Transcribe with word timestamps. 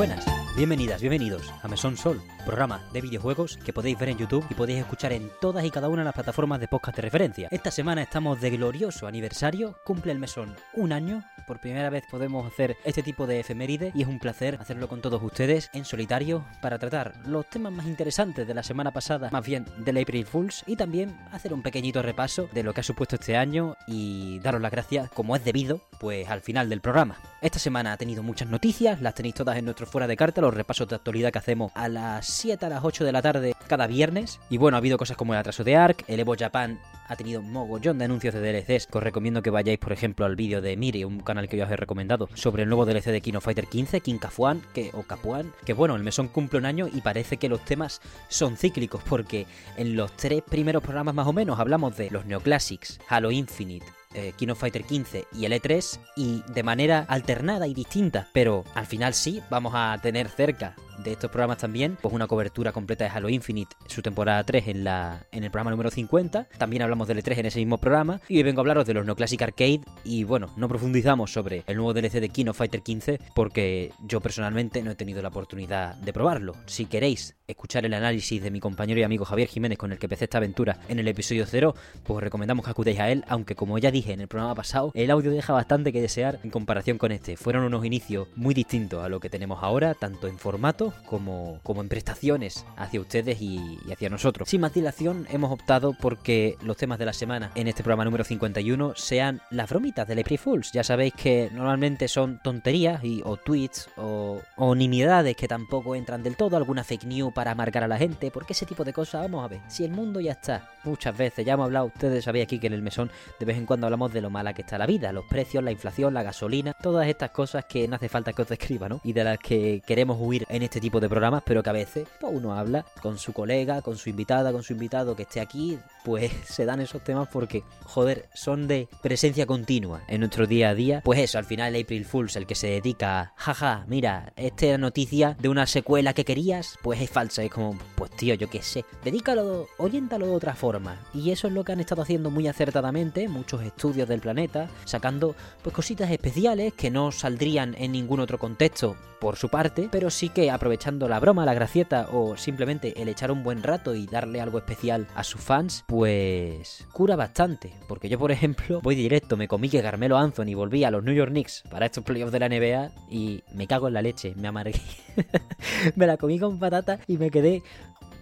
buenas. 0.00 0.24
Bienvenidas, 0.56 1.02
bienvenidos 1.02 1.52
a 1.62 1.68
Mesón 1.68 1.94
Sol, 1.94 2.22
programa 2.50 2.82
de 2.92 3.00
videojuegos 3.00 3.58
que 3.58 3.72
podéis 3.72 3.96
ver 3.96 4.08
en 4.08 4.18
YouTube 4.18 4.44
y 4.50 4.54
podéis 4.54 4.80
escuchar 4.80 5.12
en 5.12 5.30
todas 5.40 5.64
y 5.64 5.70
cada 5.70 5.88
una 5.88 6.02
de 6.02 6.06
las 6.06 6.14
plataformas 6.14 6.58
de 6.58 6.66
podcast 6.66 6.96
de 6.96 7.02
referencia. 7.02 7.46
Esta 7.52 7.70
semana 7.70 8.02
estamos 8.02 8.40
de 8.40 8.50
glorioso 8.50 9.06
aniversario, 9.06 9.76
cumple 9.84 10.10
el 10.10 10.18
Mesón 10.18 10.56
un 10.74 10.92
año, 10.92 11.22
por 11.46 11.60
primera 11.60 11.90
vez 11.90 12.02
podemos 12.10 12.44
hacer 12.52 12.76
este 12.84 13.04
tipo 13.04 13.28
de 13.28 13.38
efeméride 13.38 13.92
y 13.94 14.02
es 14.02 14.08
un 14.08 14.18
placer 14.18 14.56
hacerlo 14.60 14.88
con 14.88 15.00
todos 15.00 15.22
ustedes 15.22 15.70
en 15.74 15.84
solitario 15.84 16.44
para 16.60 16.80
tratar 16.80 17.14
los 17.24 17.48
temas 17.48 17.72
más 17.72 17.86
interesantes 17.86 18.48
de 18.48 18.54
la 18.54 18.64
semana 18.64 18.90
pasada, 18.90 19.30
más 19.30 19.46
bien 19.46 19.64
del 19.78 19.98
April 19.98 20.26
Fools 20.26 20.64
y 20.66 20.74
también 20.74 21.16
hacer 21.30 21.54
un 21.54 21.62
pequeñito 21.62 22.02
repaso 22.02 22.48
de 22.52 22.64
lo 22.64 22.74
que 22.74 22.80
ha 22.80 22.84
supuesto 22.84 23.14
este 23.14 23.36
año 23.36 23.76
y 23.86 24.40
daros 24.40 24.60
las 24.60 24.72
gracias 24.72 25.08
como 25.10 25.36
es 25.36 25.44
debido, 25.44 25.80
pues 26.00 26.28
al 26.28 26.40
final 26.40 26.68
del 26.68 26.80
programa. 26.80 27.16
Esta 27.42 27.58
semana 27.58 27.92
ha 27.92 27.96
tenido 27.96 28.22
muchas 28.22 28.48
noticias, 28.48 29.00
las 29.00 29.14
tenéis 29.14 29.36
todas 29.36 29.56
en 29.56 29.64
nuestro 29.64 29.86
fuera 29.86 30.08
de 30.08 30.16
carta, 30.16 30.40
los 30.40 30.52
repasos 30.52 30.88
de 30.88 30.96
actualidad 30.96 31.32
que 31.32 31.38
hacemos 31.38 31.70
a 31.74 31.88
las 31.88 32.39
7 32.40 32.64
a 32.64 32.68
las 32.70 32.84
8 32.84 33.04
de 33.04 33.12
la 33.12 33.20
tarde 33.20 33.54
cada 33.68 33.86
viernes. 33.86 34.40
Y 34.48 34.56
bueno, 34.56 34.76
ha 34.76 34.78
habido 34.78 34.96
cosas 34.96 35.18
como 35.18 35.34
el 35.34 35.40
atraso 35.40 35.62
de 35.62 35.76
Ark, 35.76 36.04
el 36.08 36.20
Evo 36.20 36.34
Japan 36.38 36.80
ha 37.06 37.16
tenido 37.16 37.42
mogollón 37.42 37.98
de 37.98 38.04
anuncios 38.04 38.32
de 38.32 38.40
DLCs 38.40 38.86
os 38.92 39.02
recomiendo 39.02 39.42
que 39.42 39.50
vayáis, 39.50 39.80
por 39.80 39.92
ejemplo, 39.92 40.24
al 40.24 40.36
vídeo 40.36 40.62
de 40.62 40.76
Miri, 40.76 41.02
un 41.02 41.18
canal 41.20 41.48
que 41.48 41.56
yo 41.56 41.64
os 41.64 41.70
he 41.70 41.76
recomendado, 41.76 42.28
sobre 42.34 42.62
el 42.62 42.68
nuevo 42.68 42.86
DLC 42.86 43.06
de 43.06 43.20
King 43.20 43.34
of 43.34 43.44
Fighter 43.44 43.66
15, 43.66 44.00
King 44.00 44.18
Kafuan, 44.18 44.62
que, 44.72 44.90
o 44.94 45.02
Capuan, 45.02 45.52
que 45.66 45.72
bueno, 45.72 45.96
el 45.96 46.04
mesón 46.04 46.28
cumple 46.28 46.60
un 46.60 46.66
año 46.66 46.86
y 46.86 47.00
parece 47.00 47.36
que 47.36 47.48
los 47.48 47.64
temas 47.64 48.00
son 48.28 48.56
cíclicos, 48.56 49.02
porque 49.08 49.46
en 49.76 49.96
los 49.96 50.16
tres 50.16 50.42
primeros 50.48 50.84
programas 50.84 51.16
más 51.16 51.26
o 51.26 51.32
menos 51.32 51.58
hablamos 51.58 51.96
de 51.96 52.10
los 52.10 52.26
Neoclassics, 52.26 53.00
Halo 53.08 53.32
Infinite, 53.32 53.86
eh, 54.14 54.32
Fighter 54.54 54.84
15 54.84 55.26
y 55.32 55.44
el 55.44 55.52
E3 55.52 55.98
y 56.16 56.42
de 56.52 56.62
manera 56.62 57.04
alternada 57.08 57.66
y 57.66 57.74
distinta, 57.74 58.28
pero 58.32 58.64
al 58.74 58.86
final 58.86 59.14
sí 59.14 59.40
vamos 59.50 59.72
a 59.74 59.98
tener 60.02 60.28
cerca 60.28 60.74
de 61.02 61.12
estos 61.12 61.30
programas 61.30 61.58
también, 61.58 61.96
pues 62.00 62.14
una 62.14 62.26
cobertura 62.26 62.72
completa 62.72 63.04
de 63.04 63.10
Halo 63.10 63.28
Infinite, 63.28 63.74
su 63.86 64.02
temporada 64.02 64.44
3 64.44 64.68
en, 64.68 64.84
la, 64.84 65.26
en 65.32 65.44
el 65.44 65.50
programa 65.50 65.70
número 65.70 65.90
50. 65.90 66.48
También 66.58 66.82
hablamos 66.82 67.08
del 67.08 67.22
E3 67.22 67.38
en 67.38 67.46
ese 67.46 67.58
mismo 67.58 67.78
programa. 67.78 68.20
Y 68.28 68.36
hoy 68.36 68.42
vengo 68.42 68.60
a 68.60 68.62
hablaros 68.62 68.86
de 68.86 68.94
los 68.94 69.06
No 69.06 69.16
Classic 69.16 69.40
Arcade. 69.40 69.80
Y 70.04 70.24
bueno, 70.24 70.48
no 70.56 70.68
profundizamos 70.68 71.32
sobre 71.32 71.64
el 71.66 71.76
nuevo 71.76 71.94
DLC 71.94 72.20
de 72.20 72.28
King 72.28 72.46
of 72.46 72.58
Fighter 72.58 72.82
15 72.82 73.18
porque 73.34 73.92
yo 74.06 74.20
personalmente 74.20 74.82
no 74.82 74.90
he 74.90 74.94
tenido 74.94 75.22
la 75.22 75.28
oportunidad 75.28 75.94
de 75.96 76.12
probarlo. 76.12 76.54
Si 76.66 76.86
queréis 76.86 77.36
escuchar 77.46 77.84
el 77.84 77.94
análisis 77.94 78.42
de 78.42 78.50
mi 78.50 78.60
compañero 78.60 79.00
y 79.00 79.02
amigo 79.02 79.24
Javier 79.24 79.48
Jiménez 79.48 79.78
con 79.78 79.92
el 79.92 79.98
que 79.98 80.06
empecé 80.06 80.24
esta 80.24 80.38
aventura 80.38 80.78
en 80.88 80.98
el 80.98 81.08
episodio 81.08 81.46
0, 81.46 81.74
pues 82.04 82.22
recomendamos 82.22 82.64
que 82.64 82.70
acudáis 82.70 83.00
a 83.00 83.10
él, 83.10 83.24
aunque 83.28 83.54
como 83.54 83.78
ya 83.78 83.90
dije 83.90 83.99
en 84.06 84.20
el 84.20 84.28
programa 84.28 84.54
pasado, 84.54 84.90
el 84.94 85.10
audio 85.10 85.30
deja 85.30 85.52
bastante 85.52 85.92
que 85.92 86.00
desear 86.00 86.38
en 86.42 86.50
comparación 86.50 86.98
con 86.98 87.12
este. 87.12 87.36
Fueron 87.36 87.64
unos 87.64 87.84
inicios 87.84 88.28
muy 88.36 88.54
distintos 88.54 89.04
a 89.04 89.08
lo 89.08 89.20
que 89.20 89.30
tenemos 89.30 89.62
ahora, 89.62 89.94
tanto 89.94 90.26
en 90.26 90.38
formato 90.38 90.92
como, 91.06 91.60
como 91.62 91.80
en 91.80 91.88
prestaciones 91.88 92.64
hacia 92.76 93.00
ustedes 93.00 93.40
y, 93.40 93.78
hacia 93.92 94.08
nosotros. 94.08 94.48
Sin 94.48 94.60
más 94.60 94.74
dilación, 94.74 95.26
hemos 95.30 95.50
optado 95.50 95.94
porque 96.00 96.56
los 96.62 96.76
temas 96.76 96.98
de 96.98 97.06
la 97.06 97.12
semana 97.12 97.50
en 97.54 97.68
este 97.68 97.82
programa 97.82 98.04
número 98.04 98.24
51 98.24 98.94
sean 98.96 99.40
las 99.50 99.68
bromitas 99.68 100.06
del 100.06 100.20
April 100.20 100.38
Fools. 100.38 100.72
Ya 100.72 100.84
sabéis 100.84 101.14
que 101.14 101.50
normalmente 101.52 102.08
son 102.08 102.40
tonterías 102.42 103.04
y, 103.04 103.22
o 103.24 103.36
tweets 103.36 103.88
o, 103.96 104.40
o 104.56 104.74
nimiedades 104.74 105.36
que 105.36 105.48
tampoco 105.48 105.94
entran 105.94 106.22
del 106.22 106.36
todo, 106.36 106.56
alguna 106.56 106.84
fake 106.84 107.04
news 107.04 107.32
para 107.32 107.54
marcar 107.54 107.84
a 107.84 107.88
la 107.88 107.98
gente, 107.98 108.30
porque 108.30 108.52
ese 108.52 108.66
tipo 108.66 108.84
de 108.84 108.92
cosas, 108.92 109.22
vamos 109.22 109.44
a 109.44 109.48
ver, 109.48 109.60
si 109.68 109.84
el 109.84 109.90
mundo 109.90 110.20
ya 110.20 110.32
está, 110.32 110.70
muchas 110.84 111.16
veces, 111.16 111.44
ya 111.44 111.54
hemos 111.54 111.64
hablado, 111.66 111.86
ustedes 111.86 112.24
sabéis 112.24 112.44
aquí 112.44 112.58
que 112.58 112.66
en 112.66 112.72
el 112.72 112.82
mesón 112.82 113.10
de 113.38 113.46
vez 113.46 113.56
en 113.56 113.66
cuando 113.66 113.86
hablamos 113.90 114.12
de 114.12 114.20
lo 114.20 114.30
mala 114.30 114.54
que 114.54 114.62
está 114.62 114.78
la 114.78 114.86
vida, 114.86 115.10
los 115.10 115.24
precios, 115.24 115.64
la 115.64 115.72
inflación, 115.72 116.14
la 116.14 116.22
gasolina, 116.22 116.74
todas 116.80 117.08
estas 117.08 117.30
cosas 117.30 117.64
que 117.64 117.88
no 117.88 117.96
hace 117.96 118.08
falta 118.08 118.32
que 118.32 118.42
os 118.42 118.48
describa, 118.48 118.88
¿no? 118.88 119.00
Y 119.02 119.12
de 119.12 119.24
las 119.24 119.38
que 119.38 119.82
queremos 119.84 120.16
huir 120.20 120.46
en 120.48 120.62
este 120.62 120.80
tipo 120.80 121.00
de 121.00 121.08
programas, 121.08 121.42
pero 121.44 121.60
que 121.60 121.70
a 121.70 121.72
veces 121.72 122.06
pues, 122.20 122.32
uno 122.32 122.54
habla 122.54 122.84
con 123.02 123.18
su 123.18 123.32
colega, 123.32 123.82
con 123.82 123.96
su 123.96 124.08
invitada, 124.08 124.52
con 124.52 124.62
su 124.62 124.74
invitado 124.74 125.16
que 125.16 125.24
esté 125.24 125.40
aquí, 125.40 125.76
pues 126.04 126.30
se 126.44 126.64
dan 126.66 126.80
esos 126.80 127.02
temas 127.02 127.28
porque, 127.32 127.64
joder, 127.84 128.28
son 128.32 128.68
de 128.68 128.88
presencia 129.02 129.44
continua 129.44 130.02
en 130.06 130.20
nuestro 130.20 130.46
día 130.46 130.68
a 130.68 130.74
día. 130.76 131.00
Pues 131.04 131.18
eso, 131.18 131.38
al 131.38 131.44
final 131.44 131.74
April 131.74 132.04
Fools, 132.04 132.36
el 132.36 132.46
que 132.46 132.54
se 132.54 132.68
dedica 132.68 133.20
a, 133.20 133.32
jaja, 133.34 133.84
mira, 133.88 134.32
esta 134.36 134.78
noticia 134.78 135.36
de 135.40 135.48
una 135.48 135.66
secuela 135.66 136.14
que 136.14 136.24
querías, 136.24 136.78
pues 136.80 137.00
es 137.00 137.10
falsa. 137.10 137.42
Es 137.42 137.50
como, 137.50 137.76
pues 137.96 138.12
tío, 138.12 138.34
yo 138.34 138.48
qué 138.48 138.62
sé, 138.62 138.84
dedícalo, 139.02 139.66
oriéntalo 139.78 140.26
de 140.26 140.32
otra 140.32 140.54
forma. 140.54 140.96
Y 141.12 141.32
eso 141.32 141.48
es 141.48 141.54
lo 141.54 141.64
que 141.64 141.72
han 141.72 141.80
estado 141.80 142.02
haciendo 142.02 142.30
muy 142.30 142.46
acertadamente 142.46 143.26
muchos 143.26 143.62
estudios 143.62 143.79
del 143.80 144.20
planeta, 144.20 144.68
sacando 144.84 145.34
pues 145.62 145.74
cositas 145.74 146.10
especiales 146.10 146.74
que 146.74 146.90
no 146.90 147.12
saldrían 147.12 147.74
en 147.78 147.92
ningún 147.92 148.20
otro 148.20 148.38
contexto 148.38 148.94
por 149.20 149.36
su 149.36 149.48
parte, 149.48 149.88
pero 149.90 150.10
sí 150.10 150.28
que 150.30 150.50
aprovechando 150.50 151.08
la 151.08 151.20
broma, 151.20 151.44
la 151.44 151.54
gracieta 151.54 152.08
o 152.12 152.36
simplemente 152.36 153.00
el 153.00 153.08
echar 153.08 153.30
un 153.30 153.42
buen 153.42 153.62
rato 153.62 153.94
y 153.94 154.06
darle 154.06 154.40
algo 154.40 154.58
especial 154.58 155.06
a 155.14 155.24
sus 155.24 155.40
fans, 155.40 155.84
pues 155.86 156.86
cura 156.92 157.16
bastante. 157.16 157.72
Porque 157.86 158.08
yo, 158.08 158.18
por 158.18 158.32
ejemplo, 158.32 158.80
voy 158.82 158.94
directo, 158.94 159.36
me 159.36 159.48
comí 159.48 159.68
que 159.68 159.82
Carmelo 159.82 160.16
Anthony 160.16 160.54
volvía 160.54 160.88
a 160.88 160.90
los 160.90 161.04
New 161.04 161.14
York 161.14 161.30
Knicks 161.30 161.64
para 161.70 161.86
estos 161.86 162.04
playoffs 162.04 162.32
de 162.32 162.40
la 162.40 162.48
NBA 162.48 162.90
y 163.10 163.42
me 163.52 163.66
cago 163.66 163.88
en 163.88 163.94
la 163.94 164.02
leche, 164.02 164.34
me 164.36 164.48
amargué. 164.48 164.80
me 165.96 166.06
la 166.06 166.16
comí 166.16 166.38
con 166.38 166.58
patata 166.58 167.00
y 167.06 167.18
me 167.18 167.30
quedé 167.30 167.62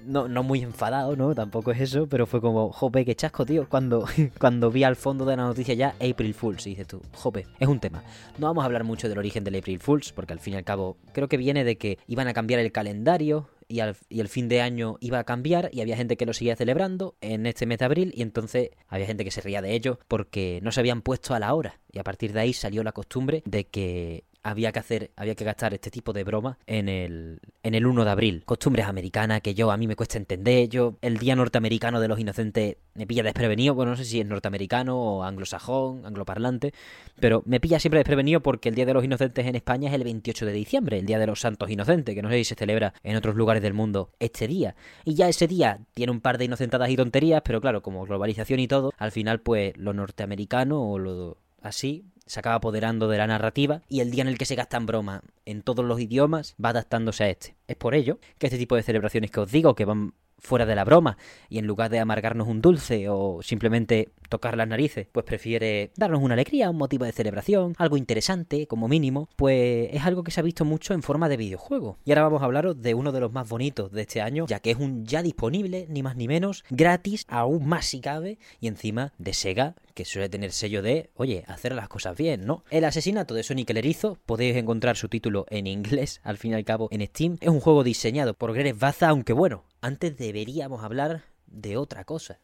no, 0.09 0.27
no 0.27 0.43
muy 0.43 0.63
enfadado, 0.63 1.15
¿no? 1.17 1.35
Tampoco 1.35 1.71
es 1.71 1.81
eso, 1.81 2.07
pero 2.09 2.27
fue 2.27 2.41
como, 2.41 2.73
jope, 2.73 3.05
qué 3.05 3.15
chasco, 3.15 3.45
tío. 3.45 3.69
Cuando, 3.69 4.07
cuando 4.41 4.71
vi 4.71 4.83
al 4.83 4.97
fondo 4.97 5.25
de 5.25 5.37
la 5.37 5.45
noticia 5.45 5.75
ya 5.75 5.95
April 6.01 6.35
Fools, 6.35 6.67
y 6.67 6.71
dices 6.71 6.87
tú, 6.87 7.03
jope, 7.13 7.47
es 7.61 7.69
un 7.69 7.79
tema. 7.79 8.03
No 8.39 8.47
vamos 8.47 8.63
a 8.63 8.67
hablar 8.67 8.85
mucho 8.85 9.09
del 9.09 9.19
origen 9.19 9.45
del 9.45 9.57
April 9.57 9.79
Fools, 9.79 10.13
porque 10.13 10.33
al 10.33 10.41
fin 10.41 10.55
y 10.55 10.57
al 10.57 10.65
cabo 10.65 10.97
creo 11.13 11.29
que 11.29 11.37
viene 11.37 11.63
de 11.65 11.77
que 11.77 11.99
iban 12.07 12.27
a 12.27 12.35
cambiar 12.35 12.61
el 12.61 12.73
calendario 12.73 13.49
y, 13.69 13.81
al, 13.81 13.97
y 14.09 14.21
el 14.21 14.29
fin 14.29 14.49
de 14.49 14.63
año 14.63 14.97
iba 15.01 15.19
a 15.19 15.25
cambiar 15.25 15.69
y 15.73 15.83
había 15.83 15.97
gente 15.97 16.17
que 16.17 16.27
lo 16.27 16.33
seguía 16.33 16.57
celebrando 16.57 17.17
en 17.21 17.47
este 17.47 17.67
mes 17.67 17.79
de 17.79 17.85
abril 17.85 18.13
y 18.15 18.23
entonces 18.23 18.71
había 18.89 19.07
gente 19.07 19.25
que 19.25 19.31
se 19.31 19.43
ría 19.43 19.61
de 19.61 19.75
ello 19.75 19.99
porque 20.09 20.61
no 20.63 20.73
se 20.73 20.81
habían 20.81 21.03
puesto 21.03 21.35
a 21.35 21.39
la 21.39 21.55
hora. 21.55 21.79
Y 21.91 21.99
a 21.99 22.05
partir 22.05 22.33
de 22.33 22.41
ahí 22.41 22.53
salió 22.53 22.83
la 22.83 22.93
costumbre 22.93 23.43
de 23.47 23.65
que 23.65 24.25
había 24.43 24.73
que 24.73 24.79
hacer, 24.79 25.11
había 25.17 25.35
que 25.35 25.45
gastar 25.45 25.75
este 25.75 25.91
tipo 25.91 26.13
de 26.13 26.25
broma 26.25 26.59
en 26.67 26.89
el, 26.89 27.41
en 27.63 27.75
el 27.75 27.87
1 27.87 28.05
de 28.05 28.11
abril. 28.11 28.43
Costumbres 28.45 28.87
americanas 28.87 29.41
que 29.43 29.55
yo 29.55 29.71
a 29.71 29.77
mí 29.77 29.87
me 29.87 29.97
cuesta 29.97 30.17
entender. 30.17 30.69
Yo, 30.69 30.97
el 31.03 31.19
día 31.19 31.37
norteamericano 31.37 32.01
de 32.01 32.09
los 32.09 32.19
inocentes 32.19 32.77
me 32.95 33.07
pilla 33.07 33.23
desprevenido. 33.23 33.75
Bueno, 33.75 33.93
no 33.93 33.97
sé 33.97 34.05
si 34.05 34.21
es 34.21 34.27
norteamericano 34.27 34.99
o 34.99 35.23
anglosajón, 35.23 36.07
angloparlante, 36.07 36.73
pero 37.21 37.43
me 37.47 37.61
pilla 37.61 37.79
siempre 37.79 37.99
desprevenido 37.99 38.41
porque 38.41 38.69
el 38.69 38.75
Día 38.75 38.87
de 38.87 38.95
los 38.95 39.05
Inocentes 39.05 39.47
en 39.47 39.55
España 39.55 39.89
es 39.89 39.95
el 39.95 40.05
28 40.05 40.47
de 40.47 40.53
diciembre, 40.53 40.99
el 40.99 41.07
Día 41.07 41.19
de 41.19 41.27
los 41.27 41.41
Santos 41.41 41.71
Inocentes, 41.71 42.15
que 42.15 42.23
no 42.23 42.31
sé 42.31 42.37
si 42.39 42.45
se 42.45 42.55
celebra 42.55 42.95
en 43.03 43.17
otros 43.17 43.37
lugares 43.37 43.63
del 43.63 43.75
mundo 43.75 44.11
este 44.19 44.47
día. 44.47 44.75
Y 45.05 45.15
ya 45.15 45.29
ese 45.29 45.47
día 45.47 45.81
tiene 45.95 46.13
un 46.13 46.21
par 46.21 46.39
de 46.39 46.47
inocentadas 46.47 46.91
y 46.91 46.97
tonterías, 46.97 47.43
pero 47.45 47.61
claro, 47.61 47.83
como 47.83 48.05
globalización 48.05 48.61
y 48.61 48.69
todo, 48.69 48.93
al 48.97 49.13
final 49.13 49.41
pues 49.41 49.77
lo 49.77 49.93
norteamericano 49.93 50.83
o 50.83 50.99
lo 50.99 51.39
así 51.63 52.05
se 52.27 52.41
acaba 52.41 52.57
apoderando 52.57 53.09
de 53.09 53.19
la 53.19 53.27
narrativa 53.27 53.83
y 53.89 54.01
el 54.01 54.11
día 54.11 54.23
en 54.23 54.29
el 54.29 54.39
que 54.39 54.45
se 54.45 54.55
gastan 54.55 54.87
broma 54.87 55.23
en 55.45 55.63
todos 55.63 55.85
los 55.85 55.99
idiomas 55.99 56.55
va 56.63 56.71
adaptándose 56.71 57.25
a 57.25 57.31
este. 57.31 57.57
Es 57.67 57.77
por 57.77 57.95
ello 57.95 58.19
que 58.39 58.47
este 58.47 58.59
tipo 58.59 58.77
de 58.77 58.83
celebraciones 58.83 59.31
que 59.31 59.41
os 59.41 59.51
digo, 59.51 59.75
que 59.75 59.85
van 59.85 60.15
fuera 60.39 60.67
de 60.67 60.75
la 60.75 60.85
broma 60.85 61.17
y 61.49 61.59
en 61.59 61.67
lugar 61.67 61.91
de 61.91 61.99
amargarnos 61.99 62.49
un 62.49 62.61
dulce 62.61 63.09
o 63.09 63.41
simplemente 63.43 64.11
tocar 64.29 64.57
las 64.57 64.69
narices, 64.69 65.07
pues 65.11 65.25
prefiere 65.25 65.91
darnos 65.97 66.23
una 66.23 66.35
alegría, 66.35 66.71
un 66.71 66.77
motivo 66.77 67.05
de 67.05 67.13
celebración, 67.13 67.75
algo 67.79 67.97
interesante 67.97 68.67
como 68.67 68.89
mínimo, 68.89 69.29
pues 69.37 69.91
es 69.93 70.05
algo 70.05 70.23
que 70.23 70.31
se 70.31 70.41
ha 70.41 70.43
visto 70.43 70.65
mucho 70.65 70.95
en 70.95 71.03
forma 71.03 71.29
de 71.29 71.37
videojuego. 71.37 71.99
Y 72.05 72.13
ahora 72.13 72.23
vamos 72.23 72.43
a 72.43 72.45
hablaros 72.45 72.81
de 72.81 72.95
uno 72.95 73.13
de 73.13 73.21
los 73.21 73.33
más 73.33 73.49
bonitos 73.49 73.93
de 73.93 74.03
este 74.03 74.21
año, 74.21 74.47
ya 74.47 74.61
que 74.61 74.71
es 74.71 74.79
un 74.79 75.05
ya 75.05 75.23
disponible, 75.23 75.87
ni 75.89 76.03
más 76.03 76.17
ni 76.17 76.29
menos, 76.29 76.65
gratis, 76.71 77.25
aún 77.29 77.67
más 77.67 77.87
si 77.87 78.01
cabe, 78.01 78.39
y 78.61 78.69
encima 78.69 79.13
de 79.19 79.33
Sega, 79.33 79.75
que 79.95 80.05
suele 80.05 80.29
tener 80.29 80.53
sello 80.53 80.83
de, 80.83 81.11
oye, 81.17 81.45
hacer 81.49 81.75
las 81.75 81.89
cosas 81.89 82.17
bien, 82.17 82.47
¿no? 82.47 82.65
El 82.71 82.85
asesinato 82.85 83.35
de 83.35 83.43
Sonic 83.43 83.71
el 83.71 83.97
podéis 84.27 84.57
encontrar 84.57 84.97
su 84.97 85.09
título 85.09 85.47
en 85.51 85.67
inglés, 85.67 86.21
al 86.23 86.37
fin 86.37 86.53
y 86.53 86.55
al 86.55 86.65
cabo, 86.65 86.89
en 86.91 87.05
Steam. 87.07 87.39
Es 87.41 87.49
un 87.49 87.61
juego 87.61 87.85
diseñado 87.85 88.35
por 88.35 88.53
Greg 88.53 88.77
Baza, 88.77 89.09
aunque 89.09 89.33
bueno, 89.33 89.65
antes 89.81 90.17
deberíamos 90.17 90.83
hablar 90.83 91.25
de 91.47 91.77
otra 91.77 92.05
cosa. 92.05 92.39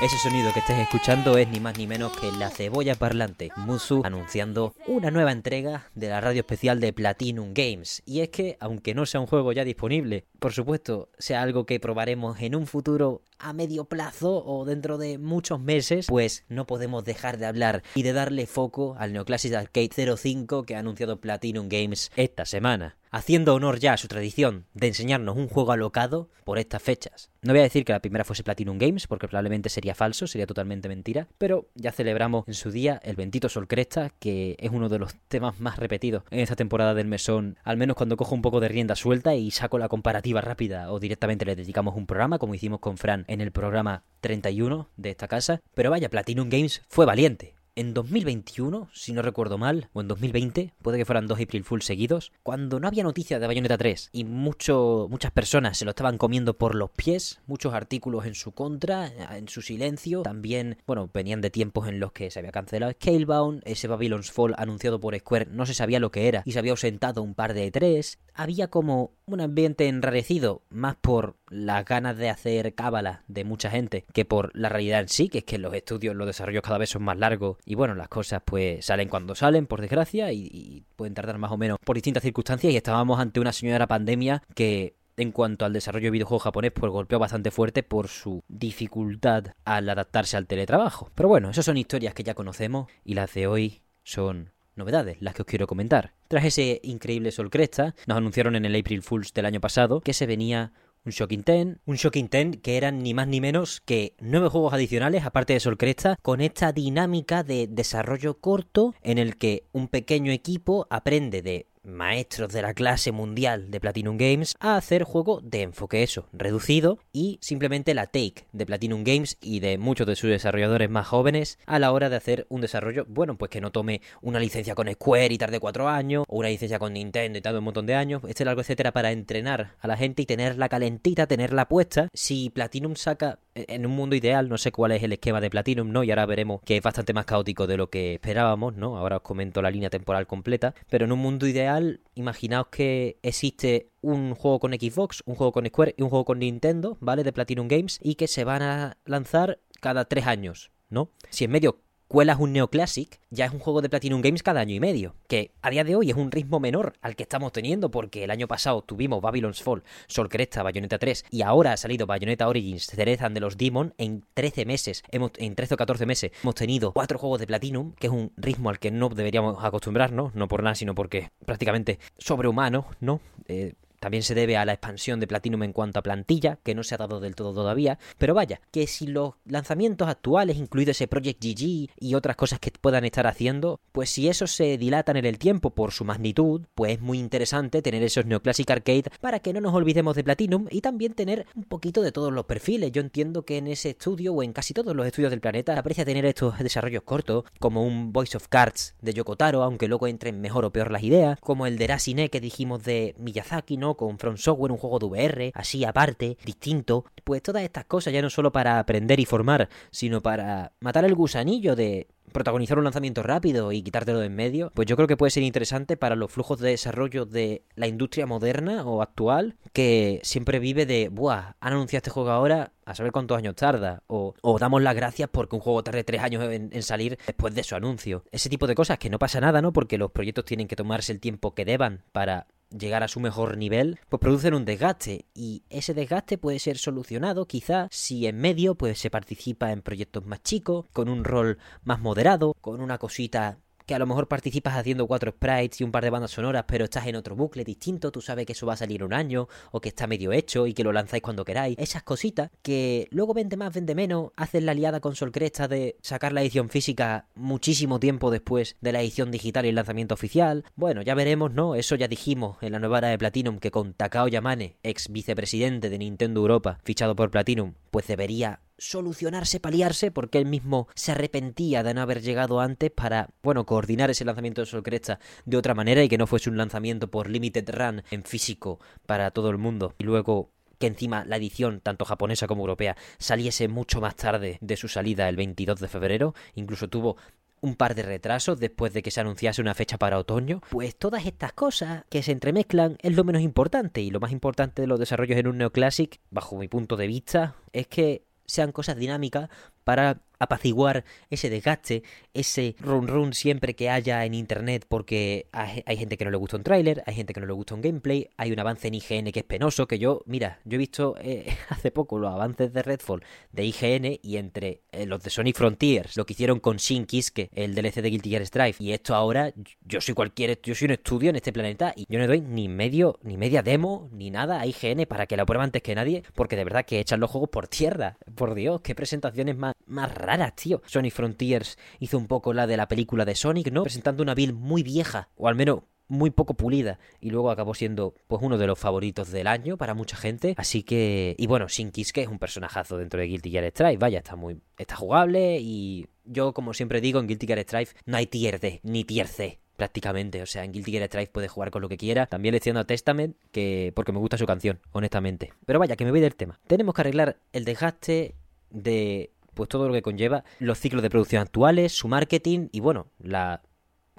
Ese 0.00 0.16
sonido 0.18 0.52
que 0.52 0.60
estáis 0.60 0.78
escuchando 0.78 1.36
es 1.38 1.48
ni 1.48 1.58
más 1.58 1.76
ni 1.76 1.88
menos 1.88 2.16
que 2.16 2.30
la 2.30 2.50
cebolla 2.50 2.94
parlante, 2.94 3.50
Musu, 3.56 4.02
anunciando 4.04 4.72
una 4.86 5.10
nueva 5.10 5.32
entrega 5.32 5.90
de 5.96 6.08
la 6.08 6.20
radio 6.20 6.42
especial 6.42 6.78
de 6.78 6.92
Platinum 6.92 7.52
Games. 7.52 8.02
Y 8.06 8.20
es 8.20 8.28
que, 8.28 8.56
aunque 8.60 8.94
no 8.94 9.06
sea 9.06 9.20
un 9.20 9.26
juego 9.26 9.50
ya 9.50 9.64
disponible, 9.64 10.24
por 10.38 10.52
supuesto, 10.52 11.08
sea 11.18 11.42
algo 11.42 11.66
que 11.66 11.80
probaremos 11.80 12.40
en 12.40 12.54
un 12.54 12.68
futuro 12.68 13.22
a 13.38 13.52
medio 13.52 13.84
plazo 13.84 14.44
o 14.44 14.64
dentro 14.64 14.98
de 14.98 15.18
muchos 15.18 15.60
meses, 15.60 16.06
pues 16.06 16.44
no 16.48 16.66
podemos 16.66 17.04
dejar 17.04 17.38
de 17.38 17.46
hablar 17.46 17.82
y 17.94 18.02
de 18.02 18.12
darle 18.12 18.46
foco 18.46 18.96
al 18.98 19.12
Neoclassic 19.12 19.54
Arcade 19.54 20.16
05 20.16 20.64
que 20.64 20.76
ha 20.76 20.80
anunciado 20.80 21.20
Platinum 21.20 21.68
Games 21.68 22.10
esta 22.16 22.44
semana 22.44 22.98
haciendo 23.10 23.54
honor 23.54 23.78
ya 23.78 23.94
a 23.94 23.96
su 23.96 24.08
tradición 24.08 24.66
de 24.74 24.88
enseñarnos 24.88 25.36
un 25.36 25.48
juego 25.48 25.72
alocado 25.72 26.28
por 26.44 26.58
estas 26.58 26.82
fechas. 26.82 27.30
No 27.42 27.52
voy 27.52 27.60
a 27.60 27.64
decir 27.64 27.84
que 27.84 27.92
la 27.92 28.00
primera 28.00 28.24
fuese 28.24 28.42
Platinum 28.42 28.78
Games, 28.78 29.06
porque 29.06 29.28
probablemente 29.28 29.68
sería 29.68 29.94
falso, 29.94 30.26
sería 30.26 30.46
totalmente 30.46 30.88
mentira, 30.88 31.28
pero 31.38 31.68
ya 31.74 31.92
celebramos 31.92 32.48
en 32.48 32.54
su 32.54 32.70
día 32.70 33.00
el 33.04 33.16
bendito 33.16 33.48
Sol 33.48 33.68
Cresta, 33.68 34.10
que 34.18 34.56
es 34.58 34.70
uno 34.70 34.88
de 34.88 34.98
los 34.98 35.14
temas 35.28 35.60
más 35.60 35.78
repetidos 35.78 36.24
en 36.30 36.40
esta 36.40 36.56
temporada 36.56 36.94
del 36.94 37.06
mesón, 37.06 37.58
al 37.64 37.76
menos 37.76 37.96
cuando 37.96 38.16
cojo 38.16 38.34
un 38.34 38.42
poco 38.42 38.60
de 38.60 38.68
rienda 38.68 38.96
suelta 38.96 39.34
y 39.34 39.50
saco 39.50 39.78
la 39.78 39.88
comparativa 39.88 40.40
rápida 40.40 40.90
o 40.90 40.98
directamente 40.98 41.44
le 41.44 41.54
dedicamos 41.54 41.94
un 41.96 42.06
programa, 42.06 42.38
como 42.38 42.54
hicimos 42.54 42.80
con 42.80 42.96
Fran 42.96 43.24
en 43.28 43.40
el 43.40 43.52
programa 43.52 44.02
31 44.20 44.90
de 44.96 45.10
esta 45.10 45.28
casa. 45.28 45.60
Pero 45.74 45.90
vaya, 45.90 46.10
Platinum 46.10 46.48
Games 46.48 46.82
fue 46.88 47.06
valiente 47.06 47.58
en 47.78 47.94
2021, 47.94 48.90
si 48.92 49.12
no 49.12 49.22
recuerdo 49.22 49.56
mal, 49.56 49.88
o 49.92 50.00
en 50.00 50.08
2020, 50.08 50.74
puede 50.82 50.98
que 50.98 51.04
fueran 51.04 51.28
dos 51.28 51.40
April 51.40 51.62
Fools 51.62 51.84
seguidos, 51.84 52.32
cuando 52.42 52.80
no 52.80 52.88
había 52.88 53.04
noticias 53.04 53.40
de 53.40 53.46
Bayonetta 53.46 53.78
3 53.78 54.10
y 54.12 54.24
mucho, 54.24 55.06
muchas 55.08 55.30
personas 55.30 55.78
se 55.78 55.84
lo 55.84 55.92
estaban 55.92 56.18
comiendo 56.18 56.58
por 56.58 56.74
los 56.74 56.90
pies, 56.90 57.38
muchos 57.46 57.74
artículos 57.74 58.26
en 58.26 58.34
su 58.34 58.50
contra, 58.50 59.36
en 59.36 59.46
su 59.46 59.62
silencio, 59.62 60.22
también, 60.22 60.78
bueno, 60.88 61.08
venían 61.14 61.40
de 61.40 61.50
tiempos 61.50 61.86
en 61.86 62.00
los 62.00 62.10
que 62.10 62.32
se 62.32 62.40
había 62.40 62.50
cancelado 62.50 62.90
Scalebound, 62.90 63.62
ese 63.64 63.86
Babylon's 63.86 64.32
Fall 64.32 64.56
anunciado 64.58 64.98
por 64.98 65.16
Square 65.16 65.46
no 65.52 65.64
se 65.64 65.74
sabía 65.74 66.00
lo 66.00 66.10
que 66.10 66.26
era 66.26 66.42
y 66.44 66.52
se 66.52 66.58
había 66.58 66.72
ausentado 66.72 67.22
un 67.22 67.36
par 67.36 67.54
de 67.54 67.72
E3, 67.72 68.18
había 68.34 68.66
como 68.70 69.12
un 69.34 69.40
ambiente 69.40 69.88
enrarecido, 69.88 70.62
más 70.70 70.96
por 70.96 71.36
las 71.48 71.84
ganas 71.84 72.16
de 72.16 72.30
hacer 72.30 72.74
cábala 72.74 73.24
de 73.28 73.44
mucha 73.44 73.70
gente 73.70 74.04
que 74.12 74.24
por 74.24 74.54
la 74.54 74.68
realidad 74.68 75.00
en 75.00 75.08
sí, 75.08 75.28
que 75.28 75.38
es 75.38 75.44
que 75.44 75.58
los 75.58 75.74
estudios, 75.74 76.16
los 76.16 76.26
desarrollos 76.26 76.62
cada 76.62 76.78
vez 76.78 76.90
son 76.90 77.02
más 77.02 77.18
largos 77.18 77.58
y 77.64 77.74
bueno, 77.74 77.94
las 77.94 78.08
cosas 78.08 78.42
pues 78.44 78.84
salen 78.84 79.08
cuando 79.08 79.34
salen, 79.34 79.66
por 79.66 79.80
desgracia, 79.80 80.32
y, 80.32 80.84
pueden 80.96 81.14
tardar 81.14 81.38
más 81.38 81.52
o 81.52 81.56
menos 81.56 81.78
por 81.84 81.96
distintas 81.96 82.22
circunstancias 82.22 82.72
y 82.72 82.76
estábamos 82.76 83.20
ante 83.20 83.40
una 83.40 83.52
señora 83.52 83.86
pandemia 83.86 84.42
que 84.54 84.96
en 85.16 85.32
cuanto 85.32 85.64
al 85.64 85.72
desarrollo 85.72 86.06
de 86.06 86.12
videojuegos 86.12 86.44
japonés, 86.44 86.72
pues 86.72 86.92
golpeó 86.92 87.18
bastante 87.18 87.50
fuerte 87.50 87.82
por 87.82 88.08
su 88.08 88.42
dificultad 88.48 89.46
al 89.64 89.88
adaptarse 89.88 90.36
al 90.36 90.46
teletrabajo. 90.46 91.10
Pero 91.14 91.28
bueno, 91.28 91.50
esas 91.50 91.64
son 91.64 91.76
historias 91.76 92.14
que 92.14 92.22
ya 92.22 92.34
conocemos 92.34 92.88
y 93.04 93.14
las 93.14 93.34
de 93.34 93.46
hoy 93.46 93.82
son 94.04 94.52
novedades, 94.78 95.18
las 95.20 95.34
que 95.34 95.42
os 95.42 95.46
quiero 95.46 95.66
comentar. 95.66 96.14
Tras 96.28 96.44
ese 96.44 96.80
increíble 96.82 97.32
Sol 97.32 97.50
Cresta, 97.50 97.94
nos 98.06 98.16
anunciaron 98.16 98.56
en 98.56 98.64
el 98.64 98.78
April 98.78 99.02
Fools 99.02 99.34
del 99.34 99.46
año 99.46 99.60
pasado 99.60 100.00
que 100.00 100.14
se 100.14 100.26
venía 100.26 100.72
un 101.04 101.12
Shocking 101.12 101.42
Ten, 101.42 101.80
un 101.86 101.96
Shocking 101.96 102.28
Ten 102.28 102.52
que 102.52 102.76
eran 102.76 103.02
ni 103.02 103.14
más 103.14 103.28
ni 103.28 103.40
menos 103.40 103.80
que 103.80 104.14
nueve 104.20 104.48
juegos 104.48 104.72
adicionales, 104.72 105.24
aparte 105.24 105.54
de 105.54 105.60
Sol 105.60 105.78
Cresta, 105.78 106.16
con 106.22 106.40
esta 106.40 106.72
dinámica 106.72 107.42
de 107.42 107.66
desarrollo 107.66 108.38
corto 108.38 108.94
en 109.02 109.18
el 109.18 109.36
que 109.36 109.64
un 109.72 109.88
pequeño 109.88 110.32
equipo 110.32 110.86
aprende 110.90 111.42
de 111.42 111.66
maestros 111.88 112.52
de 112.52 112.62
la 112.62 112.74
clase 112.74 113.12
mundial 113.12 113.70
de 113.70 113.80
Platinum 113.80 114.16
Games 114.16 114.54
a 114.60 114.76
hacer 114.76 115.04
juego 115.04 115.40
de 115.42 115.62
enfoque 115.62 116.02
eso, 116.02 116.26
reducido 116.32 116.98
y 117.12 117.38
simplemente 117.40 117.94
la 117.94 118.06
take 118.06 118.46
de 118.52 118.66
Platinum 118.66 119.04
Games 119.04 119.36
y 119.40 119.60
de 119.60 119.78
muchos 119.78 120.06
de 120.06 120.16
sus 120.16 120.30
desarrolladores 120.30 120.90
más 120.90 121.06
jóvenes 121.06 121.58
a 121.66 121.78
la 121.78 121.92
hora 121.92 122.08
de 122.08 122.16
hacer 122.16 122.46
un 122.48 122.60
desarrollo, 122.60 123.06
bueno, 123.08 123.36
pues 123.36 123.50
que 123.50 123.60
no 123.60 123.70
tome 123.70 124.00
una 124.22 124.40
licencia 124.40 124.74
con 124.74 124.90
Square 124.90 125.34
y 125.34 125.38
tarde 125.38 125.60
cuatro 125.60 125.88
años, 125.88 126.24
o 126.26 126.38
una 126.38 126.48
licencia 126.48 126.78
con 126.78 126.92
Nintendo 126.92 127.38
y 127.38 127.42
tarde 127.42 127.58
un 127.58 127.64
montón 127.64 127.86
de 127.86 127.94
años, 127.94 128.22
largo 128.48 128.60
etcétera, 128.60 128.92
para 128.92 129.12
entrenar 129.12 129.74
a 129.80 129.86
la 129.86 129.96
gente 129.96 130.22
y 130.22 130.26
tenerla 130.26 130.68
calentita, 130.68 131.26
tenerla 131.26 131.68
puesta. 131.68 132.08
Si 132.12 132.50
Platinum 132.50 132.96
saca 132.96 133.38
en 133.54 133.86
un 133.86 133.92
mundo 133.92 134.16
ideal, 134.16 134.48
no 134.48 134.58
sé 134.58 134.72
cuál 134.72 134.92
es 134.92 135.02
el 135.02 135.12
esquema 135.12 135.40
de 135.40 135.50
Platinum, 135.50 135.90
¿no? 135.90 136.04
Y 136.04 136.10
ahora 136.10 136.26
veremos 136.26 136.60
que 136.64 136.76
es 136.76 136.82
bastante 136.82 137.12
más 137.12 137.24
caótico 137.24 137.66
de 137.66 137.76
lo 137.76 137.90
que 137.90 138.14
esperábamos, 138.14 138.76
¿no? 138.76 138.96
Ahora 138.96 139.16
os 139.16 139.22
comento 139.22 139.62
la 139.62 139.70
línea 139.70 139.90
temporal 139.90 140.26
completa, 140.26 140.74
pero 140.88 141.04
en 141.04 141.12
un 141.12 141.18
mundo 141.18 141.46
ideal, 141.46 141.77
imaginaos 142.14 142.68
que 142.68 143.18
existe 143.22 143.90
un 144.00 144.34
juego 144.34 144.60
con 144.60 144.72
Xbox, 144.72 145.22
un 145.26 145.34
juego 145.34 145.52
con 145.52 145.66
Square 145.66 145.94
y 145.96 146.02
un 146.02 146.10
juego 146.10 146.24
con 146.24 146.38
Nintendo, 146.38 146.96
¿vale? 147.00 147.24
De 147.24 147.32
Platinum 147.32 147.68
Games 147.68 147.98
y 148.02 148.14
que 148.14 148.28
se 148.28 148.44
van 148.44 148.62
a 148.62 148.98
lanzar 149.04 149.60
cada 149.80 150.04
tres 150.04 150.26
años, 150.26 150.70
¿no? 150.88 151.10
Si 151.30 151.44
en 151.44 151.50
medio 151.50 151.80
cuelas 152.08 152.38
un 152.40 152.52
Neoclassic, 152.52 153.20
ya 153.30 153.44
es 153.44 153.52
un 153.52 153.58
juego 153.58 153.82
de 153.82 153.90
Platinum 153.90 154.22
Games 154.22 154.42
cada 154.42 154.60
año 154.60 154.74
y 154.74 154.80
medio, 154.80 155.14
que 155.28 155.52
a 155.60 155.70
día 155.70 155.84
de 155.84 155.94
hoy 155.94 156.10
es 156.10 156.16
un 156.16 156.30
ritmo 156.30 156.58
menor 156.58 156.94
al 157.02 157.14
que 157.14 157.22
estamos 157.22 157.52
teniendo, 157.52 157.90
porque 157.90 158.24
el 158.24 158.30
año 158.30 158.48
pasado 158.48 158.82
tuvimos 158.82 159.20
Babylon's 159.20 159.62
Fall, 159.62 159.84
Sol 160.06 160.28
Cresta, 160.28 160.62
Bayonetta 160.62 160.98
3, 160.98 161.26
y 161.30 161.42
ahora 161.42 161.74
ha 161.74 161.76
salido 161.76 162.06
Bayonetta 162.06 162.48
Origins, 162.48 162.86
Cerezan 162.86 163.34
de 163.34 163.40
los 163.40 163.58
Demon, 163.58 163.94
en 163.98 164.24
13 164.34 164.64
meses, 164.64 165.02
hemos, 165.10 165.32
en 165.36 165.54
13 165.54 165.74
o 165.74 165.76
14 165.76 166.06
meses, 166.06 166.32
hemos 166.42 166.54
tenido 166.54 166.92
cuatro 166.92 167.18
juegos 167.18 167.40
de 167.40 167.46
Platinum, 167.46 167.92
que 167.92 168.06
es 168.06 168.12
un 168.12 168.32
ritmo 168.36 168.70
al 168.70 168.78
que 168.78 168.90
no 168.90 169.10
deberíamos 169.10 169.62
acostumbrarnos, 169.62 170.34
no 170.34 170.48
por 170.48 170.62
nada, 170.62 170.74
sino 170.74 170.94
porque 170.94 171.30
prácticamente 171.44 171.98
sobrehumano, 172.16 172.86
¿no? 173.00 173.20
Eh, 173.46 173.74
también 174.00 174.22
se 174.22 174.34
debe 174.34 174.56
a 174.56 174.64
la 174.64 174.72
expansión 174.72 175.20
de 175.20 175.26
Platinum 175.26 175.62
en 175.62 175.72
cuanto 175.72 175.98
a 175.98 176.02
plantilla, 176.02 176.58
que 176.62 176.74
no 176.74 176.82
se 176.82 176.94
ha 176.94 176.98
dado 176.98 177.20
del 177.20 177.34
todo 177.34 177.54
todavía. 177.54 177.98
Pero 178.18 178.34
vaya, 178.34 178.60
que 178.70 178.86
si 178.86 179.06
los 179.06 179.34
lanzamientos 179.44 180.08
actuales, 180.08 180.56
incluido 180.56 180.92
ese 180.92 181.08
Project 181.08 181.42
GG 181.42 181.90
y 181.98 182.14
otras 182.14 182.36
cosas 182.36 182.60
que 182.60 182.70
puedan 182.70 183.04
estar 183.04 183.26
haciendo, 183.26 183.80
pues 183.92 184.10
si 184.10 184.28
eso 184.28 184.46
se 184.46 184.78
dilatan 184.78 185.16
en 185.16 185.24
el 185.24 185.38
tiempo 185.38 185.70
por 185.70 185.92
su 185.92 186.04
magnitud, 186.04 186.62
pues 186.74 186.92
es 186.92 187.00
muy 187.00 187.18
interesante 187.18 187.82
tener 187.82 188.02
esos 188.02 188.26
Neoclassic 188.26 188.70
Arcade 188.70 189.10
para 189.20 189.40
que 189.40 189.52
no 189.52 189.60
nos 189.60 189.74
olvidemos 189.74 190.16
de 190.16 190.24
Platinum 190.24 190.66
y 190.70 190.80
también 190.80 191.14
tener 191.14 191.46
un 191.54 191.64
poquito 191.64 192.02
de 192.02 192.12
todos 192.12 192.32
los 192.32 192.44
perfiles. 192.44 192.92
Yo 192.92 193.00
entiendo 193.00 193.44
que 193.44 193.58
en 193.58 193.66
ese 193.66 193.90
estudio 193.90 194.34
o 194.34 194.42
en 194.42 194.52
casi 194.52 194.74
todos 194.74 194.94
los 194.94 195.06
estudios 195.06 195.30
del 195.30 195.40
planeta 195.40 195.78
aprecia 195.78 196.04
tener 196.04 196.24
estos 196.24 196.58
desarrollos 196.58 197.02
cortos, 197.02 197.44
como 197.58 197.84
un 197.84 198.12
Voice 198.12 198.36
of 198.36 198.48
Cards 198.48 198.94
de 199.00 199.14
Yokotaro, 199.14 199.62
aunque 199.62 199.88
luego 199.88 200.06
entren 200.06 200.40
mejor 200.40 200.64
o 200.64 200.72
peor 200.72 200.90
las 200.90 201.02
ideas, 201.02 201.38
como 201.40 201.66
el 201.66 201.78
de 201.78 201.86
Racine 201.86 202.30
que 202.30 202.40
dijimos 202.40 202.82
de 202.84 203.14
Miyazaki, 203.18 203.76
¿no? 203.76 203.87
Con 203.96 204.18
From 204.18 204.36
Software, 204.36 204.72
un 204.72 204.78
juego 204.78 204.98
de 204.98 205.06
VR, 205.06 205.52
así 205.54 205.84
aparte, 205.84 206.36
distinto. 206.44 207.04
Pues 207.24 207.42
todas 207.42 207.62
estas 207.62 207.84
cosas 207.84 208.12
ya 208.12 208.22
no 208.22 208.30
solo 208.30 208.52
para 208.52 208.78
aprender 208.78 209.20
y 209.20 209.24
formar, 209.24 209.68
sino 209.90 210.20
para 210.20 210.72
matar 210.80 211.04
el 211.04 211.14
gusanillo 211.14 211.76
de 211.76 212.08
protagonizar 212.28 212.78
un 212.78 212.84
lanzamiento 212.84 213.22
rápido 213.22 213.72
y 213.72 213.82
quitártelo 213.82 214.20
de 214.20 214.26
en 214.26 214.34
medio, 214.34 214.70
pues 214.74 214.86
yo 214.86 214.96
creo 214.96 215.08
que 215.08 215.16
puede 215.16 215.30
ser 215.30 215.42
interesante 215.42 215.96
para 215.96 216.14
los 216.14 216.30
flujos 216.30 216.60
de 216.60 216.70
desarrollo 216.70 217.24
de 217.24 217.62
la 217.74 217.86
industria 217.86 218.26
moderna 218.26 218.84
o 218.84 219.02
actual, 219.02 219.56
que 219.72 220.20
siempre 220.22 220.58
vive 220.58 220.86
de, 220.86 221.08
buah, 221.08 221.54
han 221.60 221.72
anunciado 221.72 221.98
este 221.98 222.10
juego 222.10 222.30
ahora, 222.30 222.72
a 222.84 222.94
saber 222.94 223.12
cuántos 223.12 223.36
años 223.36 223.54
tarda, 223.54 224.02
o, 224.06 224.34
damos 224.58 224.82
las 224.82 224.94
gracias 224.94 225.28
porque 225.30 225.56
un 225.56 225.62
juego 225.62 225.82
tarde 225.82 226.04
tres 226.04 226.22
años 226.22 226.44
en, 226.50 226.82
salir 226.82 227.18
después 227.26 227.54
de 227.54 227.62
su 227.62 227.74
anuncio. 227.74 228.24
Ese 228.30 228.48
tipo 228.48 228.66
de 228.66 228.74
cosas 228.74 228.98
que 228.98 229.10
no 229.10 229.18
pasa 229.18 229.40
nada, 229.40 229.60
¿no? 229.60 229.72
Porque 229.72 229.98
los 229.98 230.10
proyectos 230.10 230.44
tienen 230.44 230.68
que 230.68 230.76
tomarse 230.76 231.12
el 231.12 231.20
tiempo 231.20 231.54
que 231.54 231.64
deban 231.64 232.02
para 232.12 232.46
llegar 232.70 233.02
a 233.02 233.08
su 233.08 233.20
mejor 233.20 233.56
nivel, 233.56 233.98
pues 234.08 234.20
producen 234.20 234.54
un 234.54 234.64
desgaste. 234.64 235.26
Y 235.34 235.62
ese 235.70 235.94
desgaste 235.94 236.38
puede 236.38 236.58
ser 236.58 236.78
solucionado 236.78 237.46
quizá 237.46 237.88
si 237.90 238.26
en 238.26 238.38
medio 238.38 238.74
pues 238.74 238.98
se 238.98 239.10
participa 239.10 239.72
en 239.72 239.82
proyectos 239.82 240.26
más 240.26 240.42
chicos, 240.42 240.86
con 240.92 241.08
un 241.08 241.24
rol 241.24 241.58
más 241.82 242.00
moderado, 242.00 242.54
con 242.60 242.80
una 242.80 242.98
cosita 242.98 243.58
que 243.88 243.94
a 243.94 243.98
lo 243.98 244.06
mejor 244.06 244.28
participas 244.28 244.76
haciendo 244.76 245.06
cuatro 245.06 245.30
sprites 245.32 245.80
y 245.80 245.84
un 245.84 245.90
par 245.90 246.04
de 246.04 246.10
bandas 246.10 246.32
sonoras, 246.32 246.66
pero 246.68 246.84
estás 246.84 247.06
en 247.06 247.16
otro 247.16 247.34
bucle 247.34 247.64
distinto, 247.64 248.12
tú 248.12 248.20
sabes 248.20 248.44
que 248.44 248.52
eso 248.52 248.66
va 248.66 248.74
a 248.74 248.76
salir 248.76 249.02
un 249.02 249.14
año, 249.14 249.48
o 249.72 249.80
que 249.80 249.88
está 249.88 250.06
medio 250.06 250.30
hecho 250.30 250.66
y 250.66 250.74
que 250.74 250.84
lo 250.84 250.92
lanzáis 250.92 251.22
cuando 251.22 251.42
queráis. 251.42 251.74
Esas 251.78 252.02
cositas 252.02 252.50
que 252.60 253.08
luego 253.10 253.32
vende 253.32 253.56
más, 253.56 253.72
vende 253.72 253.94
menos, 253.94 254.30
hacen 254.36 254.66
la 254.66 254.74
liada 254.74 255.00
con 255.00 255.16
Sol 255.16 255.32
Cresta 255.32 255.68
de 255.68 255.96
sacar 256.02 256.34
la 256.34 256.42
edición 256.42 256.68
física 256.68 257.28
muchísimo 257.34 257.98
tiempo 257.98 258.30
después 258.30 258.76
de 258.82 258.92
la 258.92 259.00
edición 259.00 259.30
digital 259.30 259.64
y 259.64 259.70
el 259.70 259.76
lanzamiento 259.76 260.12
oficial. 260.12 260.66
Bueno, 260.76 261.00
ya 261.00 261.14
veremos, 261.14 261.54
¿no? 261.54 261.74
Eso 261.74 261.94
ya 261.96 262.08
dijimos 262.08 262.58
en 262.60 262.72
la 262.72 262.80
nueva 262.80 262.98
era 262.98 263.08
de 263.08 263.16
Platinum 263.16 263.58
que 263.58 263.70
con 263.70 263.94
Takao 263.94 264.28
Yamane, 264.28 264.76
ex 264.82 265.08
vicepresidente 265.08 265.88
de 265.88 265.96
Nintendo 265.96 266.40
Europa, 266.40 266.78
fichado 266.84 267.16
por 267.16 267.30
Platinum, 267.30 267.72
pues 267.90 268.06
debería 268.06 268.60
solucionarse, 268.78 269.60
paliarse, 269.60 270.10
porque 270.10 270.38
él 270.38 270.46
mismo 270.46 270.88
se 270.94 271.12
arrepentía 271.12 271.82
de 271.82 271.94
no 271.94 272.00
haber 272.00 272.22
llegado 272.22 272.60
antes 272.60 272.90
para, 272.90 273.30
bueno, 273.42 273.66
coordinar 273.66 274.10
ese 274.10 274.24
lanzamiento 274.24 274.62
de 274.62 274.66
Sol 274.66 274.82
Cresta 274.82 275.18
de 275.44 275.56
otra 275.56 275.74
manera 275.74 276.02
y 276.02 276.08
que 276.08 276.18
no 276.18 276.26
fuese 276.26 276.48
un 276.48 276.56
lanzamiento 276.56 277.10
por 277.10 277.28
Limited 277.28 277.68
Run 277.70 278.02
en 278.10 278.22
físico 278.22 278.78
para 279.06 279.30
todo 279.32 279.50
el 279.50 279.58
mundo. 279.58 279.94
Y 279.98 280.04
luego 280.04 280.50
que 280.78 280.86
encima 280.86 281.24
la 281.24 281.36
edición, 281.36 281.80
tanto 281.80 282.04
japonesa 282.04 282.46
como 282.46 282.62
europea, 282.62 282.96
saliese 283.18 283.68
mucho 283.68 284.00
más 284.00 284.16
tarde 284.16 284.58
de 284.60 284.76
su 284.76 284.88
salida 284.88 285.28
el 285.28 285.36
22 285.36 285.80
de 285.80 285.88
febrero, 285.88 286.34
incluso 286.54 286.88
tuvo 286.88 287.16
un 287.60 287.74
par 287.74 287.96
de 287.96 288.02
retrasos 288.02 288.60
después 288.60 288.92
de 288.92 289.02
que 289.02 289.10
se 289.10 289.20
anunciase 289.20 289.60
una 289.60 289.74
fecha 289.74 289.98
para 289.98 290.18
otoño, 290.18 290.60
pues 290.70 290.96
todas 290.96 291.26
estas 291.26 291.52
cosas 291.52 292.04
que 292.08 292.22
se 292.22 292.30
entremezclan 292.30 292.98
es 293.02 293.16
lo 293.16 293.24
menos 293.24 293.42
importante 293.42 294.00
y 294.00 294.10
lo 294.10 294.20
más 294.20 294.30
importante 294.30 294.82
de 294.82 294.88
los 294.88 295.00
desarrollos 295.00 295.38
en 295.38 295.48
un 295.48 295.58
neoclásic, 295.58 296.20
bajo 296.30 296.56
mi 296.56 296.68
punto 296.68 296.96
de 296.96 297.08
vista, 297.08 297.56
es 297.72 297.88
que 297.88 298.27
sean 298.48 298.72
cosas 298.72 298.96
dinámicas 298.96 299.50
para 299.88 300.20
apaciguar 300.38 301.04
ese 301.30 301.50
desgaste, 301.50 302.02
ese 302.34 302.76
run 302.80 303.08
run 303.08 303.32
siempre 303.32 303.74
que 303.74 303.90
haya 303.90 304.24
en 304.24 304.34
internet 304.34 304.84
porque 304.88 305.48
hay 305.52 305.96
gente 305.96 306.16
que 306.16 306.24
no 306.24 306.30
le 306.30 306.36
gusta 306.36 306.56
un 306.56 306.62
tráiler, 306.62 307.02
hay 307.06 307.14
gente 307.14 307.32
que 307.32 307.40
no 307.40 307.46
le 307.46 307.52
gusta 307.52 307.74
un 307.74 307.80
gameplay, 307.80 308.28
hay 308.36 308.52
un 308.52 308.60
avance 308.60 308.88
en 308.88 308.94
IGN 308.94 309.32
que 309.32 309.40
es 309.40 309.44
penoso, 309.44 309.88
que 309.88 309.98
yo, 309.98 310.22
mira, 310.26 310.60
yo 310.64 310.76
he 310.76 310.78
visto 310.78 311.16
eh, 311.20 311.56
hace 311.70 311.90
poco 311.90 312.18
los 312.18 312.32
avances 312.32 312.72
de 312.72 312.82
Redfall 312.82 313.24
de 313.52 313.64
IGN 313.64 314.18
y 314.22 314.36
entre 314.36 314.82
eh, 314.92 315.06
los 315.06 315.22
de 315.22 315.30
Sonic 315.30 315.56
Frontiers, 315.56 316.16
lo 316.16 316.26
que 316.26 316.34
hicieron 316.34 316.60
con 316.60 316.76
Shin 316.76 317.06
Kiske, 317.06 317.50
el 317.54 317.74
DLC 317.74 318.02
de 318.02 318.10
Guilty 318.10 318.30
Gear 318.30 318.46
Strive, 318.46 318.76
y 318.78 318.92
esto 318.92 319.14
ahora, 319.14 319.52
yo 319.84 320.00
soy 320.00 320.14
cualquier, 320.14 320.60
yo 320.62 320.74
soy 320.74 320.86
un 320.86 320.92
estudio 320.92 321.30
en 321.30 321.36
este 321.36 321.52
planeta 321.52 321.92
y 321.96 322.06
yo 322.08 322.18
no 322.18 322.26
doy 322.26 322.40
ni 322.40 322.68
medio, 322.68 323.18
ni 323.22 323.36
media 323.36 323.62
demo, 323.62 324.08
ni 324.12 324.30
nada 324.30 324.60
a 324.60 324.66
IGN 324.66 325.06
para 325.06 325.26
que 325.26 325.36
la 325.36 325.46
prueba 325.46 325.64
antes 325.64 325.82
que 325.82 325.94
nadie, 325.94 326.22
porque 326.34 326.56
de 326.56 326.64
verdad 326.64 326.84
que 326.84 327.00
echan 327.00 327.20
los 327.20 327.30
juegos 327.30 327.50
por 327.50 327.68
tierra, 327.68 328.18
por 328.36 328.54
Dios, 328.54 328.80
qué 328.82 328.94
presentaciones 328.94 329.56
más, 329.56 329.74
más 329.86 330.14
raras, 330.14 330.54
tío. 330.56 330.82
Sonic 330.86 331.14
Frontiers 331.14 331.78
hizo 331.98 332.18
un 332.18 332.26
poco 332.26 332.52
la 332.52 332.66
de 332.66 332.76
la 332.76 332.88
película 332.88 333.24
de 333.24 333.34
Sonic, 333.34 333.70
¿no? 333.70 333.82
Presentando 333.82 334.22
una 334.22 334.34
build 334.34 334.54
muy 334.54 334.82
vieja, 334.82 335.30
o 335.36 335.48
al 335.48 335.54
menos 335.54 335.80
muy 336.08 336.30
poco 336.30 336.54
pulida 336.54 336.98
y 337.20 337.30
luego 337.30 337.50
acabó 337.50 337.74
siendo 337.74 338.14
pues 338.26 338.42
uno 338.42 338.56
de 338.56 338.66
los 338.66 338.78
favoritos 338.78 339.30
del 339.30 339.46
año 339.46 339.76
para 339.76 339.92
mucha 339.92 340.16
gente 340.16 340.54
así 340.56 340.82
que 340.82 341.36
y 341.38 341.46
bueno 341.46 341.68
Shin 341.68 341.92
que 341.92 342.22
es 342.22 342.28
un 342.28 342.38
personajazo 342.38 342.96
dentro 342.96 343.20
de 343.20 343.26
Guilty 343.26 343.50
Gear 343.50 343.70
Strive 343.70 343.98
vaya 343.98 344.18
está 344.18 344.34
muy 344.34 344.58
está 344.78 344.96
jugable 344.96 345.58
y 345.60 346.06
yo 346.24 346.54
como 346.54 346.72
siempre 346.72 347.02
digo 347.02 347.20
en 347.20 347.26
Guilty 347.26 347.46
Gear 347.46 347.60
Strive 347.60 347.90
no 348.06 348.16
hay 348.16 348.26
tier 348.26 348.58
D 348.58 348.80
ni 348.84 349.04
tier 349.04 349.26
C 349.26 349.60
prácticamente. 349.78 350.42
O 350.42 350.46
sea, 350.46 350.64
en 350.64 350.72
Guilty 350.72 350.90
Gear 350.90 351.06
Strive 351.06 351.28
puede 351.28 351.48
jugar 351.48 351.70
con 351.70 351.80
lo 351.80 351.88
que 351.88 351.96
quiera. 351.96 352.26
También 352.26 352.52
le 352.52 352.56
estoy 352.56 352.70
dando 352.70 352.80
a 352.80 352.84
Testament 352.84 353.36
que 353.52 353.92
porque 353.94 354.12
me 354.12 354.18
gusta 354.18 354.36
su 354.36 354.44
canción, 354.44 354.80
honestamente. 354.90 355.52
Pero 355.64 355.78
vaya, 355.78 355.94
que 355.96 356.04
me 356.04 356.10
voy 356.10 356.20
del 356.20 356.34
tema. 356.34 356.58
Tenemos 356.66 356.94
que 356.94 357.00
arreglar 357.00 357.38
el 357.52 357.64
desgaste 357.64 358.34
de 358.70 359.30
pues 359.58 359.68
todo 359.68 359.88
lo 359.88 359.92
que 359.92 360.02
conlleva 360.02 360.44
los 360.60 360.78
ciclos 360.78 361.02
de 361.02 361.10
producción 361.10 361.42
actuales, 361.42 361.90
su 361.90 362.06
marketing 362.06 362.68
y 362.70 362.78
bueno, 362.78 363.08
la 363.18 363.62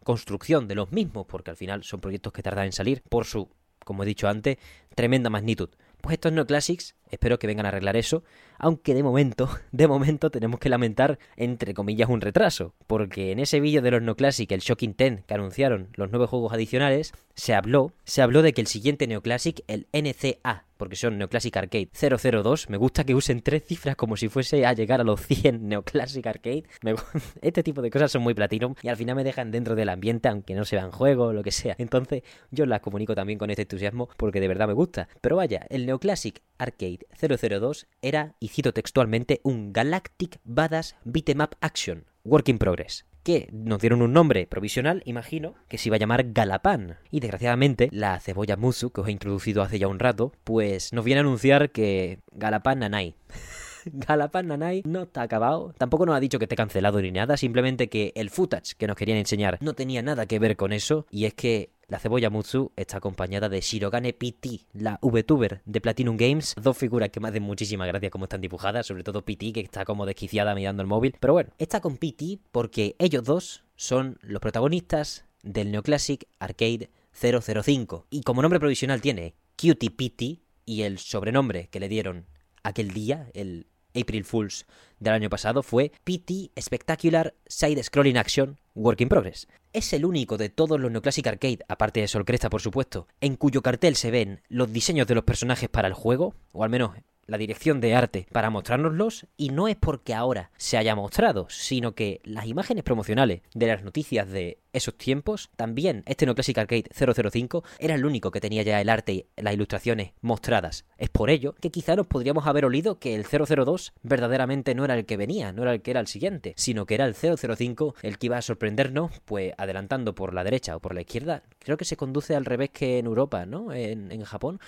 construcción 0.04 0.68
de 0.68 0.76
los 0.76 0.92
mismos, 0.92 1.28
porque 1.28 1.50
al 1.50 1.56
final 1.56 1.82
son 1.86 2.02
proyectos 2.02 2.34
que 2.34 2.44
tardan 2.44 2.66
en 2.66 2.74
salir 2.74 3.02
por 3.08 3.24
su, 3.24 3.50
como 3.86 4.04
he 4.04 4.06
dicho 4.06 4.28
antes, 4.28 4.58
tremenda 4.96 5.30
magnitud. 5.30 5.70
Pues 6.02 6.16
estos 6.16 6.34
no 6.34 6.46
classics, 6.46 6.98
espero 7.10 7.40
que 7.40 7.48
vengan 7.48 7.66
a 7.66 7.70
arreglar 7.70 7.96
eso, 7.96 8.26
aunque 8.58 8.94
de 8.94 9.02
momento, 9.02 9.50
de 9.72 9.88
momento 9.88 10.30
tenemos 10.30 10.60
que 10.60 10.68
lamentar, 10.68 11.20
entre 11.38 11.74
comillas, 11.74 12.10
un 12.10 12.20
retraso, 12.20 12.74
porque 12.86 13.32
en 13.32 13.40
ese 13.40 13.62
vídeo 13.62 13.82
de 13.82 13.92
los 13.92 14.02
no 14.02 14.18
classic, 14.18 14.52
el 14.52 14.60
Shocking 14.60 14.96
10, 14.98 15.24
que 15.24 15.34
anunciaron 15.34 15.88
los 15.94 16.12
nueve 16.12 16.28
juegos 16.28 16.52
adicionales, 16.52 17.14
se 17.34 17.56
habló, 17.56 17.94
se 18.04 18.22
habló 18.22 18.42
de 18.42 18.52
que 18.52 18.60
el 18.60 18.68
siguiente 18.68 19.08
Neoclassic, 19.08 19.64
el 19.68 19.88
NCA, 19.94 20.66
porque 20.80 20.96
son 20.96 21.18
Neoclassic 21.18 21.58
Arcade 21.58 21.90
002. 21.92 22.70
Me 22.70 22.78
gusta 22.78 23.04
que 23.04 23.14
usen 23.14 23.42
tres 23.42 23.66
cifras 23.66 23.98
como 23.98 24.16
si 24.16 24.30
fuese 24.30 24.66
a 24.66 24.72
llegar 24.72 25.02
a 25.02 25.04
los 25.04 25.22
100 25.22 25.68
Neoclassic 25.68 26.26
Arcade. 26.26 26.64
este 27.42 27.64
tipo 27.64 27.82
de 27.82 27.92
cosas 27.92 28.12
son 28.12 28.24
muy 28.24 28.34
platinum 28.34 28.74
y 28.82 28.88
al 28.88 28.96
final 28.96 29.18
me 29.18 29.26
dejan 29.26 29.52
dentro 29.52 29.76
del 29.76 29.90
ambiente, 29.90 30.30
aunque 30.30 30.56
no 30.56 30.64
se 30.64 30.78
vean 30.78 30.92
juego 30.92 31.26
o 31.26 31.34
lo 31.34 31.44
que 31.44 31.52
sea. 31.52 31.76
Entonces 31.78 32.24
yo 32.50 32.66
las 32.66 32.80
comunico 32.80 33.14
también 33.14 33.38
con 33.38 33.50
este 33.50 33.64
entusiasmo 33.64 34.10
porque 34.16 34.40
de 34.40 34.48
verdad 34.48 34.68
me 34.68 34.74
gusta. 34.74 35.10
Pero 35.20 35.36
vaya, 35.36 35.68
el 35.70 35.86
Neoclassic 35.86 36.42
Arcade 36.58 37.00
002 37.20 37.88
era, 38.02 38.36
y 38.40 38.48
cito 38.48 38.74
textualmente, 38.74 39.42
un 39.44 39.74
Galactic 39.74 40.40
Badass 40.46 40.96
Beat'em 41.04 41.42
Up 41.42 41.58
Action. 41.60 42.06
Work 42.24 42.50
in 42.50 42.58
Progress 42.58 43.09
que 43.24 43.50
nos 43.52 43.80
dieron 43.80 44.02
un 44.02 44.14
nombre 44.14 44.48
provisional, 44.48 45.02
imagino, 45.06 45.56
que 45.68 45.78
se 45.78 45.90
iba 45.90 45.96
a 45.96 46.00
llamar 46.00 46.32
Galapán. 46.32 46.98
Y 47.12 47.20
desgraciadamente, 47.20 47.90
la 47.92 48.20
cebolla 48.20 48.58
Musu, 48.58 48.92
que 48.92 49.02
os 49.02 49.08
he 49.08 49.12
introducido 49.12 49.62
hace 49.62 49.80
ya 49.80 49.88
un 49.88 50.00
rato, 50.00 50.32
pues 50.44 50.94
nos 50.94 51.06
viene 51.06 51.20
a 51.20 51.22
anunciar 51.22 51.72
que 51.72 52.20
Galapán 52.32 52.80
Nanai. 52.80 53.16
Galapán 53.86 54.48
Nanai 54.48 54.84
no 54.86 55.04
está 55.04 55.22
acabado. 55.22 55.74
Tampoco 55.78 56.06
nos 56.06 56.16
ha 56.16 56.20
dicho 56.20 56.40
que 56.40 56.46
esté 56.46 56.56
cancelado 56.56 57.02
ni 57.02 57.12
nada. 57.12 57.38
Simplemente 57.38 57.90
que 57.90 58.12
el 58.16 58.30
footage 58.30 58.76
que 58.78 58.88
nos 58.88 58.96
querían 58.96 59.18
enseñar 59.18 59.58
no 59.62 59.74
tenía 59.74 60.02
nada 60.02 60.26
que 60.26 60.40
ver 60.40 60.56
con 60.56 60.74
eso. 60.74 61.06
Y 61.10 61.26
es 61.26 61.34
que 61.34 61.72
la 61.90 61.98
cebolla 61.98 62.30
Mutsu 62.30 62.72
está 62.76 62.98
acompañada 62.98 63.50
de 63.50 63.62
Shirogane 63.62 64.14
PT, 64.14 64.68
la 64.74 65.00
VTuber 65.02 65.62
de 65.66 65.82
Platinum 65.82 66.18
Games. 66.18 66.54
Dos 66.62 66.78
figuras 66.78 67.10
que 67.10 67.20
me 67.20 67.30
hacen 67.30 67.42
muchísima 67.42 67.88
gracia 67.88 68.12
como 68.12 68.26
están 68.26 68.42
dibujadas, 68.42 68.86
sobre 68.86 69.04
todo 69.04 69.26
PT, 69.26 69.54
que 69.54 69.62
está 69.62 69.86
como 69.86 70.06
desquiciada 70.06 70.54
mirando 70.54 70.84
el 70.84 70.88
móvil. 70.88 71.16
Pero 71.20 71.34
bueno, 71.34 71.50
está 71.58 71.82
con 71.82 71.98
PT 71.98 72.40
porque 72.52 72.96
ellos 73.00 73.24
dos 73.24 73.64
son 73.76 74.20
los 74.22 74.40
protagonistas 74.40 75.26
del 75.42 75.72
Neoclassic 75.72 76.28
Arcade 76.38 76.92
005. 77.12 78.06
Y 78.12 78.22
como 78.22 78.44
nombre 78.44 78.60
provisional 78.60 79.02
tiene 79.02 79.34
Cutie 79.56 79.90
PT 79.90 80.44
y 80.66 80.84
el 80.84 81.00
sobrenombre 81.00 81.70
que 81.70 81.80
le 81.80 81.90
dieron 81.90 82.28
aquel 82.62 82.92
día, 82.92 83.32
el 83.34 83.66
April 83.96 84.26
Fools 84.26 84.66
del 85.00 85.14
año 85.14 85.30
pasado, 85.30 85.64
fue 85.64 85.92
PT 86.04 86.52
Spectacular 86.60 87.34
Side 87.48 87.84
Scrolling 87.84 88.18
Action 88.18 88.60
Work 88.76 89.02
in 89.02 89.10
Progress. 89.10 89.48
Es 89.74 89.94
el 89.94 90.06
único 90.06 90.38
de 90.38 90.50
todos 90.50 90.80
los 90.80 90.92
Neoclassic 90.92 91.28
Arcade, 91.28 91.60
aparte 91.68 92.02
de 92.02 92.08
Sol 92.08 92.26
Cresta 92.26 92.50
por 92.50 92.62
supuesto, 92.62 93.08
en 93.22 93.36
cuyo 93.36 93.62
cartel 93.62 93.96
se 93.96 94.12
ven 94.12 94.42
los 94.50 94.72
diseños 94.72 95.08
de 95.08 95.16
los 95.16 95.24
personajes 95.24 95.70
para 95.70 95.88
el 95.88 95.94
juego, 95.94 96.34
o 96.52 96.64
al 96.64 96.70
menos 96.70 96.92
la 97.30 97.38
dirección 97.38 97.80
de 97.80 97.96
arte 97.96 98.28
para 98.32 98.50
mostrárnoslos 98.50 99.28
y 99.38 99.50
no 99.50 99.68
es 99.68 99.76
porque 99.76 100.14
ahora 100.14 100.52
se 100.58 100.78
haya 100.78 100.96
mostrado, 100.96 101.48
sino 101.50 101.94
que 101.94 102.22
las 102.24 102.48
imágenes 102.48 102.84
promocionales 102.84 103.42
de 103.54 103.68
las 103.68 103.84
noticias 103.84 104.30
de 104.30 104.60
esos 104.74 104.96
tiempos, 104.98 105.50
también 105.56 106.04
este 106.06 106.26
No 106.26 106.36
Classic 106.36 106.58
Arcade 106.58 106.90
005 106.94 107.64
era 107.80 107.96
el 107.96 108.06
único 108.06 108.32
que 108.32 108.42
tenía 108.42 108.64
ya 108.64 108.80
el 108.82 108.90
arte 108.90 109.14
y 109.14 109.26
las 109.38 109.54
ilustraciones 109.54 110.14
mostradas. 110.22 110.86
Es 110.98 111.10
por 111.10 111.30
ello 111.30 111.56
que 111.60 111.72
quizá 111.72 111.96
nos 111.96 112.08
podríamos 112.08 112.46
haber 112.46 112.66
olido 112.66 113.00
que 113.00 113.16
el 113.16 113.26
002 113.26 113.94
verdaderamente 114.04 114.76
no 114.76 114.86
era 114.86 114.96
el 114.96 115.06
que 115.06 115.18
venía, 115.18 115.52
no 115.52 115.64
era 115.64 115.74
el 115.74 115.82
que 115.82 115.92
era 115.92 116.00
el 116.00 116.08
siguiente, 116.08 116.54
sino 116.58 116.86
que 116.86 116.96
era 116.96 117.06
el 117.06 117.16
005 117.16 117.96
el 118.04 118.18
que 118.18 118.28
iba 118.28 118.38
a 118.38 118.42
sorprendernos, 118.42 119.12
pues 119.26 119.54
adelantando 119.58 120.14
por 120.14 120.34
la 120.34 120.44
derecha 120.44 120.76
o 120.76 120.80
por 120.80 120.94
la 120.94 121.02
izquierda. 121.02 121.44
Creo 121.60 121.78
que 121.78 121.86
se 121.86 121.98
conduce 121.98 122.36
al 122.36 122.46
revés 122.46 122.70
que 122.70 123.00
en 123.00 123.06
Europa, 123.06 123.46
¿no? 123.46 123.74
En, 123.74 124.12
en 124.12 124.24
Japón 124.24 124.60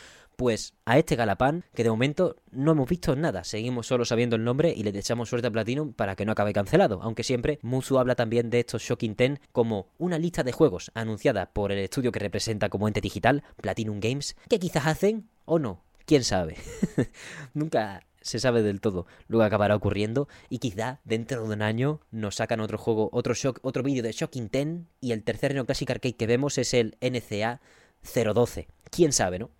pues 0.41 0.73
a 0.85 0.97
este 0.97 1.15
Galapán, 1.15 1.65
que 1.75 1.83
de 1.83 1.91
momento 1.91 2.35
no 2.49 2.71
hemos 2.71 2.89
visto 2.89 3.15
nada, 3.15 3.43
seguimos 3.43 3.85
solo 3.85 4.05
sabiendo 4.05 4.35
el 4.35 4.43
nombre 4.43 4.73
y 4.75 4.81
le 4.81 4.89
echamos 4.97 5.29
suerte 5.29 5.49
a 5.49 5.51
Platinum 5.51 5.93
para 5.93 6.15
que 6.15 6.25
no 6.25 6.31
acabe 6.31 6.51
cancelado, 6.51 6.99
aunque 7.03 7.21
siempre 7.21 7.59
Musu 7.61 7.99
habla 7.99 8.15
también 8.15 8.49
de 8.49 8.61
estos 8.61 8.81
Shocking 8.81 9.13
Ten 9.13 9.39
como 9.51 9.89
una 9.99 10.17
lista 10.17 10.41
de 10.41 10.51
juegos 10.51 10.89
anunciada 10.95 11.53
por 11.53 11.71
el 11.71 11.77
estudio 11.77 12.11
que 12.11 12.17
representa 12.17 12.69
como 12.69 12.87
ente 12.87 13.01
digital, 13.01 13.43
Platinum 13.57 13.99
Games, 13.99 14.35
que 14.49 14.57
quizás 14.57 14.87
hacen 14.87 15.29
o 15.45 15.59
no, 15.59 15.83
quién 16.07 16.23
sabe. 16.23 16.57
Nunca 17.53 18.01
se 18.21 18.39
sabe 18.39 18.63
del 18.63 18.81
todo 18.81 19.05
lo 19.27 19.37
que 19.37 19.45
acabará 19.45 19.75
ocurriendo 19.75 20.27
y 20.49 20.57
quizá 20.57 21.01
dentro 21.03 21.47
de 21.47 21.53
un 21.53 21.61
año 21.61 22.01
nos 22.09 22.37
sacan 22.37 22.61
otro 22.61 22.79
juego, 22.79 23.09
otro 23.13 23.35
shock, 23.35 23.59
otro 23.61 23.83
vídeo 23.83 24.01
de 24.01 24.11
Shocking 24.11 24.49
Ten 24.49 24.87
y 25.01 25.11
el 25.11 25.23
tercer 25.23 25.53
Neoclassic 25.53 25.91
Arcade 25.91 26.15
que 26.15 26.25
vemos 26.25 26.57
es 26.57 26.73
el 26.73 26.97
NCA 26.99 27.61
012. 28.03 28.67
¿Quién 28.89 29.13
sabe, 29.13 29.39
no? 29.39 29.51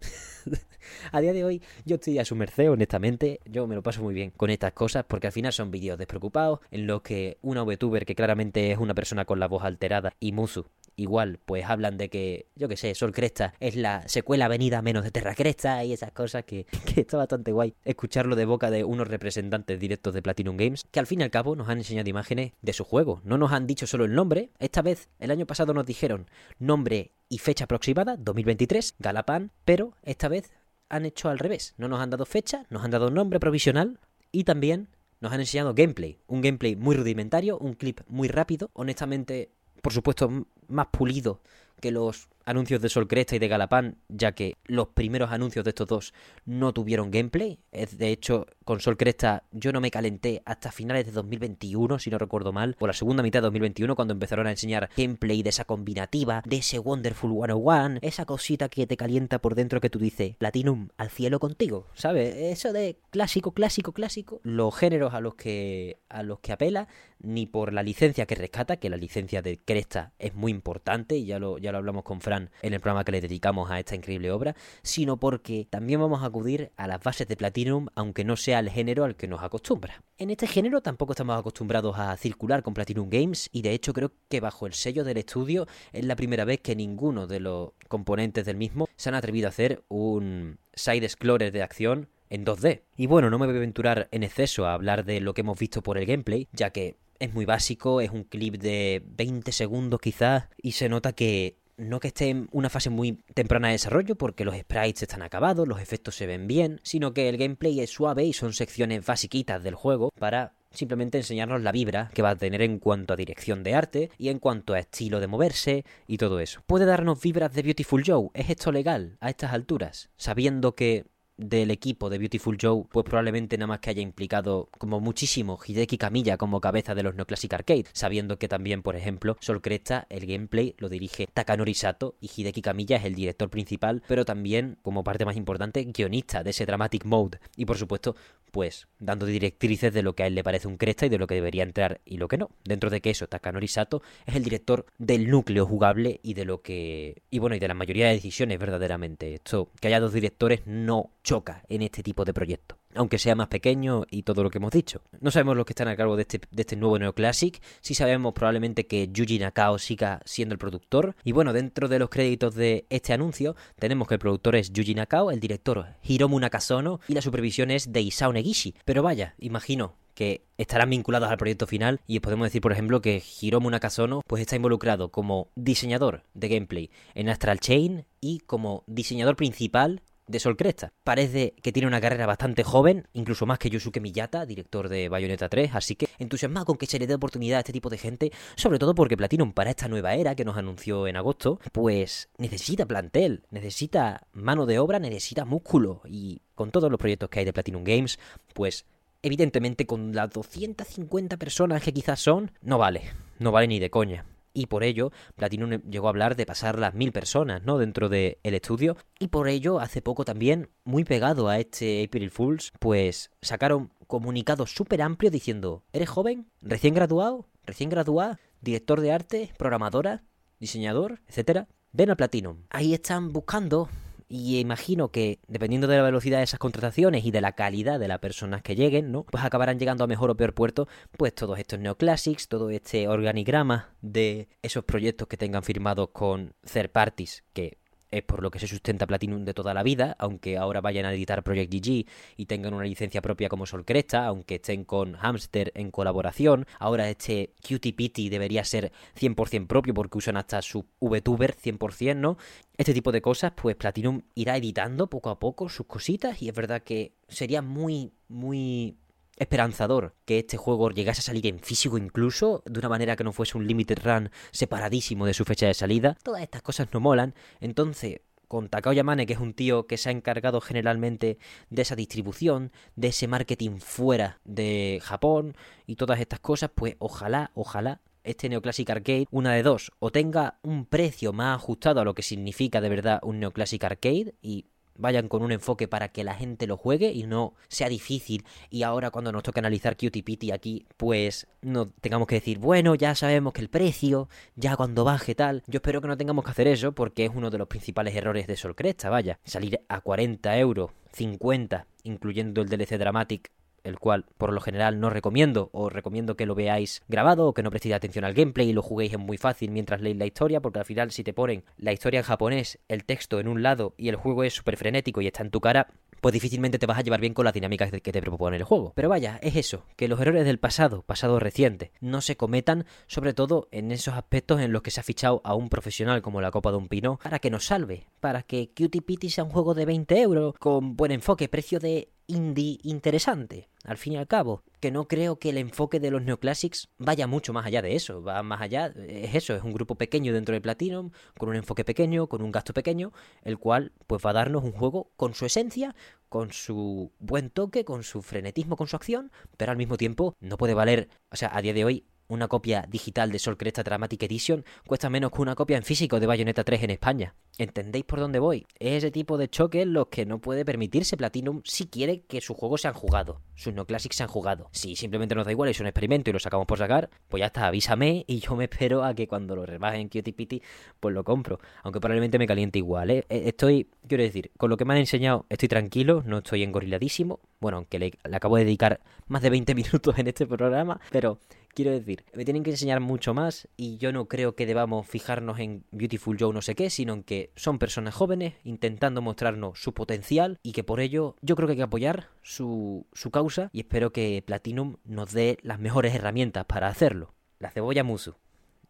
a 1.12 1.22
día 1.22 1.34
de 1.34 1.44
hoy 1.44 1.62
yo 1.86 1.96
estoy 1.96 2.20
a 2.20 2.26
su 2.26 2.36
merced, 2.36 2.70
honestamente. 2.70 3.40
Yo 3.46 3.68
me 3.68 3.76
lo 3.76 3.84
paso 3.84 4.02
muy 4.02 4.14
bien 4.14 4.32
con 4.32 4.50
estas 4.50 4.74
cosas 4.74 5.06
porque 5.08 5.28
al 5.28 5.34
final 5.34 5.54
son 5.54 5.72
vídeos 5.72 5.98
despreocupados 5.98 6.60
en 6.72 6.88
los 6.88 7.02
que 7.02 7.38
una 7.42 7.64
VTuber 7.64 8.06
que 8.06 8.16
claramente 8.16 8.72
es 8.72 8.78
una 8.78 8.94
persona 8.94 9.26
con 9.26 9.40
la 9.40 9.48
voz 9.48 9.64
alterada 9.64 10.14
y 10.20 10.32
Musu 10.32 10.66
igual 11.02 11.40
pues 11.46 11.66
hablan 11.66 11.98
de 11.98 12.10
que, 12.10 12.48
yo 12.56 12.68
que 12.68 12.78
sé, 12.78 12.96
Sol 12.96 13.12
Cresta 13.12 13.54
es 13.60 13.76
la 13.76 14.08
secuela 14.08 14.48
venida 14.48 14.82
menos 14.82 15.04
de 15.04 15.12
Terra 15.12 15.36
Cresta 15.36 15.84
y 15.84 15.94
esas 15.94 16.12
cosas 16.12 16.46
que, 16.46 16.66
que 16.86 17.02
está 17.02 17.18
bastante 17.18 17.52
guay 17.52 17.74
escucharlo 17.86 18.36
de 18.36 18.46
boca 18.46 18.72
de 18.72 18.84
unos 18.84 19.08
representantes 19.08 19.80
directos 19.80 20.14
de 20.14 20.22
Platinum 20.22 20.58
Games 20.58 20.86
que 20.92 21.00
al 21.00 21.08
fin 21.08 21.22
y 21.22 21.24
al 21.24 21.32
cabo 21.32 21.56
nos 21.56 21.70
han 21.70 21.80
enseñado 21.80 22.10
imágenes 22.10 22.54
de 22.62 22.74
su 22.74 22.84
juego. 22.84 23.22
No 23.24 23.38
nos 23.38 23.52
han 23.52 23.68
dicho 23.68 23.88
solo 23.88 24.06
el 24.06 24.14
nombre, 24.14 24.52
esta 24.60 24.82
vez 24.82 25.10
el 25.20 25.32
año 25.32 25.46
pasado 25.46 25.74
nos 25.74 25.86
dijeron 25.86 26.28
nombre 26.60 27.12
y 27.30 27.38
fecha 27.38 27.64
aproximada, 27.64 28.18
2023, 28.18 28.96
Galapan, 29.00 29.52
pero 29.64 29.94
esta 30.04 30.28
vez 30.28 30.52
han 30.90 31.06
hecho 31.06 31.30
al 31.30 31.40
revés. 31.40 31.74
No 31.78 31.88
nos 31.88 32.02
han 32.02 32.10
dado 32.10 32.26
fecha, 32.26 32.66
nos 32.70 32.84
han 32.84 32.92
dado 32.92 33.10
nombre 33.10 33.40
provisional 33.40 34.00
y 34.32 34.44
también 34.44 34.90
nos 35.22 35.32
han 35.32 35.40
enseñado 35.40 35.74
gameplay. 35.74 36.20
Un 36.28 36.42
gameplay 36.42 36.76
muy 36.76 36.96
rudimentario, 36.96 37.58
un 37.58 37.74
clip 37.76 38.02
muy 38.08 38.28
rápido. 38.28 38.70
Honestamente, 38.74 39.52
por 39.82 39.94
supuesto, 39.94 40.30
más 40.68 40.88
pulido 40.88 41.40
que 41.80 41.92
los 41.92 42.30
anuncios 42.46 42.82
de 42.82 42.90
Sol 42.90 43.08
Cresta 43.08 43.36
y 43.36 43.40
de 43.40 43.48
Galapán, 43.48 43.98
ya 44.10 44.34
que 44.34 44.56
los 44.66 44.90
primeros 44.90 45.32
anuncios 45.32 45.66
de 45.66 45.70
estos 45.70 45.88
dos 45.88 46.14
no 46.46 46.74
tuvieron 46.74 47.12
gameplay. 47.12 47.60
De 47.72 48.10
hecho, 48.10 48.48
con 48.66 48.80
Sol 48.80 48.98
Cresta 48.98 49.44
yo 49.52 49.72
no 49.72 49.82
me 49.82 49.92
calenté 49.92 50.42
hasta 50.46 50.72
finales 50.72 51.06
de 51.06 51.12
2021, 51.12 52.00
si 52.00 52.10
no 52.10 52.18
recuerdo 52.18 52.54
mal, 52.54 52.76
o 52.80 52.88
la 52.88 52.94
segunda 52.94 53.24
mitad 53.24 53.40
de 53.40 53.44
2021, 53.44 53.96
cuando 53.96 54.14
empezaron 54.14 54.48
a 54.48 54.52
enseñar 54.52 54.90
gameplay 54.96 55.44
de 55.44 55.50
esa 55.50 55.66
combinativa, 55.66 56.42
de 56.46 56.58
ese 56.58 56.80
Wonderful 56.80 57.32
101, 57.32 58.00
esa 58.02 58.26
cosita 58.26 58.70
que 58.70 58.88
te 58.88 58.98
calienta 58.98 59.40
por 59.40 59.56
dentro 59.56 59.82
que 59.82 59.90
tú 59.90 60.00
dices, 60.00 60.36
Platinum, 60.38 60.90
al 60.98 61.10
cielo 61.10 61.40
contigo, 61.40 61.88
¿sabes? 61.94 62.36
Eso 62.36 62.74
de 62.74 62.98
clásico, 63.10 63.52
clásico, 63.52 63.92
clásico, 63.92 64.40
los 64.44 64.76
géneros 64.76 65.14
a 65.14 65.20
los 65.20 65.36
que, 65.36 66.00
a 66.10 66.24
los 66.24 66.40
que 66.40 66.52
apela, 66.52 66.88
ni 67.20 67.46
por 67.46 67.74
la 67.74 67.84
licencia 67.84 68.26
que 68.26 68.36
rescata, 68.36 68.78
que 68.78 68.90
la 68.90 68.98
licencia 68.98 69.42
de 69.42 69.60
Cresta 69.60 70.14
es 70.18 70.34
muy 70.34 70.52
importante, 70.52 71.18
y 71.18 71.26
ya 71.26 71.40
lo, 71.40 71.58
ya 71.58 71.72
lo 71.72 71.78
hablamos 71.78 72.04
con 72.04 72.22
En 72.62 72.74
el 72.74 72.80
programa 72.80 73.04
que 73.04 73.12
le 73.12 73.22
dedicamos 73.22 73.70
a 73.70 73.80
esta 73.80 73.96
increíble 73.96 74.32
obra, 74.32 74.56
sino 74.84 75.18
porque 75.18 75.68
también 75.70 76.00
vamos 76.00 76.24
a 76.24 76.26
acudir 76.26 76.72
a 76.78 76.88
las 76.88 77.04
bases 77.04 77.28
de 77.28 77.36
Platinum, 77.36 77.88
aunque 77.96 78.24
no 78.24 78.38
sea 78.38 78.60
al 78.60 78.70
género 78.70 79.04
al 79.04 79.16
que 79.16 79.28
nos 79.28 79.44
acostumbra. 79.44 80.02
En 80.18 80.30
este 80.30 80.48
género 80.48 80.82
tampoco 80.82 81.14
estamos 81.14 81.38
acostumbrados 81.38 81.98
a 81.98 82.16
circular 82.16 82.64
con 82.64 82.74
Platinum 82.74 83.10
Games 83.10 83.50
y 83.52 83.62
de 83.64 83.72
hecho 83.72 83.94
creo 83.94 84.12
que 84.30 84.40
bajo 84.40 84.68
el 84.68 84.74
sello 84.74 85.04
del 85.04 85.18
estudio 85.18 85.68
es 85.92 86.06
la 86.06 86.16
primera 86.16 86.46
vez 86.46 86.60
que 86.60 86.76
ninguno 86.76 87.28
de 87.28 87.40
los 87.40 87.72
componentes 87.88 88.46
del 88.46 88.58
mismo 88.58 88.88
se 88.96 89.10
han 89.10 89.16
atrevido 89.16 89.48
a 89.48 89.50
hacer 89.50 89.84
un 89.90 90.60
side 90.74 91.10
scroller 91.10 91.52
de 91.52 91.64
acción 91.64 92.08
en 92.30 92.46
2D. 92.46 92.84
Y 92.96 93.08
bueno, 93.08 93.30
no 93.30 93.38
me 93.38 93.46
voy 93.46 93.56
a 93.56 93.58
aventurar 93.58 94.08
en 94.12 94.24
exceso 94.24 94.66
a 94.66 94.74
hablar 94.74 95.06
de 95.06 95.20
lo 95.20 95.34
que 95.34 95.42
hemos 95.42 95.60
visto 95.60 95.84
por 95.84 95.98
el 95.98 96.06
gameplay, 96.06 96.48
ya 96.54 96.70
que 96.72 96.96
es 97.20 97.34
muy 97.34 97.46
básico, 97.46 98.02
es 98.02 98.10
un 98.10 98.24
clip 98.24 98.56
de 98.56 99.04
20 99.06 99.52
segundos 99.52 100.00
quizás, 100.02 100.46
y 100.58 100.72
se 100.72 100.90
nota 100.90 101.14
que 101.14 101.58
no 101.82 102.00
que 102.00 102.10
esté 102.10 102.30
en 102.30 102.48
una 102.52 102.70
fase 102.70 102.90
muy 102.90 103.24
temprana 103.34 103.68
de 103.68 103.74
desarrollo 103.74 104.16
porque 104.16 104.46
los 104.46 104.56
sprites 104.56 105.04
están 105.04 105.22
acabados, 105.22 105.68
los 105.68 105.82
efectos 105.82 106.16
se 106.16 106.28
ven 106.28 106.48
bien, 106.48 106.80
sino 106.84 107.14
que 107.14 107.28
el 107.28 107.38
gameplay 107.38 107.80
es 107.80 107.90
suave 107.90 108.24
y 108.24 108.34
son 108.34 108.54
secciones 108.54 109.06
basiquitas 109.06 109.64
del 109.64 109.76
juego 109.76 110.12
para 110.20 110.54
simplemente 110.72 111.18
enseñarnos 111.18 111.62
la 111.62 111.72
vibra 111.72 112.10
que 112.14 112.22
va 112.22 112.30
a 112.30 112.36
tener 112.36 112.62
en 112.62 112.80
cuanto 112.80 113.14
a 113.14 113.18
dirección 113.18 113.64
de 113.64 113.76
arte 113.76 114.12
y 114.18 114.30
en 114.30 114.40
cuanto 114.40 114.74
a 114.74 114.80
estilo 114.80 115.20
de 115.20 115.28
moverse 115.28 115.86
y 116.08 116.18
todo 116.18 116.40
eso. 116.40 116.62
Puede 116.66 116.86
darnos 116.86 117.22
vibras 117.22 117.54
de 117.54 117.64
Beautiful 117.64 118.04
Joe, 118.06 118.30
¿es 118.34 118.50
esto 118.50 118.72
legal 118.72 119.18
a 119.20 119.30
estas 119.30 119.52
alturas? 119.52 120.10
Sabiendo 120.16 120.76
que 120.76 121.06
del 121.42 121.72
equipo 121.72 122.10
de 122.10 122.20
Beautiful 122.20 122.58
Joe, 122.62 122.84
pues 122.92 123.04
probablemente 123.04 123.58
nada 123.58 123.68
más 123.68 123.80
que 123.80 123.90
haya 123.90 124.02
implicado 124.02 124.70
como 124.78 125.00
muchísimo 125.00 125.60
Hideki 125.66 125.98
Kamiya 125.98 126.38
como 126.38 126.62
cabeza 126.62 126.96
de 126.96 127.04
los 127.04 127.16
Neoclassic 127.16 127.54
Arcade, 127.54 127.86
sabiendo 127.94 128.38
que 128.38 128.48
también, 128.48 128.84
por 128.84 128.96
ejemplo, 128.96 129.38
Sol 129.42 129.62
Cresta, 129.62 130.06
el 130.10 130.28
gameplay 130.28 130.76
lo 130.78 130.88
dirige 130.88 131.28
Takanori 131.28 131.74
Sato 131.74 132.16
y 132.22 132.30
Hideki 132.36 132.62
Kamiya 132.62 132.98
es 132.98 133.06
el 133.06 133.16
director 133.16 133.50
principal, 133.50 134.04
pero 134.08 134.24
también, 134.24 134.78
como 134.82 135.04
parte 135.04 135.26
más 135.26 135.36
importante, 135.36 135.84
guionista 135.84 136.44
de 136.44 136.52
ese 136.52 136.66
Dramatic 136.66 137.06
Mode. 137.06 137.40
Y 137.56 137.66
por 137.66 137.78
supuesto, 137.78 138.16
pues 138.52 138.88
dando 139.00 139.26
directrices 139.26 139.94
de 139.94 140.04
lo 140.04 140.14
que 140.14 140.24
a 140.24 140.28
él 140.28 140.36
le 140.36 140.44
parece 140.44 140.68
un 140.68 140.78
Cresta 140.78 141.06
y 141.06 141.10
de 141.10 141.18
lo 141.18 141.28
que 141.28 141.36
debería 141.36 141.64
entrar 141.64 142.02
y 142.06 142.18
lo 142.18 142.28
que 142.28 142.38
no. 142.38 142.50
Dentro 142.64 142.90
de 142.90 143.02
que 143.02 143.10
eso, 143.10 143.28
Takanori 143.28 143.68
Sato 143.68 144.02
es 144.26 144.36
el 144.36 144.44
director 144.44 144.86
del 144.98 145.30
núcleo 145.30 145.66
jugable 145.66 146.20
y 146.24 146.34
de 146.34 146.46
lo 146.46 146.62
que... 146.62 147.24
Y 147.30 147.40
bueno, 147.40 147.56
y 147.56 147.60
de 147.60 147.68
la 147.68 147.74
mayoría 147.74 148.08
de 148.08 148.14
decisiones 148.14 148.60
verdaderamente. 148.60 149.34
Esto, 149.34 149.70
que 149.80 149.88
haya 149.88 150.00
dos 150.00 150.14
directores 150.14 150.62
no 150.66 151.12
choca 151.24 151.64
en 151.70 151.82
este 151.82 152.04
tipo 152.04 152.26
de 152.26 152.34
proyectos. 152.34 152.81
Aunque 152.96 153.18
sea 153.18 153.36
más 153.36 153.48
pequeño 153.48 154.04
y 154.10 154.24
todo 154.24 154.44
lo 154.44 154.50
que 154.50 154.58
hemos 154.58 154.72
dicho. 154.72 155.02
No 155.20 155.32
sabemos 155.32 155.56
los 155.56 155.66
que 155.66 155.74
están 155.74 155.88
a 155.88 155.96
cargo 155.96 156.16
de 156.16 156.24
este, 156.24 156.42
de 156.50 156.62
este 156.62 156.76
nuevo 156.76 156.98
Neoclassic. 157.00 157.62
Sí 157.82 157.96
sabemos 157.96 158.34
probablemente 158.34 158.88
que 158.88 159.10
Yuji 159.12 159.40
Nakao 159.40 159.80
siga 159.80 160.22
siendo 160.26 160.54
el 160.54 160.60
productor. 160.60 161.16
Y 161.24 161.32
bueno, 161.32 161.54
dentro 161.54 161.88
de 161.88 162.00
los 162.00 162.10
créditos 162.10 162.56
de 162.56 162.86
este 162.90 163.14
anuncio, 163.14 163.56
tenemos 163.78 164.08
que 164.08 164.16
el 164.16 164.20
productor 164.20 164.56
es 164.56 164.72
Yuji 164.72 164.96
Nakao, 164.96 165.32
el 165.32 165.40
director 165.40 165.88
Hiromu 166.04 166.40
Nakasono 166.40 167.00
y 167.08 167.14
la 167.14 167.22
supervisión 167.22 167.72
es 167.72 167.92
de 167.92 168.02
Isao 168.02 168.34
Negishi. 168.34 168.76
Pero 168.86 169.04
vaya, 169.04 169.36
imagino 169.40 169.96
que 170.14 170.46
estarán 170.58 170.90
vinculados 170.90 171.30
al 171.30 171.38
proyecto 171.38 171.68
final 171.68 172.02
y 172.06 172.20
podemos 172.20 172.46
decir 172.46 172.62
por 172.62 172.72
ejemplo 172.72 173.02
que 173.02 173.24
Hiromu 173.42 173.70
Nakasono 173.70 174.22
pues 174.28 174.42
está 174.42 174.56
involucrado 174.56 175.10
como 175.10 175.50
diseñador 175.56 176.24
de 176.34 176.50
gameplay 176.50 176.92
en 177.16 177.30
Astral 177.30 177.60
Chain 177.60 178.06
y 178.20 178.40
como 178.40 178.84
diseñador 178.88 179.36
principal 179.36 180.02
de 180.32 180.40
Sol 180.40 180.58
Cresta. 180.58 180.94
Parece 181.04 181.54
que 181.62 181.72
tiene 181.72 181.88
una 181.88 182.02
carrera 182.02 182.26
bastante 182.26 182.64
joven, 182.64 183.08
incluso 183.14 183.46
más 183.46 183.60
que 183.60 183.70
Yusuke 183.70 184.02
Miyata, 184.02 184.46
director 184.46 184.90
de 184.90 185.10
Bayonetta 185.10 185.50
3, 185.50 185.76
así 185.76 185.96
que 185.96 186.08
entusiasmado 186.18 186.66
con 186.66 186.78
que 186.78 186.86
se 186.86 187.00
le 187.00 187.08
dé 187.08 187.14
oportunidad 187.14 187.58
a 187.58 187.60
este 187.60 187.74
tipo 187.74 187.90
de 187.90 187.98
gente, 187.98 188.32
sobre 188.56 188.80
todo 188.80 188.96
porque 188.96 189.18
Platinum 189.18 189.54
para 189.54 189.70
esta 189.70 189.88
nueva 189.88 190.16
era 190.16 190.36
que 190.36 190.46
nos 190.46 190.58
anunció 190.58 191.08
en 191.08 191.18
agosto, 191.18 191.60
pues 191.72 192.30
necesita 192.38 192.86
plantel, 192.86 193.44
necesita 193.52 194.28
mano 194.34 194.66
de 194.66 194.80
obra, 194.80 195.00
necesita 195.00 195.46
músculo 195.46 196.02
y 196.06 196.42
con 196.56 196.72
todos 196.72 196.90
los 196.90 197.00
proyectos 197.00 197.30
que 197.30 197.40
hay 197.40 197.46
de 197.46 197.54
Platinum 197.54 197.84
Games, 197.84 198.20
pues 198.54 198.86
evidentemente 199.22 199.86
con 199.86 200.14
las 200.14 200.30
250 200.32 201.38
personas 201.38 201.84
que 201.84 201.94
quizás 201.94 202.20
son, 202.20 202.52
no 202.62 202.78
vale, 202.78 203.04
no 203.40 203.52
vale 203.52 203.68
ni 203.68 203.80
de 203.80 203.90
coña 203.90 204.26
y 204.54 204.68
por 204.68 204.84
ello 204.84 205.12
Platinum 205.36 205.82
llegó 205.90 206.08
a 206.08 206.10
hablar 206.10 206.36
de 206.36 206.46
pasar 206.46 206.80
las 206.80 206.94
mil 206.94 207.12
personas, 207.12 207.64
¿no? 207.64 207.78
Dentro 207.78 208.10
del 208.10 208.38
estudio 208.44 208.98
y 209.20 209.28
por 209.28 209.48
ello 209.48 209.80
hace 209.80 210.02
poco 210.02 210.26
también, 210.26 210.70
muy 210.84 211.04
pegado 211.04 211.48
a 211.48 211.60
este 211.60 212.04
April 212.04 212.30
Fools, 212.32 212.72
pues 212.80 213.32
sacaron 213.42 213.92
comunicados 214.08 214.74
súper 214.74 215.02
amplios 215.02 215.32
diciendo, 215.32 215.84
¿eres 215.94 216.10
joven? 216.10 216.50
¿Recién 216.62 216.94
graduado? 216.94 217.48
¿Recién 217.66 217.90
graduada? 217.90 218.40
¿Director 218.60 219.02
de 219.02 219.12
arte? 219.12 219.54
¿Programadora? 219.58 220.24
¿Diseñador? 220.60 221.22
Etcétera. 221.28 221.68
Ven 221.94 222.10
a 222.10 222.16
Platinum. 222.16 222.64
Ahí 222.70 222.94
están 222.94 223.34
buscando 223.34 223.90
y 224.32 224.60
imagino 224.60 225.10
que, 225.10 225.40
dependiendo 225.50 225.88
de 225.88 225.98
la 225.98 226.04
velocidad 226.04 226.38
de 226.38 226.46
esas 226.46 226.60
contrataciones 226.60 227.26
y 227.26 227.32
de 227.32 227.42
la 227.42 227.52
calidad 227.52 228.00
de 228.00 228.08
las 228.08 228.20
personas 228.20 228.62
que 228.62 228.76
lleguen, 228.76 229.12
¿no? 229.12 229.24
Pues 229.26 229.44
acabarán 229.44 229.78
llegando 229.78 230.06
a 230.06 230.08
mejor 230.08 230.30
o 230.30 230.38
peor 230.38 230.54
puerto, 230.54 230.88
pues 231.18 231.36
todos 231.36 231.60
estos 231.60 231.80
neoclassics, 231.80 232.48
todo 232.48 232.70
este 232.70 233.10
organigrama 233.10 233.94
de 234.02 234.48
esos 234.62 234.86
proyectos 234.86 235.28
que 235.28 235.36
tengan 235.36 235.64
firmados 235.64 236.12
con 236.14 236.54
third 236.62 236.92
parties, 236.92 237.44
que 237.52 237.81
es 238.12 238.24
por 238.24 238.44
lo 238.44 238.52
que 238.52 238.60
se 238.60 238.68
sustenta 238.68 239.08
Platinum 239.08 239.46
de 239.46 239.54
toda 239.54 239.74
la 239.74 239.84
vida, 239.84 240.16
aunque 240.20 240.58
ahora 240.58 240.82
vayan 240.82 241.06
a 241.06 241.14
editar 241.14 241.44
Project 241.44 241.74
GG 241.74 242.06
y 242.38 242.46
tengan 242.46 242.74
una 242.74 242.84
licencia 242.84 243.22
propia 243.22 243.50
como 243.50 243.66
Sol 243.66 243.86
Cresta, 243.86 244.26
aunque 244.26 244.56
estén 244.56 244.84
con 244.84 245.16
Hamster 245.16 245.72
en 245.76 245.92
colaboración, 245.92 246.66
ahora 246.80 247.10
este 247.10 247.54
Cutie 247.68 248.30
debería 248.30 248.64
ser 248.64 248.92
100% 249.20 249.68
propio 249.68 249.94
porque 249.94 250.18
usan 250.18 250.38
hasta 250.38 250.62
su 250.62 250.86
VTuber 251.00 251.56
100%, 251.56 252.18
¿no? 252.18 252.38
Este 252.78 252.94
tipo 252.94 253.12
de 253.12 253.22
cosas, 253.22 253.54
pues 253.56 253.76
Platinum 253.76 254.22
irá 254.36 254.58
editando 254.58 255.08
poco 255.08 255.30
a 255.30 255.40
poco 255.40 255.70
sus 255.70 255.86
cositas 255.86 256.42
y 256.42 256.50
es 256.50 256.56
verdad 256.56 256.82
que 256.84 257.14
sería 257.28 257.62
muy, 257.62 258.12
muy 258.28 258.98
esperanzador 259.42 260.16
que 260.26 260.40
este 260.40 260.58
juego 260.58 260.90
llegase 260.92 261.20
a 261.20 261.24
salir 261.24 261.48
en 261.48 261.60
físico 261.60 261.98
incluso, 261.98 262.64
de 262.66 262.80
una 262.80 262.90
manera 262.90 263.16
que 263.16 263.24
no 263.24 263.32
fuese 263.32 263.58
un 263.58 263.68
limited 263.68 264.00
run 264.04 264.30
separadísimo 264.52 265.26
de 265.26 265.34
su 265.34 265.46
fecha 265.46 265.68
de 265.68 265.74
salida. 265.74 266.18
Todas 266.24 266.44
estas 266.44 266.62
cosas 266.62 266.88
no 266.94 267.00
molan, 267.00 267.34
entonces 267.60 268.22
con 268.48 268.68
Takao 268.68 268.92
Yamane, 268.92 269.26
que 269.26 269.34
es 269.34 269.40
un 269.40 269.54
tío 269.54 269.88
que 269.88 269.98
se 269.98 270.10
ha 270.10 270.12
encargado 270.12 270.60
generalmente 270.60 271.38
de 271.70 271.82
esa 271.82 271.96
distribución, 271.96 272.74
de 272.98 273.08
ese 273.08 273.28
marketing 273.28 273.80
fuera 273.80 274.42
de 274.44 275.00
Japón 275.02 275.56
y 275.88 275.96
todas 275.96 276.20
estas 276.20 276.42
cosas, 276.42 276.70
pues 276.76 276.96
ojalá, 277.00 277.52
ojalá 277.54 278.02
este 278.24 278.50
Neoclassic 278.50 278.90
Arcade, 278.90 279.28
una 279.32 279.54
de 279.54 279.64
dos, 279.64 279.92
o 280.00 280.12
tenga 280.12 280.60
un 280.64 280.86
precio 280.86 281.34
más 281.34 281.56
ajustado 281.56 282.02
a 282.02 282.04
lo 282.04 282.14
que 282.14 282.24
significa 282.24 282.82
de 282.82 282.90
verdad 282.90 283.20
un 283.24 283.40
Neoclassic 283.40 283.84
Arcade 283.84 284.36
y 284.42 284.66
vayan 284.98 285.28
con 285.28 285.42
un 285.42 285.52
enfoque 285.52 285.88
para 285.88 286.10
que 286.10 286.24
la 286.24 286.36
gente 286.36 286.68
lo 286.68 286.78
juegue 286.78 287.12
y 287.12 287.24
no 287.24 287.54
sea 287.68 287.90
difícil. 287.90 288.46
Y 288.70 288.84
ahora 288.84 289.12
cuando 289.12 289.32
nos 289.32 289.44
toque 289.44 289.60
analizar 289.60 289.98
Cutie 289.98 290.54
aquí 290.54 290.86
pues 290.98 291.48
no 291.62 291.88
tengamos 291.88 292.28
que 292.28 292.36
decir 292.36 292.60
bueno 292.60 292.96
ya 292.96 293.16
sabemos 293.16 293.54
que 293.54 293.62
el 293.62 293.70
precio 293.70 294.30
ya 294.56 294.76
cuando 294.76 295.04
baje 295.04 295.36
tal 295.36 295.64
yo 295.68 295.78
espero 295.78 296.02
que 296.02 296.08
no 296.08 296.18
tengamos 296.18 296.46
que 296.46 296.52
hacer 296.52 296.68
eso 296.68 296.94
porque 296.94 297.26
es 297.26 297.32
uno 297.34 297.50
de 297.50 297.58
los 297.58 297.68
principales 297.68 298.16
errores 298.16 298.48
de 298.48 298.58
Sol 298.58 298.76
Cresta 298.76 299.10
vaya. 299.10 299.40
Salir 299.44 299.82
a 299.88 300.02
40 300.02 300.58
euros 300.58 300.92
50 301.14 301.88
incluyendo 302.04 302.62
el 302.62 302.70
DLC 302.70 302.98
Dramatic 302.98 303.52
el 303.84 304.00
cual 304.00 304.26
por 304.38 304.54
lo 304.54 304.62
general 304.62 305.00
no 305.00 305.10
recomiendo, 305.10 305.70
o 305.74 305.90
recomiendo 305.90 306.36
que 306.36 306.46
lo 306.46 306.56
veáis 306.56 307.02
grabado 307.08 307.48
o 307.48 307.54
que 307.54 307.64
no 307.64 307.70
prestéis 307.70 307.96
atención 307.96 308.26
al 308.26 308.34
gameplay 308.34 308.70
y 308.70 308.74
lo 308.74 308.82
juguéis 308.82 309.14
en 309.14 309.22
muy 309.22 309.38
fácil 309.38 309.72
mientras 309.72 310.02
leéis 310.02 310.18
la 310.18 310.26
historia, 310.26 310.62
porque 310.62 310.80
al 310.80 310.86
final 310.86 311.12
si 311.12 311.24
te 311.24 311.34
ponen 311.34 311.64
la 311.78 311.92
historia 311.92 312.20
en 312.20 312.26
japonés, 312.26 312.80
el 312.88 313.06
texto 313.06 313.40
en 313.40 313.48
un 313.48 313.64
lado 313.64 313.94
y 313.98 314.10
el 314.10 314.16
juego 314.16 314.44
es 314.44 314.54
súper 314.54 314.78
frenético 314.78 315.22
y 315.22 315.28
está 315.28 315.44
en 315.44 315.52
tu 315.52 315.62
cara, 315.62 315.88
pues 316.22 316.34
difícilmente 316.34 316.78
te 316.78 316.86
vas 316.86 317.00
a 317.00 317.02
llevar 317.02 317.20
bien 317.20 317.34
con 317.34 317.46
las 317.46 317.54
dinámicas 317.54 317.92
que 317.92 318.12
te 318.12 318.22
propone 318.22 318.58
el 318.58 318.64
juego. 318.64 318.94
Pero 318.96 319.10
vaya, 319.10 319.40
es 319.42 319.56
eso, 319.56 319.86
que 319.96 320.08
los 320.08 320.22
errores 320.22 320.46
del 320.46 320.60
pasado, 320.60 321.02
pasado 321.02 321.40
reciente, 321.40 321.92
no 322.00 322.22
se 322.22 322.38
cometan, 322.38 322.86
sobre 323.08 323.34
todo 323.34 323.68
en 323.72 323.92
esos 323.92 324.14
aspectos 324.14 324.62
en 324.62 324.72
los 324.72 324.84
que 324.84 324.92
se 324.92 325.00
ha 325.00 325.04
fichado 325.04 325.42
a 325.44 325.56
un 325.56 325.70
profesional 325.70 326.22
como 326.22 326.40
la 326.40 326.52
Copa 326.52 326.72
de 326.72 326.78
un 326.78 326.88
Pino, 326.88 327.20
para 327.24 327.40
que 327.40 327.50
nos 327.50 327.66
salve, 327.66 328.06
para 328.20 328.44
que 328.44 328.70
Cutie 328.70 329.02
Pity 329.02 329.32
sea 329.32 329.44
un 329.44 329.50
juego 329.50 329.74
de 329.74 329.86
20 329.86 330.22
euros, 330.22 330.54
con 330.60 330.96
buen 330.96 331.12
enfoque, 331.12 331.50
precio 331.50 331.80
de 331.80 332.10
indie 332.28 332.80
interesante, 332.84 333.68
al 333.84 333.98
fin 333.98 334.14
y 334.14 334.18
al 334.18 334.28
cabo. 334.28 334.64
Que 334.80 334.92
no 334.92 335.08
creo 335.08 335.38
que 335.40 335.50
el 335.50 335.58
enfoque 335.58 336.00
de 336.00 336.12
los 336.12 336.22
Neoclassics 336.22 336.90
vaya 336.98 337.28
mucho 337.28 337.54
más 337.54 337.66
allá 337.66 337.82
de 337.82 337.96
eso. 337.96 338.24
Va 338.24 338.44
más 338.44 338.62
allá, 338.62 338.94
es 339.08 339.36
eso, 339.36 339.56
es 339.56 339.64
un 339.64 339.74
grupo 339.74 339.96
pequeño 339.96 340.34
dentro 340.34 340.54
de 340.54 340.62
Platinum, 340.62 341.12
con 341.38 341.50
un 341.50 341.56
enfoque 341.56 341.86
pequeño, 341.86 342.28
con 342.28 342.42
un 342.42 342.52
gasto 342.52 342.74
pequeño, 342.74 343.12
el 343.44 343.58
cual 343.58 343.92
pues 344.08 344.24
va 344.26 344.32
a 344.32 344.34
darnos 344.34 344.64
un 344.64 344.72
juego 344.72 345.12
con 345.16 345.34
su 345.34 345.46
esencia, 345.46 345.96
con 346.30 346.54
su 346.54 347.12
buen 347.20 347.50
toque, 347.50 347.84
con 347.84 348.04
su 348.04 348.22
frenetismo, 348.22 348.78
con 348.78 348.88
su 348.88 348.96
acción, 348.96 349.32
pero 349.58 349.72
al 349.72 349.78
mismo 349.78 349.98
tiempo 349.98 350.36
no 350.40 350.58
puede 350.58 350.74
valer, 350.74 351.10
o 351.30 351.36
sea, 351.36 351.52
a 351.54 351.62
día 351.62 351.74
de 351.74 351.84
hoy 351.84 352.06
una 352.32 352.48
copia 352.48 352.86
digital 352.90 353.30
de 353.32 353.40
Sol 353.40 353.58
Cresta 353.58 353.84
Dramatic 353.84 354.24
Edition 354.24 354.64
cuesta 354.88 355.10
menos 355.10 355.32
que 355.32 355.42
una 355.42 355.54
copia 355.54 355.76
en 355.76 355.84
físico 355.84 356.20
de 356.20 356.28
Bayonetta 356.28 356.64
3 356.64 356.84
en 356.84 356.90
España. 356.92 357.36
¿Entendéis 357.58 358.06
por 358.06 358.20
dónde 358.20 358.40
voy? 358.40 358.66
Es 358.80 359.04
ese 359.04 359.12
tipo 359.12 359.38
de 359.38 359.50
choques 359.50 359.86
los 359.86 360.08
que 360.08 360.26
no 360.26 360.40
puede 360.40 360.64
permitirse 360.64 361.18
Platinum 361.18 361.62
si 361.66 361.88
quiere 361.88 362.22
que 362.22 362.40
sus 362.40 362.56
juegos 362.56 362.82
sean 362.82 362.94
jugados, 362.94 363.40
sus 363.56 363.74
no 363.74 363.86
classics 363.86 364.16
sean 364.16 364.30
jugados. 364.30 364.68
Si 364.72 364.96
simplemente 364.96 365.36
nos 365.36 365.46
da 365.46 365.52
igual, 365.52 365.70
es 365.70 365.82
un 365.82 365.88
experimento 365.88 366.30
y 366.30 366.34
lo 366.34 366.40
sacamos 366.40 366.66
por 366.66 366.78
sacar, 366.78 367.10
pues 367.28 367.42
ya 367.42 367.48
está, 367.48 367.68
avísame 367.68 368.24
y 368.28 368.40
yo 368.40 368.56
me 368.56 368.64
espero 368.64 369.04
a 369.04 369.14
que 369.14 369.28
cuando 369.28 369.56
lo 369.58 369.66
rebajen 369.66 370.02
en 370.02 370.10
Cutie 370.10 370.62
pues 371.02 371.14
lo 371.14 371.26
compro. 371.26 371.60
Aunque 371.84 372.00
probablemente 372.00 372.40
me 372.40 372.48
caliente 372.48 372.80
igual, 372.80 373.12
¿eh? 373.12 373.26
eh 373.28 373.44
estoy, 373.48 373.90
quiero 374.08 374.24
decir, 374.24 374.52
con 374.58 374.70
lo 374.70 374.78
que 374.78 374.86
me 374.86 374.94
han 374.94 375.00
enseñado 375.00 375.46
estoy 375.50 375.68
tranquilo, 375.68 376.24
no 376.26 376.38
estoy 376.38 376.64
engoriladísimo, 376.64 377.42
Bueno, 377.60 377.78
aunque 377.78 378.00
le, 378.00 378.14
le 378.24 378.36
acabo 378.38 378.56
de 378.56 378.64
dedicar 378.64 379.02
más 379.28 379.42
de 379.42 379.50
20 379.50 379.76
minutos 379.76 380.18
en 380.18 380.28
este 380.28 380.48
programa, 380.48 381.02
pero 381.12 381.40
quiero 381.74 381.92
decir, 381.92 382.26
me 382.34 382.46
tienen 382.46 382.64
que 382.64 382.72
enseñar 382.72 383.00
mucho 383.00 383.34
más 383.34 383.68
y 383.78 383.98
yo 383.98 384.12
no 384.12 384.28
creo 384.28 384.56
que 384.56 384.66
debamos 384.66 385.08
fijarnos 385.08 385.60
en 385.60 385.84
Beautiful 385.92 386.38
Joe 386.40 386.54
no 386.54 386.62
sé 386.62 386.76
qué, 386.76 386.90
sino 386.90 387.14
en 387.14 387.24
que 387.24 387.52
son 387.56 387.80
personas 387.80 388.14
jóvenes 388.14 388.54
intentando 388.64 389.22
mostrarnos 389.22 389.82
su 389.82 389.94
potencial 389.94 390.60
y 390.64 390.72
que 390.72 390.84
por 390.84 391.00
ello 391.00 391.36
yo 391.42 391.56
creo 391.56 391.68
que 391.68 391.74
hay 391.74 391.78
que 391.78 391.84
apoyar 391.84 392.30
su, 392.42 393.06
su 393.14 393.32
causa 393.32 393.70
y 393.74 393.80
espero 393.80 394.12
que 394.12 394.44
Platinum 394.46 394.98
nos 395.06 395.32
dé 395.32 395.58
las 395.62 395.80
mejores 395.80 396.14
herramientas 396.16 396.66
para 396.66 396.88
hacerlo. 396.88 397.34
La 397.60 397.72
cebolla 397.72 398.04
Musu 398.04 398.36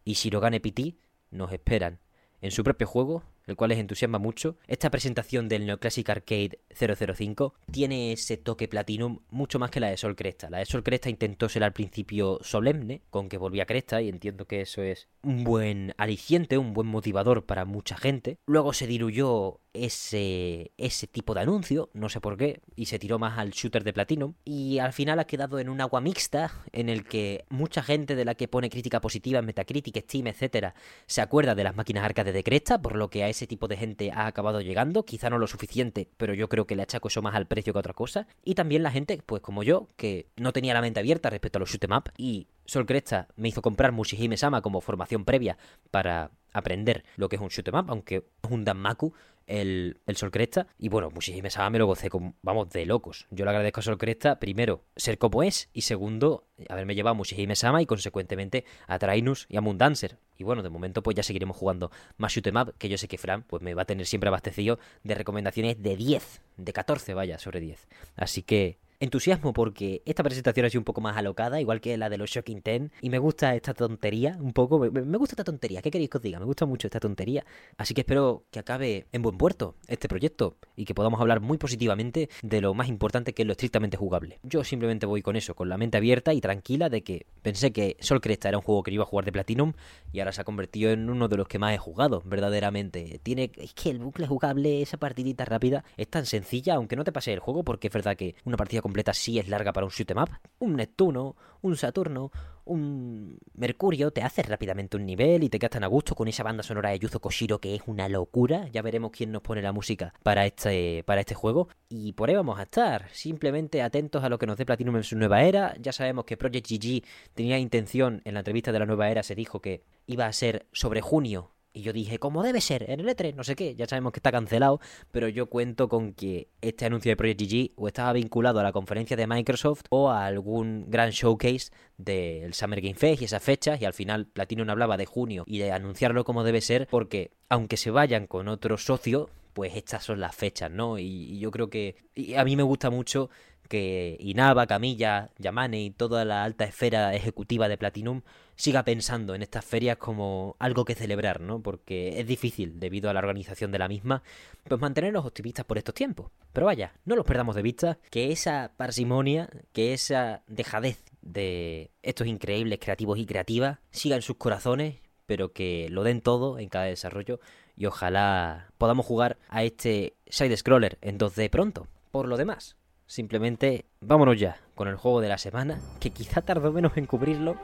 y 0.04 0.14
Shirogane 0.14 0.60
PT 0.60 0.96
nos 1.30 1.52
esperan 1.52 2.00
en 2.40 2.50
su 2.50 2.64
propio 2.64 2.86
juego 2.86 3.22
el 3.46 3.56
cual 3.56 3.70
les 3.70 3.78
entusiasma 3.78 4.18
mucho. 4.18 4.56
Esta 4.66 4.90
presentación 4.90 5.48
del 5.48 5.66
Neoclassic 5.66 6.08
Arcade 6.10 6.58
005 6.70 7.54
tiene 7.70 8.12
ese 8.12 8.36
toque 8.36 8.68
Platinum 8.68 9.20
mucho 9.30 9.58
más 9.58 9.70
que 9.70 9.80
la 9.80 9.88
de 9.88 9.96
Sol 9.96 10.16
Cresta. 10.16 10.50
La 10.50 10.58
de 10.58 10.66
Sol 10.66 10.82
Cresta 10.82 11.10
intentó 11.10 11.48
ser 11.48 11.64
al 11.64 11.72
principio 11.72 12.38
solemne, 12.42 13.02
con 13.10 13.28
que 13.28 13.38
volvía 13.38 13.66
Cresta, 13.66 14.02
y 14.02 14.08
entiendo 14.08 14.46
que 14.46 14.62
eso 14.62 14.82
es 14.82 15.08
un 15.22 15.44
buen 15.44 15.94
aliciente, 15.96 16.58
un 16.58 16.72
buen 16.72 16.88
motivador 16.88 17.44
para 17.44 17.64
mucha 17.64 17.96
gente. 17.96 18.38
Luego 18.46 18.72
se 18.72 18.86
diluyó 18.86 19.60
ese, 19.72 20.72
ese 20.76 21.06
tipo 21.06 21.34
de 21.34 21.40
anuncio, 21.40 21.90
no 21.94 22.08
sé 22.08 22.20
por 22.20 22.36
qué, 22.36 22.60
y 22.76 22.86
se 22.86 22.98
tiró 22.98 23.18
más 23.18 23.38
al 23.38 23.50
shooter 23.50 23.84
de 23.84 23.92
Platinum. 23.92 24.34
Y 24.44 24.78
al 24.78 24.92
final 24.92 25.18
ha 25.18 25.26
quedado 25.26 25.58
en 25.58 25.68
un 25.68 25.80
agua 25.80 26.00
mixta 26.00 26.52
en 26.72 26.88
el 26.88 27.04
que 27.04 27.44
mucha 27.48 27.82
gente 27.82 28.14
de 28.14 28.24
la 28.24 28.34
que 28.34 28.48
pone 28.48 28.70
crítica 28.70 29.00
positiva 29.00 29.38
en 29.38 29.46
Metacritic, 29.46 29.98
Steam, 30.02 30.26
etcétera, 30.26 30.74
se 31.06 31.20
acuerda 31.20 31.54
de 31.54 31.64
las 31.64 31.76
máquinas 31.76 32.04
arcade 32.04 32.32
de 32.32 32.44
Cresta, 32.44 32.80
por 32.80 32.96
lo 32.96 33.08
que 33.08 33.24
a 33.24 33.28
ese 33.32 33.46
tipo 33.46 33.68
de 33.68 33.76
gente 33.76 34.10
ha 34.12 34.26
acabado 34.26 34.60
llegando, 34.60 35.04
quizá 35.04 35.28
no 35.28 35.38
lo 35.38 35.46
suficiente, 35.46 36.08
pero 36.16 36.34
yo 36.34 36.48
creo 36.48 36.66
que 36.66 36.76
le 36.76 36.82
achaco 36.82 37.08
eso 37.08 37.22
más 37.22 37.34
al 37.34 37.46
precio 37.46 37.72
que 37.72 37.78
a 37.78 37.80
otra 37.80 37.92
cosa. 37.92 38.26
Y 38.44 38.54
también 38.54 38.82
la 38.82 38.90
gente, 38.90 39.20
pues 39.24 39.42
como 39.42 39.62
yo, 39.62 39.88
que 39.96 40.28
no 40.36 40.52
tenía 40.52 40.74
la 40.74 40.80
mente 40.80 41.00
abierta 41.00 41.30
respecto 41.30 41.58
a 41.58 41.60
los 41.60 41.70
shoot 41.70 41.84
em 41.84 41.92
up 41.92 42.10
y 42.16 42.46
Sol 42.64 42.86
Cresta 42.86 43.28
me 43.36 43.48
hizo 43.48 43.62
comprar 43.62 43.92
Mushihime 43.92 44.36
Sama 44.36 44.62
como 44.62 44.80
formación 44.80 45.24
previa 45.24 45.58
para 45.90 46.30
aprender 46.52 47.04
lo 47.16 47.28
que 47.28 47.36
es 47.36 47.42
un 47.42 47.48
shoot 47.48 47.68
em 47.68 47.74
up, 47.74 47.86
aunque 47.88 48.16
es 48.16 48.50
un 48.50 48.64
Danmaku 48.64 49.12
el, 49.46 49.98
el 50.06 50.16
Sol 50.16 50.30
Cresta. 50.30 50.66
Y 50.78 50.88
bueno, 50.88 51.10
Mushihime 51.10 51.50
Sama 51.50 51.70
me 51.70 51.78
lo 51.78 51.86
gocé 51.86 52.08
vamos, 52.42 52.70
de 52.70 52.86
locos. 52.86 53.26
Yo 53.30 53.44
le 53.44 53.50
agradezco 53.50 53.80
a 53.80 53.82
Sol 53.82 53.98
Cresta, 53.98 54.38
primero, 54.38 54.82
ser 54.96 55.18
como 55.18 55.42
es, 55.42 55.68
y 55.72 55.82
segundo, 55.82 56.44
haberme 56.68 56.94
llevado 56.94 57.12
a 57.12 57.16
Mushihime 57.16 57.56
Sama 57.56 57.82
y 57.82 57.86
consecuentemente 57.86 58.64
a 58.86 58.98
Trainus 58.98 59.46
y 59.48 59.56
a 59.56 59.60
Moondancer. 59.60 60.18
Y 60.38 60.44
bueno, 60.44 60.62
de 60.62 60.70
momento 60.70 61.02
pues 61.02 61.14
ya 61.14 61.22
seguiremos 61.22 61.56
jugando 61.56 61.90
más 62.16 62.32
shoot 62.32 62.48
up, 62.48 62.74
que 62.78 62.88
yo 62.88 62.98
sé 62.98 63.08
que 63.08 63.18
Fran 63.18 63.42
pues 63.42 63.62
me 63.62 63.74
va 63.74 63.82
a 63.82 63.84
tener 63.84 64.06
siempre 64.06 64.28
abastecido 64.28 64.78
de 65.04 65.14
recomendaciones 65.14 65.82
de 65.82 65.96
10, 65.96 66.42
de 66.56 66.72
14 66.72 67.14
vaya, 67.14 67.38
sobre 67.38 67.60
10. 67.60 67.88
Así 68.16 68.42
que 68.42 68.78
entusiasmo 69.02 69.52
porque 69.52 70.00
esta 70.06 70.22
presentación 70.22 70.64
ha 70.64 70.70
sido 70.70 70.80
un 70.80 70.84
poco 70.84 71.00
más 71.00 71.16
alocada, 71.16 71.60
igual 71.60 71.80
que 71.80 71.96
la 71.96 72.08
de 72.08 72.18
los 72.18 72.30
Shocking 72.30 72.62
Ten, 72.62 72.92
y 73.00 73.10
me 73.10 73.18
gusta 73.18 73.56
esta 73.56 73.74
tontería 73.74 74.36
un 74.40 74.52
poco, 74.52 74.78
me, 74.78 75.18
gusta 75.18 75.32
esta 75.32 75.42
tontería, 75.42 75.82
¿qué 75.82 75.90
queréis 75.90 76.08
que 76.08 76.18
os 76.18 76.22
diga? 76.22 76.38
Me 76.38 76.44
gusta 76.44 76.66
mucho 76.66 76.86
esta 76.86 77.00
tontería, 77.00 77.44
así 77.76 77.94
que 77.94 78.02
espero 78.02 78.44
que 78.52 78.60
acabe 78.60 79.06
en 79.10 79.22
buen 79.22 79.36
puerto 79.36 79.74
este 79.88 80.06
proyecto 80.06 80.56
y 80.76 80.84
que 80.84 80.94
podamos 80.94 81.20
hablar 81.20 81.40
muy 81.40 81.58
positivamente 81.58 82.28
de 82.42 82.60
lo 82.60 82.74
más 82.74 82.88
importante 82.88 83.34
que 83.34 83.42
es 83.42 83.46
lo 83.46 83.52
estrictamente 83.52 83.96
jugable. 83.96 84.38
Yo 84.44 84.62
simplemente 84.62 85.04
voy 85.04 85.20
con 85.20 85.34
eso, 85.34 85.56
con 85.56 85.68
la 85.68 85.78
mente 85.78 85.96
abierta 85.96 86.32
y 86.32 86.40
tranquila 86.40 86.88
de 86.88 87.02
que 87.02 87.26
pensé 87.42 87.72
que 87.72 87.96
Sol 87.98 88.20
Cresta 88.20 88.50
era 88.50 88.58
un 88.58 88.62
juego 88.62 88.84
que 88.84 88.92
iba 88.92 89.02
a 89.02 89.06
jugar 89.06 89.24
de 89.24 89.32
Platinum 89.32 89.72
y 90.12 90.20
ahora 90.20 90.30
se 90.30 90.42
ha 90.42 90.44
convertido 90.44 90.92
en 90.92 91.10
uno 91.10 91.26
de 91.26 91.36
los 91.36 91.48
que 91.48 91.58
más 91.58 91.74
he 91.74 91.78
jugado, 91.78 92.22
verdaderamente. 92.24 93.18
Tiene, 93.24 93.50
es 93.56 93.74
que 93.74 93.90
el 93.90 93.98
bucle 93.98 94.28
jugable, 94.28 94.80
esa 94.80 94.96
partidita 94.96 95.44
rápida, 95.44 95.84
es 95.96 96.06
tan 96.06 96.24
sencilla, 96.24 96.74
aunque 96.76 96.94
no 96.94 97.02
te 97.02 97.10
pase 97.10 97.32
el 97.32 97.40
juego, 97.40 97.64
porque 97.64 97.88
es 97.88 97.92
verdad 97.92 98.16
que 98.16 98.36
una 98.44 98.56
partida 98.56 98.80
completa 98.92 99.14
sí 99.14 99.38
es 99.38 99.48
larga 99.48 99.72
para 99.72 99.86
un 99.86 99.90
shoot 99.90 100.10
'em 100.10 100.18
up. 100.18 100.28
Un 100.58 100.76
Neptuno, 100.76 101.34
un 101.62 101.76
Saturno, 101.76 102.30
un 102.66 103.38
Mercurio 103.54 104.10
te 104.10 104.20
hace 104.22 104.42
rápidamente 104.42 104.98
un 104.98 105.06
nivel 105.06 105.42
y 105.44 105.48
te 105.48 105.58
quedas 105.58 105.70
tan 105.70 105.84
a 105.84 105.86
gusto 105.86 106.14
con 106.14 106.28
esa 106.28 106.42
banda 106.42 106.62
sonora 106.62 106.90
de 106.90 106.98
Yuzo 106.98 107.18
Koshiro 107.18 107.58
que 107.58 107.74
es 107.74 107.82
una 107.86 108.06
locura. 108.10 108.68
Ya 108.68 108.82
veremos 108.82 109.10
quién 109.10 109.32
nos 109.32 109.40
pone 109.40 109.62
la 109.62 109.72
música 109.72 110.12
para 110.22 110.44
este, 110.44 111.04
para 111.04 111.22
este 111.22 111.34
juego. 111.34 111.68
Y 111.88 112.12
por 112.12 112.28
ahí 112.28 112.36
vamos 112.36 112.58
a 112.58 112.64
estar, 112.64 113.08
simplemente 113.12 113.80
atentos 113.80 114.22
a 114.22 114.28
lo 114.28 114.38
que 114.38 114.46
nos 114.46 114.58
dé 114.58 114.66
Platinum 114.66 114.96
en 114.96 115.04
su 115.04 115.16
nueva 115.16 115.42
era. 115.42 115.74
Ya 115.80 115.92
sabemos 115.92 116.26
que 116.26 116.36
Project 116.36 116.68
GG 116.68 117.02
tenía 117.32 117.58
intención, 117.58 118.20
en 118.26 118.34
la 118.34 118.40
entrevista 118.40 118.72
de 118.72 118.78
la 118.78 118.84
nueva 118.84 119.08
era 119.08 119.22
se 119.22 119.34
dijo 119.34 119.62
que 119.62 119.84
iba 120.06 120.26
a 120.26 120.32
ser 120.34 120.66
sobre 120.72 121.00
junio 121.00 121.50
y 121.72 121.82
yo 121.82 121.92
dije, 121.92 122.18
como 122.18 122.42
debe 122.42 122.60
ser, 122.60 122.90
en 122.90 123.00
el 123.00 123.08
E3, 123.08 123.34
no 123.34 123.44
sé 123.44 123.56
qué, 123.56 123.74
ya 123.74 123.86
sabemos 123.86 124.12
que 124.12 124.18
está 124.18 124.30
cancelado, 124.30 124.80
pero 125.10 125.28
yo 125.28 125.46
cuento 125.46 125.88
con 125.88 126.12
que 126.12 126.48
este 126.60 126.84
anuncio 126.84 127.10
de 127.10 127.16
Project 127.16 127.40
GG 127.40 127.70
o 127.76 127.88
estaba 127.88 128.12
vinculado 128.12 128.60
a 128.60 128.62
la 128.62 128.72
conferencia 128.72 129.16
de 129.16 129.26
Microsoft 129.26 129.84
o 129.90 130.10
a 130.10 130.26
algún 130.26 130.86
gran 130.88 131.10
showcase 131.10 131.70
del 131.96 132.54
Summer 132.54 132.80
Game 132.80 132.94
Fest 132.94 133.22
y 133.22 133.24
esas 133.24 133.42
fechas, 133.42 133.80
y 133.80 133.84
al 133.84 133.94
final 133.94 134.26
Platinum 134.26 134.68
hablaba 134.70 134.96
de 134.96 135.06
junio 135.06 135.44
y 135.46 135.58
de 135.58 135.72
anunciarlo 135.72 136.24
como 136.24 136.44
debe 136.44 136.60
ser, 136.60 136.86
porque 136.90 137.30
aunque 137.48 137.76
se 137.76 137.90
vayan 137.90 138.26
con 138.26 138.48
otro 138.48 138.76
socio, 138.76 139.30
pues 139.52 139.76
estas 139.76 140.04
son 140.04 140.20
las 140.20 140.34
fechas, 140.34 140.70
¿no? 140.70 140.98
Y, 140.98 141.38
yo 141.38 141.50
creo 141.50 141.68
que 141.68 141.96
a 142.36 142.44
mí 142.44 142.56
me 142.56 142.62
gusta 142.62 142.90
mucho 142.90 143.30
que 143.68 144.16
Inaba, 144.20 144.66
Camilla, 144.66 145.30
Yamane 145.38 145.82
y 145.82 145.90
toda 145.90 146.24
la 146.24 146.44
alta 146.44 146.64
esfera 146.64 147.14
ejecutiva 147.14 147.68
de 147.68 147.78
Platinum 147.78 148.22
siga 148.56 148.84
pensando 148.84 149.34
en 149.34 149.42
estas 149.42 149.64
ferias 149.64 149.96
como 149.96 150.56
algo 150.58 150.84
que 150.84 150.94
celebrar, 150.94 151.40
¿no? 151.40 151.62
Porque 151.62 152.20
es 152.20 152.26
difícil, 152.26 152.78
debido 152.78 153.10
a 153.10 153.12
la 153.12 153.20
organización 153.20 153.72
de 153.72 153.78
la 153.78 153.88
misma, 153.88 154.22
pues 154.64 154.80
mantenerlos 154.80 155.24
optimistas 155.24 155.64
por 155.64 155.78
estos 155.78 155.94
tiempos. 155.94 156.30
Pero 156.52 156.66
vaya, 156.66 156.92
no 157.04 157.16
los 157.16 157.24
perdamos 157.24 157.56
de 157.56 157.62
vista, 157.62 157.98
que 158.10 158.30
esa 158.30 158.72
parsimonia, 158.76 159.48
que 159.72 159.92
esa 159.92 160.42
dejadez 160.46 161.02
de 161.22 161.90
estos 162.02 162.26
increíbles 162.26 162.78
creativos 162.80 163.18
y 163.18 163.26
creativas 163.26 163.78
siga 163.90 164.16
en 164.16 164.22
sus 164.22 164.36
corazones, 164.36 164.96
pero 165.26 165.52
que 165.52 165.88
lo 165.90 166.02
den 166.02 166.20
todo 166.20 166.58
en 166.58 166.68
cada 166.68 166.84
desarrollo 166.86 167.40
y 167.76 167.86
ojalá 167.86 168.70
podamos 168.78 169.06
jugar 169.06 169.38
a 169.48 169.64
este 169.64 170.16
side-scroller 170.26 170.98
en 171.00 171.18
2D 171.18 171.48
pronto. 171.50 171.88
Por 172.10 172.28
lo 172.28 172.36
demás, 172.36 172.76
Simplemente 173.06 173.84
vámonos 174.00 174.38
ya 174.38 174.56
con 174.74 174.88
el 174.88 174.96
juego 174.96 175.20
de 175.20 175.28
la 175.28 175.38
semana, 175.38 175.80
que 176.00 176.10
quizá 176.10 176.40
tardó 176.40 176.72
menos 176.72 176.96
en 176.96 177.06
cubrirlo 177.06 177.56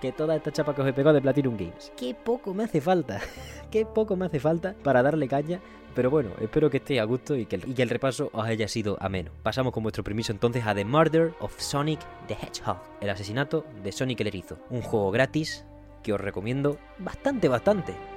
que 0.00 0.12
toda 0.12 0.36
esta 0.36 0.52
chapa 0.52 0.74
que 0.74 0.82
os 0.82 0.88
he 0.88 0.92
pegado 0.92 1.14
de 1.14 1.22
Platinum 1.22 1.56
Games. 1.56 1.92
Qué 1.96 2.14
poco 2.14 2.54
me 2.54 2.64
hace 2.64 2.80
falta, 2.80 3.20
qué 3.70 3.86
poco 3.86 4.16
me 4.16 4.26
hace 4.26 4.40
falta 4.40 4.74
para 4.82 5.02
darle 5.02 5.28
caña, 5.28 5.60
pero 5.94 6.10
bueno, 6.10 6.30
espero 6.40 6.68
que 6.68 6.76
estéis 6.76 7.00
a 7.00 7.04
gusto 7.04 7.36
y 7.36 7.46
que, 7.46 7.56
el, 7.56 7.88
repaso 7.88 8.30
os 8.32 8.44
haya 8.44 8.68
sido 8.68 8.98
ameno. 9.00 9.30
Pasamos 9.42 9.72
con 9.72 9.82
vuestro 9.82 10.04
permiso 10.04 10.32
entonces 10.32 10.66
a 10.66 10.74
The 10.74 10.84
Murder 10.84 11.32
of 11.40 11.58
Sonic 11.58 12.00
the 12.26 12.34
Hedgehog, 12.34 12.78
el 13.00 13.10
asesinato 13.10 13.64
de 13.82 13.92
Sonic 13.92 14.20
el 14.20 14.26
Erizo, 14.26 14.58
un 14.68 14.82
juego 14.82 15.10
gratis 15.10 15.64
que 16.02 16.12
os 16.12 16.20
recomiendo 16.20 16.78
bastante, 16.98 17.48
bastante. 17.48 18.15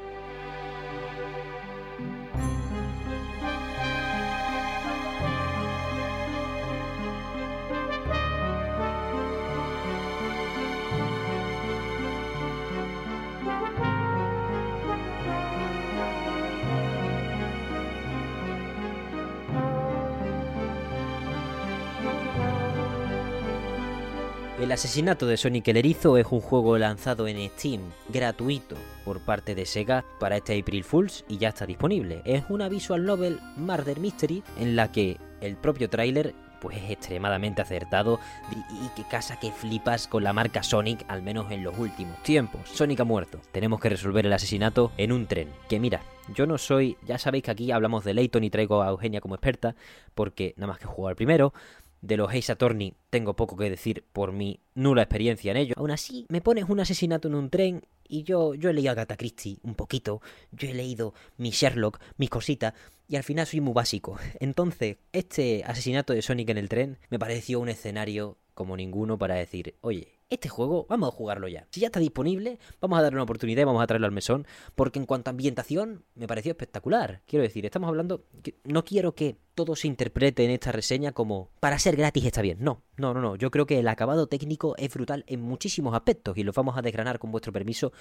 El 24.60 24.74
asesinato 24.74 25.26
de 25.26 25.38
Sonic 25.38 25.70
el 25.70 25.78
Erizo 25.78 26.18
es 26.18 26.26
un 26.30 26.42
juego 26.42 26.78
lanzado 26.78 27.30
en 27.30 27.50
Steam, 27.52 27.80
gratuito, 28.10 28.76
por 29.06 29.22
parte 29.22 29.56
de 29.56 29.66
Sega 29.66 30.04
para 30.20 30.36
este 30.36 30.60
April 30.60 30.84
Fools 30.84 31.24
y 31.30 31.38
ya 31.38 31.48
está 31.48 31.66
disponible. 31.66 32.22
Es 32.26 32.44
una 32.50 32.68
visual 32.68 33.06
novel 33.06 33.40
Murder 33.56 34.02
Mystery 34.02 34.44
en 34.60 34.76
la 34.76 34.92
que 34.92 35.16
el 35.40 35.56
propio 35.56 35.90
tráiler 35.90 36.36
pues 36.60 36.76
es 36.76 36.92
extremadamente 36.92 37.62
acertado 37.62 38.20
y, 38.52 38.90
que 38.90 39.08
casa 39.08 39.40
que 39.40 39.52
flipas 39.52 40.10
con 40.10 40.26
la 40.26 40.34
marca 40.34 40.62
Sonic, 40.62 41.06
al 41.08 41.22
menos 41.22 41.50
en 41.52 41.64
los 41.64 41.78
últimos 41.78 42.22
tiempos. 42.24 42.62
Sonic 42.70 43.00
ha 43.00 43.06
muerto. 43.06 43.40
Tenemos 43.54 43.80
que 43.80 43.88
resolver 43.88 44.26
el 44.26 44.34
asesinato 44.34 44.92
en 44.98 45.14
un 45.14 45.26
tren. 45.26 45.48
Que 45.70 45.80
mira, 45.80 46.02
yo 46.34 46.46
no 46.46 46.58
soy, 46.58 46.98
ya 47.08 47.18
sabéis 47.18 47.46
que 47.46 47.52
aquí 47.52 47.72
hablamos 47.72 48.04
de 48.04 48.14
Layton 48.14 48.44
y 48.44 48.50
traigo 48.50 48.82
a 48.82 48.90
Eugenia 48.90 49.22
como 49.22 49.36
experta, 49.36 49.76
porque 50.14 50.54
nada 50.58 50.68
más 50.68 50.80
que 50.80 50.86
jugar 50.86 51.16
primero. 51.16 51.54
De 52.02 52.18
los 52.18 52.34
Ace 52.34 52.52
Attorney 52.52 52.94
tengo 53.10 53.36
poco 53.36 53.58
que 53.58 53.70
decir 53.70 54.06
por 54.14 54.32
mi 54.32 54.60
nula 54.74 55.04
experiencia 55.04 55.52
en 55.52 55.58
ello. 55.58 55.74
Aún 55.78 55.92
así, 55.92 56.26
me 56.30 56.42
pones 56.42 56.66
un 56.70 56.80
asesinato 56.80 57.28
en 57.28 57.36
un 57.36 57.50
tren 57.50 57.86
y 58.08 58.24
yo, 58.24 58.56
yo 58.56 58.70
he 58.70 58.74
leído 58.74 58.90
a 58.90 58.94
Agatha 58.94 59.18
Christie 59.18 59.60
un 59.64 59.76
poquito, 59.76 60.22
yo 60.52 60.68
he 60.68 60.74
leído 60.74 61.14
mi 61.38 61.52
Sherlock, 61.52 62.00
mis 62.18 62.30
cositas, 62.30 62.74
y 63.08 63.16
al 63.16 63.24
final 63.24 63.46
soy 63.46 63.62
muy 63.62 63.74
básico. 63.74 64.18
Entonces, 64.40 64.98
este 65.14 65.64
asesinato 65.66 66.14
de 66.14 66.22
Sonic 66.22 66.50
en 66.50 66.58
el 66.58 66.70
tren 66.70 66.98
me 67.10 67.20
pareció 67.20 67.60
un 67.60 67.70
escenario 67.70 68.38
como 68.54 68.76
ninguno 68.76 69.18
para 69.18 69.36
decir, 69.36 69.76
oye, 69.82 70.19
este 70.30 70.48
juego 70.48 70.86
vamos 70.88 71.10
a 71.10 71.12
jugarlo 71.12 71.48
ya. 71.48 71.68
Si 71.72 71.80
ya 71.80 71.88
está 71.88 72.00
disponible, 72.00 72.60
vamos 72.80 73.00
a 73.00 73.02
darle 73.02 73.18
una 73.18 73.24
oportunidad 73.24 73.62
y 73.62 73.66
vamos 73.66 73.82
a 73.82 73.88
traerlo 73.88 74.06
al 74.06 74.14
mesón, 74.14 74.46
porque 74.76 75.00
en 75.00 75.06
cuanto 75.06 75.30
a 75.30 75.32
ambientación 75.32 76.04
me 76.16 76.28
pareció 76.28 76.52
espectacular. 76.52 77.22
Quiero 77.26 77.44
decir, 77.44 77.66
estamos 77.66 77.88
hablando, 77.88 78.26
no 78.64 78.86
quiero 78.86 79.16
que 79.16 79.38
todo 79.56 79.76
se 79.76 79.88
interprete 79.88 80.46
en 80.46 80.52
esta 80.52 80.72
reseña 80.72 81.12
como 81.12 81.50
para 81.60 81.80
ser 81.80 81.96
gratis 81.96 82.26
está 82.26 82.42
bien. 82.42 82.58
No, 82.62 82.84
no, 82.98 83.14
no, 83.14 83.22
no. 83.22 83.36
Yo 83.36 83.50
creo 83.52 83.66
que 83.66 83.80
el 83.80 83.88
acabado 83.88 84.28
técnico 84.28 84.76
es 84.78 84.94
brutal 84.94 85.24
en 85.28 85.42
muchísimos 85.42 85.96
aspectos 85.96 86.38
y 86.38 86.44
lo 86.44 86.54
vamos 86.54 86.78
a 86.78 86.82
desgranar 86.82 87.20
con 87.20 87.32
vuestro 87.32 87.52
permiso 87.52 87.92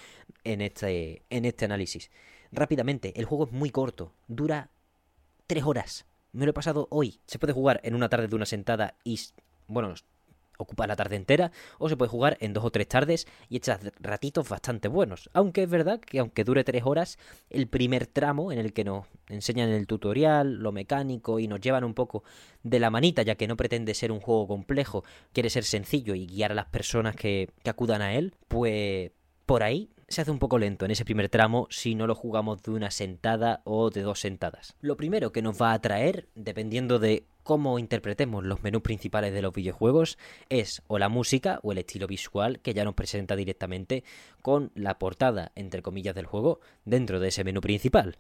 en 0.45 0.61
este, 0.61 1.23
en 1.31 1.45
este 1.45 1.65
análisis. 1.65 2.11
Rápidamente, 2.53 3.19
el 3.19 3.25
juego 3.25 3.47
es 3.47 3.53
muy 3.53 3.71
corto, 3.71 4.13
dura 4.27 4.71
tres 5.47 5.65
horas. 5.65 6.07
Me 6.33 6.45
lo 6.45 6.51
he 6.51 6.55
pasado 6.55 6.89
hoy. 6.91 7.21
Se 7.27 7.39
puede 7.39 7.55
jugar 7.55 7.81
en 7.83 7.95
una 7.95 8.11
tarde 8.11 8.29
de 8.29 8.37
una 8.37 8.47
sentada 8.47 8.97
y, 9.03 9.19
bueno, 9.67 9.95
ocupa 10.59 10.87
la 10.87 10.97
tarde 10.97 11.17
entera, 11.17 11.51
o 11.79 11.89
se 11.89 11.97
puede 11.97 12.11
jugar 12.11 12.37
en 12.41 12.53
dos 12.53 12.65
o 12.65 12.71
tres 12.71 12.89
tardes 12.89 13.27
y 13.49 13.57
echas 13.57 13.81
ratitos 14.01 14.49
bastante 14.49 14.89
buenos. 14.89 15.31
Aunque 15.33 15.63
es 15.63 15.71
verdad 15.71 16.01
que 16.01 16.19
aunque 16.19 16.45
dure 16.45 16.65
tres 16.65 16.83
horas, 16.85 17.19
el 17.49 17.69
primer 17.69 18.07
tramo 18.07 18.53
en 18.53 18.59
el 18.59 18.73
que 18.73 18.85
nos 18.85 19.07
enseñan 19.29 19.71
el 19.71 19.87
tutorial, 19.87 20.57
lo 20.57 20.73
mecánico 20.73 21.39
y 21.39 21.49
nos 21.49 21.61
llevan 21.61 21.85
un 21.85 21.95
poco 21.95 22.25
de 22.63 22.81
la 22.81 22.91
manita, 22.91 23.23
ya 23.23 23.37
que 23.37 23.47
no 23.47 23.57
pretende 23.57 23.95
ser 23.95 24.13
un 24.13 24.21
juego 24.21 24.47
complejo, 24.47 25.05
quiere 25.33 25.49
ser 25.49 25.65
sencillo 25.65 26.15
y 26.15 26.27
guiar 26.27 26.53
a 26.53 26.57
las 26.57 26.67
personas 26.67 27.17
que, 27.17 27.51
que 27.63 27.71
acudan 27.71 28.03
a 28.03 28.15
él, 28.15 28.35
pues 28.49 29.13
por 29.47 29.63
ahí 29.63 29.91
se 30.09 30.23
hace 30.23 30.31
un 30.31 30.39
poco 30.39 30.59
lento 30.59 30.85
en 30.85 30.91
ese 30.91 31.05
primer 31.05 31.29
tramo 31.29 31.67
si 31.71 31.95
no 31.95 32.07
lo 32.07 32.15
jugamos 32.15 32.63
de 32.63 32.71
una 32.71 32.91
sentada 32.91 33.61
o 33.65 33.91
de 33.91 34.03
dos 34.03 34.21
sentadas. 34.21 34.75
Lo 34.81 34.97
primero 34.97 35.33
que 35.33 35.43
nos 35.43 35.61
va 35.61 35.71
a 35.71 35.75
atraer, 35.75 36.29
dependiendo 36.35 36.99
de 36.99 37.27
cómo 37.49 37.79
interpretemos 37.79 38.45
los 38.45 38.63
menús 38.63 38.83
principales 38.83 39.33
de 39.33 39.41
los 39.41 39.55
videojuegos, 39.55 40.19
es 40.51 40.83
o 40.87 40.99
la 40.99 41.09
música 41.09 41.61
o 41.63 41.73
el 41.73 41.79
estilo 41.79 42.07
visual 42.07 42.61
que 42.61 42.75
ya 42.75 42.85
nos 42.85 42.93
presenta 42.93 43.37
directamente 43.37 44.05
con 44.43 44.71
la 44.75 44.99
portada, 44.99 45.51
entre 45.55 45.81
comillas, 45.81 46.15
del 46.15 46.27
juego 46.27 46.61
dentro 46.85 47.21
de 47.21 47.29
ese 47.29 47.45
menú 47.45 47.63
principal. 47.63 48.19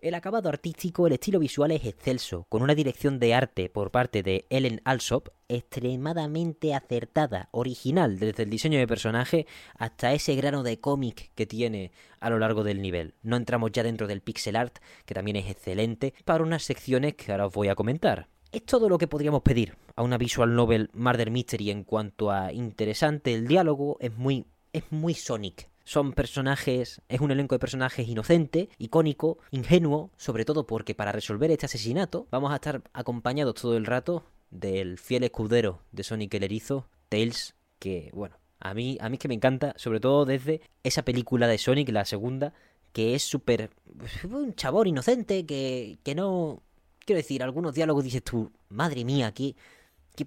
El 0.00 0.14
acabado 0.14 0.48
artístico, 0.48 1.06
el 1.06 1.12
estilo 1.12 1.38
visual 1.38 1.70
es 1.70 1.84
excelso, 1.84 2.46
con 2.48 2.62
una 2.62 2.74
dirección 2.74 3.20
de 3.20 3.34
arte 3.34 3.70
por 3.70 3.92
parte 3.92 4.24
de 4.24 4.46
Ellen 4.50 4.80
Alsop 4.84 5.28
extremadamente 5.48 6.74
acertada, 6.74 7.50
original, 7.52 8.18
desde 8.18 8.42
el 8.42 8.50
diseño 8.50 8.80
de 8.80 8.88
personaje 8.88 9.46
hasta 9.76 10.12
ese 10.12 10.34
grano 10.34 10.64
de 10.64 10.80
cómic 10.80 11.30
que 11.36 11.46
tiene 11.46 11.92
a 12.18 12.30
lo 12.30 12.40
largo 12.40 12.64
del 12.64 12.82
nivel. 12.82 13.14
No 13.22 13.36
entramos 13.36 13.70
ya 13.70 13.84
dentro 13.84 14.08
del 14.08 14.22
pixel 14.22 14.56
art, 14.56 14.78
que 15.04 15.14
también 15.14 15.36
es 15.36 15.48
excelente, 15.48 16.14
para 16.24 16.42
unas 16.42 16.64
secciones 16.64 17.14
que 17.14 17.30
ahora 17.30 17.46
os 17.46 17.52
voy 17.52 17.68
a 17.68 17.76
comentar. 17.76 18.26
Es 18.52 18.64
todo 18.64 18.88
lo 18.88 18.98
que 18.98 19.06
podríamos 19.06 19.42
pedir 19.42 19.76
a 19.94 20.02
una 20.02 20.18
visual 20.18 20.54
novel 20.54 20.90
Murder 20.92 21.30
Mystery 21.30 21.70
en 21.70 21.84
cuanto 21.84 22.30
a 22.30 22.52
interesante. 22.52 23.32
El 23.34 23.46
diálogo 23.46 23.96
es 24.00 24.16
muy 24.16 24.46
es 24.72 24.84
muy 24.90 25.14
Sonic 25.14 25.70
son 25.90 26.12
personajes, 26.12 27.02
es 27.08 27.20
un 27.20 27.32
elenco 27.32 27.56
de 27.56 27.58
personajes 27.58 28.06
inocente, 28.06 28.68
icónico, 28.78 29.38
ingenuo, 29.50 30.12
sobre 30.16 30.44
todo 30.44 30.64
porque 30.64 30.94
para 30.94 31.10
resolver 31.10 31.50
este 31.50 31.66
asesinato 31.66 32.28
vamos 32.30 32.52
a 32.52 32.56
estar 32.56 32.82
acompañados 32.92 33.56
todo 33.56 33.76
el 33.76 33.86
rato 33.86 34.24
del 34.50 34.98
fiel 34.98 35.24
escudero 35.24 35.80
de 35.90 36.04
Sonic 36.04 36.34
el 36.34 36.44
Erizo, 36.44 36.86
Tails, 37.08 37.56
que 37.80 38.10
bueno, 38.14 38.36
a 38.60 38.72
mí, 38.72 38.98
a 39.00 39.08
mí 39.08 39.14
es 39.14 39.20
que 39.20 39.26
me 39.26 39.34
encanta, 39.34 39.74
sobre 39.76 39.98
todo 39.98 40.24
desde 40.26 40.60
esa 40.84 41.02
película 41.02 41.48
de 41.48 41.58
Sonic, 41.58 41.88
la 41.88 42.04
segunda, 42.04 42.52
que 42.92 43.16
es 43.16 43.24
súper... 43.24 43.70
un 44.30 44.54
chabón 44.54 44.86
inocente 44.86 45.44
que, 45.44 45.98
que 46.04 46.14
no... 46.14 46.62
Quiero 47.04 47.18
decir, 47.18 47.42
algunos 47.42 47.74
diálogos 47.74 48.04
dices 48.04 48.22
tú, 48.22 48.50
madre 48.68 49.04
mía, 49.04 49.32
qué, 49.32 49.54
qué, 50.14 50.26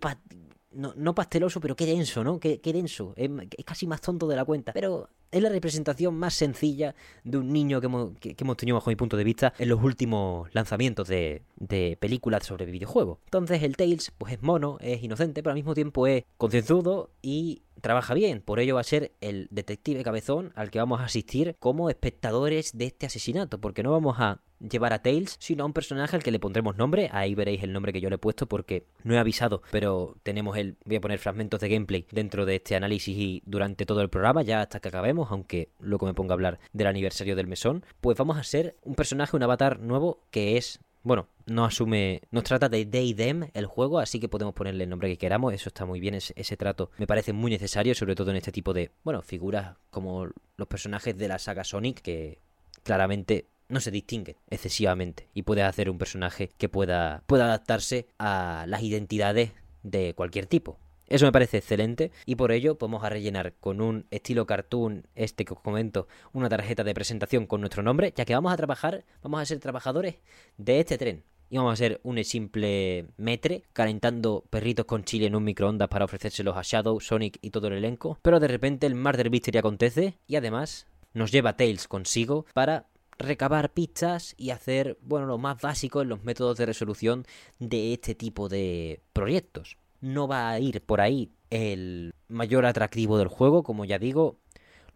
no, 0.71 0.93
no, 0.95 1.15
pasteloso, 1.15 1.59
pero 1.59 1.75
qué 1.75 1.85
denso, 1.85 2.23
¿no? 2.23 2.39
Qué, 2.39 2.59
qué 2.59 2.73
denso. 2.73 3.13
Es, 3.15 3.29
casi 3.65 3.87
más 3.87 4.01
tonto 4.01 4.27
de 4.27 4.35
la 4.35 4.45
cuenta. 4.45 4.73
Pero 4.73 5.09
es 5.33 5.41
la 5.41 5.49
representación 5.49 6.15
más 6.15 6.35
sencilla 6.35 6.95
de 7.23 7.37
un 7.37 7.51
niño 7.51 7.81
que 7.81 7.87
hemos, 7.87 8.57
tenido 8.57 8.75
bajo 8.75 8.89
mi 8.89 8.95
punto 8.95 9.17
de 9.17 9.23
vista 9.23 9.53
en 9.57 9.69
los 9.69 9.83
últimos 9.83 10.47
lanzamientos 10.53 11.07
de, 11.07 11.41
de, 11.57 11.97
películas 11.99 12.45
sobre 12.45 12.65
videojuegos. 12.65 13.17
Entonces 13.25 13.63
el 13.63 13.75
Tails 13.75 14.11
pues 14.17 14.33
es 14.33 14.41
mono, 14.41 14.77
es 14.79 15.03
inocente, 15.03 15.41
pero 15.41 15.51
al 15.51 15.57
mismo 15.57 15.73
tiempo 15.73 16.05
es 16.07 16.23
concienzudo 16.37 17.09
y 17.21 17.63
trabaja 17.81 18.13
bien. 18.13 18.41
Por 18.41 18.59
ello 18.59 18.75
va 18.75 18.81
a 18.81 18.85
ser 18.85 19.11
el 19.19 19.47
detective 19.51 20.03
cabezón 20.03 20.53
al 20.55 20.71
que 20.71 20.79
vamos 20.79 21.01
a 21.01 21.05
asistir 21.05 21.55
como 21.59 21.89
espectadores 21.89 22.77
de 22.77 22.85
este 22.85 23.07
asesinato, 23.07 23.59
porque 23.59 23.83
no 23.83 23.91
vamos 23.91 24.15
a 24.19 24.39
llevar 24.59 24.93
a 24.93 25.01
Tails, 25.01 25.35
sino 25.39 25.63
a 25.63 25.65
un 25.65 25.73
personaje 25.73 26.15
al 26.15 26.23
que 26.23 26.31
le 26.31 26.39
pondremos 26.39 26.77
nombre. 26.77 27.09
Ahí 27.11 27.35
veréis 27.35 27.63
el 27.63 27.73
nombre 27.73 27.91
que 27.91 28.01
yo 28.01 28.09
le 28.09 28.15
he 28.15 28.19
puesto 28.19 28.47
porque 28.47 28.85
no 29.03 29.13
he 29.13 29.19
avisado, 29.19 29.61
pero 29.71 30.15
tenemos 30.23 30.57
el. 30.57 30.77
Voy 30.85 30.95
a 30.95 31.01
poner 31.01 31.19
fragmentos 31.19 31.59
de 31.59 31.69
gameplay 31.69 32.07
dentro 32.11 32.45
de 32.45 32.55
este 32.55 32.75
análisis 32.75 33.17
y 33.17 33.43
durante 33.45 33.85
todo 33.85 34.01
el 34.01 34.09
programa, 34.09 34.41
ya 34.43 34.61
hasta 34.61 34.79
que 34.79 34.87
acabemos, 34.87 35.22
aunque 35.31 35.69
luego 35.79 36.05
me 36.05 36.13
ponga 36.13 36.33
a 36.33 36.35
hablar 36.35 36.59
del 36.71 36.87
aniversario 36.87 37.35
del 37.35 37.47
mesón. 37.47 37.85
Pues 38.01 38.17
vamos 38.17 38.37
a 38.37 38.43
ser 38.43 38.75
un 38.83 38.95
personaje, 38.95 39.35
un 39.35 39.43
avatar 39.43 39.79
nuevo 39.79 40.21
que 40.31 40.57
es 40.57 40.79
bueno, 41.03 41.27
no 41.45 41.65
asume, 41.65 42.21
nos 42.31 42.45
trata 42.45 42.69
de 42.69 42.85
they 42.85 43.13
them 43.13 43.49
el 43.53 43.65
juego, 43.65 43.99
así 43.99 44.21
que 44.21 44.29
podemos 44.29 44.53
ponerle 44.53 44.85
el 44.85 44.89
nombre 44.89 45.09
que 45.09 45.17
queramos, 45.17 45.53
eso 45.53 45.67
está 45.67 45.85
muy 45.85 45.99
bien, 45.99 46.13
ese, 46.15 46.33
ese, 46.37 46.55
trato 46.55 46.91
me 46.97 47.05
parece 47.05 47.33
muy 47.33 47.51
necesario, 47.51 47.93
sobre 47.93 48.15
todo 48.15 48.31
en 48.31 48.37
este 48.37 48.53
tipo 48.53 48.73
de, 48.73 48.91
bueno, 49.03 49.21
figuras 49.21 49.75
como 49.91 50.27
los 50.55 50.67
personajes 50.69 51.17
de 51.17 51.27
la 51.27 51.39
saga 51.39 51.65
Sonic, 51.65 52.01
que 52.01 52.39
claramente 52.83 53.47
no 53.67 53.81
se 53.81 53.91
distingue 53.91 54.37
excesivamente 54.49 55.27
y 55.33 55.43
puede 55.43 55.63
hacer 55.63 55.89
un 55.89 55.97
personaje 55.97 56.49
que 56.57 56.69
pueda, 56.69 57.23
pueda 57.27 57.45
adaptarse 57.45 58.07
a 58.17 58.65
las 58.67 58.83
identidades 58.83 59.51
de 59.83 60.13
cualquier 60.15 60.45
tipo. 60.45 60.79
Eso 61.07 61.25
me 61.25 61.31
parece 61.31 61.57
excelente 61.57 62.11
y 62.25 62.35
por 62.35 62.51
ello 62.51 62.77
podemos 62.77 63.03
a 63.03 63.09
rellenar 63.09 63.53
con 63.59 63.81
un 63.81 64.05
estilo 64.09 64.45
cartoon, 64.45 65.07
este 65.15 65.45
que 65.45 65.53
os 65.53 65.59
comento, 65.59 66.07
una 66.31 66.49
tarjeta 66.49 66.83
de 66.83 66.93
presentación 66.93 67.45
con 67.45 67.61
nuestro 67.61 67.83
nombre, 67.83 68.13
ya 68.15 68.25
que 68.25 68.33
vamos 68.33 68.53
a 68.53 68.57
trabajar, 68.57 69.03
vamos 69.21 69.41
a 69.41 69.45
ser 69.45 69.59
trabajadores 69.59 70.15
de 70.57 70.79
este 70.79 70.97
tren. 70.97 71.23
Y 71.49 71.57
vamos 71.57 71.73
a 71.73 71.75
ser 71.75 71.99
un 72.01 72.23
simple 72.23 73.05
metre 73.17 73.63
calentando 73.73 74.43
perritos 74.49 74.85
con 74.85 75.03
chile 75.03 75.27
en 75.27 75.35
un 75.35 75.43
microondas 75.43 75.87
para 75.87 76.05
ofrecérselos 76.05 76.57
a 76.57 76.63
Shadow, 76.63 76.99
Sonic 76.99 77.37
y 77.41 77.51
todo 77.51 77.67
el 77.67 77.73
elenco. 77.73 78.17
Pero 78.23 78.39
de 78.39 78.47
repente 78.47 78.87
el 78.87 78.95
Murder 78.95 79.29
Mystery 79.29 79.59
acontece 79.59 80.17
y 80.25 80.35
además 80.35 80.87
nos 81.13 81.31
lleva 81.31 81.55
Tails 81.55 81.87
consigo 81.87 82.47
para 82.55 82.87
recabar 83.19 83.71
pistas 83.71 84.33
y 84.35 84.49
hacer, 84.49 84.97
bueno, 85.01 85.27
lo 85.27 85.37
más 85.37 85.61
básico 85.61 86.01
en 86.01 86.09
los 86.09 86.23
métodos 86.23 86.57
de 86.57 86.65
resolución 86.65 87.25
de 87.59 87.93
este 87.93 88.15
tipo 88.15 88.49
de 88.49 89.01
proyectos. 89.13 89.77
No 90.03 90.27
va 90.27 90.49
a 90.49 90.59
ir 90.59 90.81
por 90.81 90.99
ahí 90.99 91.31
el 91.49 92.13
mayor 92.27 92.65
atractivo 92.65 93.17
del 93.17 93.29
juego, 93.29 93.63
como 93.63 93.85
ya 93.85 93.99
digo, 93.99 94.37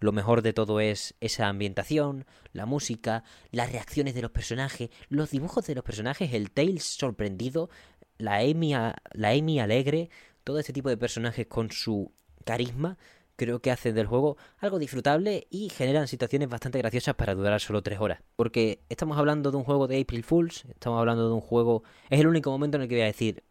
lo 0.02 0.12
mejor 0.12 0.42
de 0.42 0.52
todo 0.52 0.82
es 0.82 1.16
esa 1.22 1.48
ambientación, 1.48 2.26
la 2.52 2.66
música, 2.66 3.24
las 3.52 3.72
reacciones 3.72 4.16
de 4.16 4.22
los 4.22 4.32
personajes, 4.32 4.90
los 5.08 5.32
dibujos 5.32 5.66
de 5.66 5.76
los 5.76 5.86
personajes, 5.86 6.34
el 6.34 6.52
Tails 6.52 6.84
sorprendido, 6.84 7.70
la 8.18 8.40
Amy, 8.40 8.74
la 8.74 9.30
Amy 9.30 9.62
alegre, 9.62 10.10
todo 10.44 10.60
este 10.60 10.74
tipo 10.74 10.90
de 10.90 10.98
personajes 10.98 11.48
con 11.48 11.72
su 11.72 12.12
carisma 12.44 12.98
creo 13.38 13.62
que 13.62 13.72
hacen 13.72 13.96
del 13.96 14.08
juego 14.08 14.36
algo 14.58 14.78
disfrutable 14.78 15.48
y 15.50 15.70
generan 15.70 16.10
situaciones 16.10 16.50
bastante 16.50 16.80
graciosas 16.80 17.16
para 17.16 17.34
durar 17.34 17.62
solo 17.62 17.82
3 17.82 18.00
horas. 18.02 18.20
Porque 18.36 18.82
estamos 18.90 19.18
hablando 19.18 19.52
de 19.52 19.58
un 19.58 19.64
juego 19.64 19.88
de 19.88 20.02
April 20.02 20.24
Fools, 20.26 20.66
estamos 20.66 21.00
hablando 21.00 21.30
de 21.30 21.34
un 21.34 21.42
juego... 21.42 21.84
Es 22.10 22.20
el 22.20 22.28
único 22.28 22.52
momento 22.52 22.76
en 22.76 22.84
el 22.84 22.90
que 22.90 22.96
voy 22.96 23.04
a 23.04 23.06
decir 23.06 23.44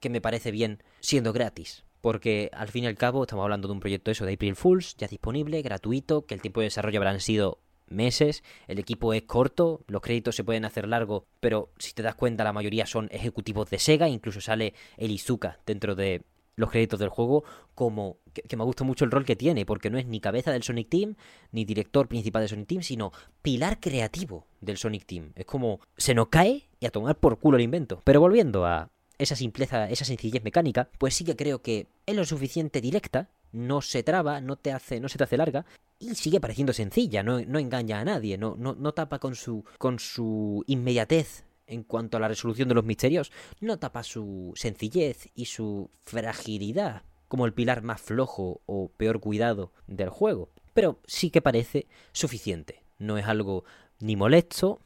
que 0.00 0.10
me 0.10 0.20
parece 0.20 0.50
bien 0.50 0.82
siendo 1.00 1.32
gratis. 1.32 1.84
Porque 2.00 2.50
al 2.52 2.68
fin 2.68 2.84
y 2.84 2.86
al 2.86 2.96
cabo 2.96 3.22
estamos 3.22 3.42
hablando 3.42 3.68
de 3.68 3.74
un 3.74 3.80
proyecto 3.80 4.10
eso 4.10 4.26
de 4.26 4.34
April 4.34 4.54
Fools, 4.54 4.96
ya 4.96 5.08
disponible, 5.08 5.62
gratuito, 5.62 6.26
que 6.26 6.34
el 6.34 6.42
tiempo 6.42 6.60
de 6.60 6.66
desarrollo 6.66 6.98
habrán 6.98 7.20
sido 7.20 7.58
meses, 7.88 8.42
el 8.66 8.78
equipo 8.78 9.12
es 9.12 9.22
corto, 9.22 9.84
los 9.86 10.02
créditos 10.02 10.36
se 10.36 10.44
pueden 10.44 10.64
hacer 10.64 10.88
largos, 10.88 11.24
pero 11.40 11.70
si 11.78 11.92
te 11.92 12.02
das 12.02 12.14
cuenta 12.14 12.44
la 12.44 12.52
mayoría 12.52 12.86
son 12.86 13.08
ejecutivos 13.12 13.70
de 13.70 13.78
Sega, 13.78 14.08
incluso 14.08 14.40
sale 14.40 14.74
el 14.96 15.10
Izuka 15.10 15.60
dentro 15.66 15.94
de 15.94 16.22
los 16.56 16.70
créditos 16.70 16.98
del 16.98 17.10
juego 17.10 17.44
como 17.74 18.18
que, 18.32 18.56
me 18.56 18.64
gusta 18.64 18.82
mucho 18.82 19.04
el 19.04 19.10
rol 19.10 19.24
que 19.24 19.36
tiene, 19.36 19.66
porque 19.66 19.90
no 19.90 19.98
es 19.98 20.06
ni 20.06 20.20
cabeza 20.20 20.50
del 20.50 20.62
Sonic 20.62 20.88
Team, 20.88 21.16
ni 21.52 21.64
director 21.64 22.08
principal 22.08 22.42
del 22.42 22.48
Sonic 22.48 22.66
Team, 22.66 22.82
sino 22.82 23.12
pilar 23.42 23.78
creativo 23.78 24.46
del 24.60 24.78
Sonic 24.78 25.06
Team. 25.06 25.32
Es 25.36 25.44
como 25.44 25.80
se 25.96 26.14
nos 26.14 26.28
cae 26.28 26.68
y 26.80 26.86
a 26.86 26.90
tomar 26.90 27.18
por 27.18 27.38
culo 27.38 27.56
el 27.58 27.62
invento. 27.62 28.00
Pero 28.04 28.20
volviendo 28.20 28.66
a 28.66 28.90
esa 29.18 29.36
simpleza, 29.36 29.88
esa 29.90 30.04
sencillez 30.04 30.42
mecánica, 30.42 30.88
pues 30.98 31.14
sí 31.14 31.24
que 31.24 31.36
creo 31.36 31.62
que 31.62 31.88
es 32.06 32.16
lo 32.16 32.24
suficiente 32.24 32.80
directa, 32.80 33.30
no 33.52 33.80
se 33.82 34.02
traba, 34.02 34.40
no 34.40 34.56
te 34.56 34.72
hace, 34.72 35.00
no 35.00 35.08
se 35.08 35.18
te 35.18 35.24
hace 35.24 35.36
larga, 35.36 35.64
y 35.98 36.14
sigue 36.14 36.40
pareciendo 36.40 36.72
sencilla, 36.72 37.22
no, 37.22 37.40
no 37.40 37.58
engaña 37.58 38.00
a 38.00 38.04
nadie, 38.04 38.36
no, 38.36 38.54
no, 38.58 38.74
no 38.74 38.92
tapa 38.92 39.18
con 39.18 39.34
su, 39.34 39.64
con 39.78 39.98
su 39.98 40.62
inmediatez 40.66 41.44
en 41.66 41.82
cuanto 41.82 42.16
a 42.16 42.20
la 42.20 42.28
resolución 42.28 42.68
de 42.68 42.74
los 42.74 42.84
misterios, 42.84 43.32
no 43.60 43.78
tapa 43.78 44.02
su 44.02 44.52
sencillez 44.54 45.28
y 45.34 45.46
su 45.46 45.90
fragilidad 46.04 47.02
como 47.28 47.46
el 47.46 47.54
pilar 47.54 47.82
más 47.82 48.00
flojo 48.00 48.60
o 48.66 48.88
peor 48.96 49.20
cuidado 49.20 49.72
del 49.86 50.10
juego, 50.10 50.50
pero 50.74 51.00
sí 51.06 51.30
que 51.30 51.42
parece 51.42 51.86
suficiente. 52.12 52.82
No 52.98 53.18
es 53.18 53.26
algo 53.26 53.64
ni 53.98 54.16
molesto 54.16 54.80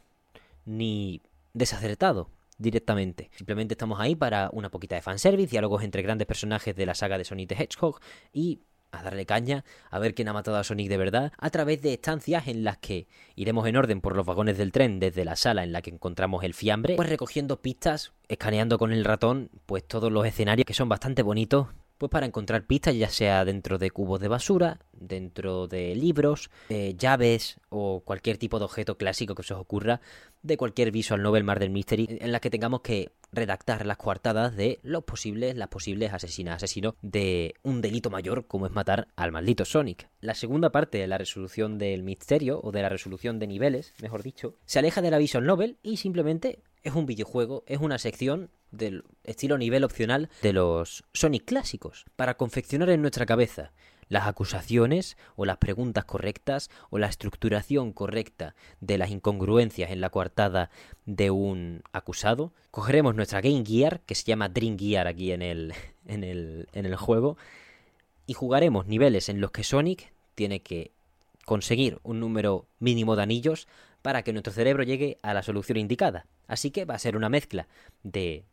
ni 0.65 1.21
desacertado. 1.53 2.31
Directamente. 2.61 3.31
Simplemente 3.35 3.75
estamos 3.75 3.99
ahí 3.99 4.15
para 4.15 4.51
una 4.53 4.71
poquita 4.71 4.95
de 4.95 5.03
fanservice, 5.03 5.51
diálogos 5.51 5.83
entre 5.83 6.03
grandes 6.03 6.27
personajes 6.27 6.77
de 6.77 6.87
la 6.87 6.95
saga 6.95 7.19
de 7.19 7.25
Sonic 7.25 7.49
the 7.49 7.55
Hedgehog 7.63 7.99
y 8.33 8.61
a 8.93 9.03
darle 9.03 9.25
caña, 9.25 9.65
a 9.91 9.99
ver 9.99 10.15
quién 10.15 10.29
ha 10.29 10.33
matado 10.33 10.57
a 10.57 10.65
Sonic 10.65 10.89
de 10.89 10.97
verdad, 10.97 11.33
a 11.39 11.51
través 11.51 11.81
de 11.83 11.93
estancias 11.93 12.49
en 12.49 12.65
las 12.65 12.79
que 12.79 13.07
iremos 13.37 13.67
en 13.69 13.77
orden 13.77 14.01
por 14.01 14.17
los 14.17 14.27
vagones 14.27 14.59
del 14.59 14.73
tren 14.73 14.99
desde 14.99 15.25
la 15.25 15.37
sala 15.37 15.63
en 15.63 15.73
la 15.73 15.81
que 15.83 15.91
encontramos 15.91 16.45
el 16.45 16.55
fiambre, 16.55 16.97
pues 16.97 17.09
recogiendo 17.09 17.61
pistas, 17.63 18.13
escaneando 18.29 18.79
con 18.79 18.93
el 18.93 19.05
ratón, 19.05 19.51
pues 19.67 19.87
todos 19.87 20.11
los 20.11 20.27
escenarios 20.27 20.65
que 20.67 20.75
son 20.75 20.89
bastante 20.89 21.23
bonitos, 21.23 21.69
pues 22.01 22.09
para 22.09 22.25
encontrar 22.25 22.65
pistas, 22.65 22.97
ya 22.97 23.11
sea 23.11 23.45
dentro 23.45 23.77
de 23.77 23.91
cubos 23.91 24.21
de 24.21 24.29
basura, 24.29 24.79
dentro 24.95 25.69
de 25.69 25.95
libros, 25.95 26.51
llaves 26.97 27.61
o 27.69 28.01
cualquier 28.01 28.39
tipo 28.39 28.59
de 28.59 28.65
objeto 28.65 28.97
clásico 28.97 29.35
que 29.35 29.43
se 29.43 29.53
os 29.53 29.61
ocurra 29.61 30.01
de 30.43 30.57
cualquier 30.57 30.93
visual 30.93 31.23
novel 31.23 31.45
Mar 31.45 31.59
del 31.59 31.69
Mystery 31.69 32.09
en 32.23 32.33
la 32.33 32.41
que 32.41 32.49
tengamos 32.49 32.81
que 32.81 33.13
redactar 33.33 33.85
las 33.85 33.99
coartadas 33.99 34.57
de 34.57 34.81
los 34.83 35.05
posibles, 35.05 35.55
las 35.57 35.69
posibles 35.69 36.15
asesinas, 36.15 36.57
asesinos 36.57 36.95
de 37.03 37.53
un 37.63 37.83
delito 37.83 38.09
mayor 38.09 38.47
como 38.47 38.65
es 38.65 38.73
matar 38.73 39.09
al 39.15 39.31
maldito 39.31 39.67
Sonic. 39.67 40.09
La 40.23 40.35
segunda 40.35 40.73
parte 40.73 40.97
de 40.97 41.07
la 41.07 41.19
resolución 41.19 41.77
del 41.77 42.03
misterio 42.03 42.63
o 42.63 42.73
de 42.73 42.81
la 42.81 42.89
resolución 42.89 43.39
de 43.39 43.47
niveles, 43.47 43.93
mejor 44.01 44.23
dicho, 44.23 44.57
se 44.65 44.79
aleja 44.79 45.03
de 45.03 45.11
la 45.11 45.19
visual 45.19 45.45
novel 45.45 45.77
y 45.83 45.99
simplemente 45.99 46.63
es 46.83 46.95
un 46.95 47.05
videojuego, 47.05 47.63
es 47.67 47.79
una 47.79 47.99
sección 47.99 48.49
del 48.71 49.05
estilo 49.25 49.59
nivel 49.59 49.85
opcional 49.85 50.29
de 50.43 50.53
los 50.53 51.05
Sonic 51.13 51.45
clásicos, 51.45 52.05
para 52.17 52.37
confeccionar 52.37 52.91
en 52.91 53.03
nuestra 53.03 53.27
cabeza 53.27 53.73
las 54.11 54.27
acusaciones 54.27 55.17
o 55.37 55.47
las 55.47 55.57
preguntas 55.57 56.05
correctas 56.05 56.69
o 56.91 56.99
la 56.99 57.07
estructuración 57.07 57.93
correcta 57.93 58.55
de 58.81 58.99
las 58.99 59.11
incongruencias 59.11 59.91
en 59.91 60.01
la 60.01 60.11
coartada 60.11 60.71
de 61.07 61.31
un 61.31 61.83
acusado. 61.93 62.53
Cogeremos 62.73 63.15
nuestra 63.15 63.41
Game 63.41 63.65
Gear, 63.65 64.01
que 64.01 64.17
se 64.17 64.25
llama 64.25 64.49
Dream 64.49 64.77
Gear 64.79 65.07
aquí 65.07 65.33
en 65.33 65.43
el, 65.43 65.73
en 66.07 66.25
el, 66.25 66.69
en 66.73 66.87
el 66.87 66.97
juego, 66.97 67.39
y 68.27 68.35
jugaremos 68.35 68.87
niveles 68.87 69.29
en 69.29 69.41
los 69.41 69.53
que 69.53 69.65
Sonic 69.65 70.13
tiene 70.35 70.61
que 70.61 70.91
conseguir 71.47 71.99
un 72.03 72.21
número 72.21 72.67
mínimo 72.79 73.17
de 73.17 73.23
anillos 73.23 73.69
para 74.03 74.23
que 74.23 74.33
nuestro 74.33 74.53
cerebro 74.53 74.83
llegue 74.83 75.19
a 75.23 75.35
la 75.35 75.43
solución 75.43 75.79
indicada. 75.79 76.27
Así 76.49 76.71
que 76.71 76.85
va 76.85 76.95
a 76.95 76.99
ser 76.99 77.17
una 77.17 77.29
mezcla 77.29 77.69
de 78.03 78.45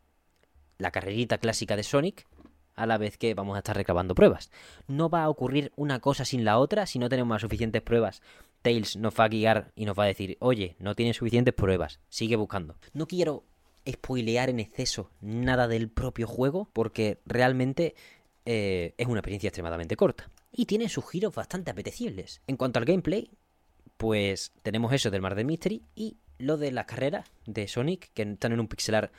la 0.78 0.90
carrerita 0.90 1.38
clásica 1.38 1.76
de 1.76 1.82
Sonic 1.82 2.26
a 2.74 2.86
la 2.86 2.96
vez 2.96 3.18
que 3.18 3.34
vamos 3.34 3.56
a 3.56 3.58
estar 3.58 3.76
recabando 3.76 4.14
pruebas. 4.14 4.50
No 4.86 5.10
va 5.10 5.24
a 5.24 5.28
ocurrir 5.28 5.72
una 5.76 6.00
cosa 6.00 6.24
sin 6.24 6.44
la 6.44 6.58
otra 6.58 6.86
si 6.86 6.98
no 6.98 7.08
tenemos 7.08 7.34
las 7.34 7.42
suficientes 7.42 7.82
pruebas. 7.82 8.22
Tails 8.62 8.96
nos 8.96 9.14
va 9.18 9.24
a 9.24 9.28
guiar 9.28 9.72
y 9.74 9.84
nos 9.84 9.98
va 9.98 10.04
a 10.04 10.08
decir, 10.08 10.36
oye, 10.40 10.76
no 10.78 10.94
tienes 10.94 11.16
suficientes 11.16 11.54
pruebas, 11.54 12.00
sigue 12.08 12.36
buscando. 12.36 12.76
No 12.92 13.06
quiero 13.06 13.44
spoilear 13.88 14.50
en 14.50 14.60
exceso 14.60 15.10
nada 15.20 15.66
del 15.66 15.88
propio 15.88 16.26
juego 16.26 16.70
porque 16.72 17.20
realmente 17.26 17.94
eh, 18.44 18.94
es 18.96 19.06
una 19.06 19.20
experiencia 19.20 19.48
extremadamente 19.48 19.96
corta. 19.96 20.30
Y 20.52 20.66
tiene 20.66 20.88
sus 20.88 21.08
giros 21.08 21.34
bastante 21.34 21.70
apetecibles. 21.70 22.40
En 22.46 22.56
cuanto 22.56 22.78
al 22.78 22.84
gameplay, 22.84 23.30
pues 23.96 24.52
tenemos 24.62 24.92
eso 24.92 25.10
del 25.10 25.22
Mar 25.22 25.34
del 25.34 25.46
Mystery 25.46 25.82
y 25.94 26.16
lo 26.38 26.56
de 26.56 26.70
las 26.70 26.86
carreras 26.86 27.28
de 27.46 27.66
Sonic, 27.66 28.10
que 28.14 28.22
están 28.22 28.52
en 28.52 28.60
un 28.60 28.68
pixelar 28.68 29.10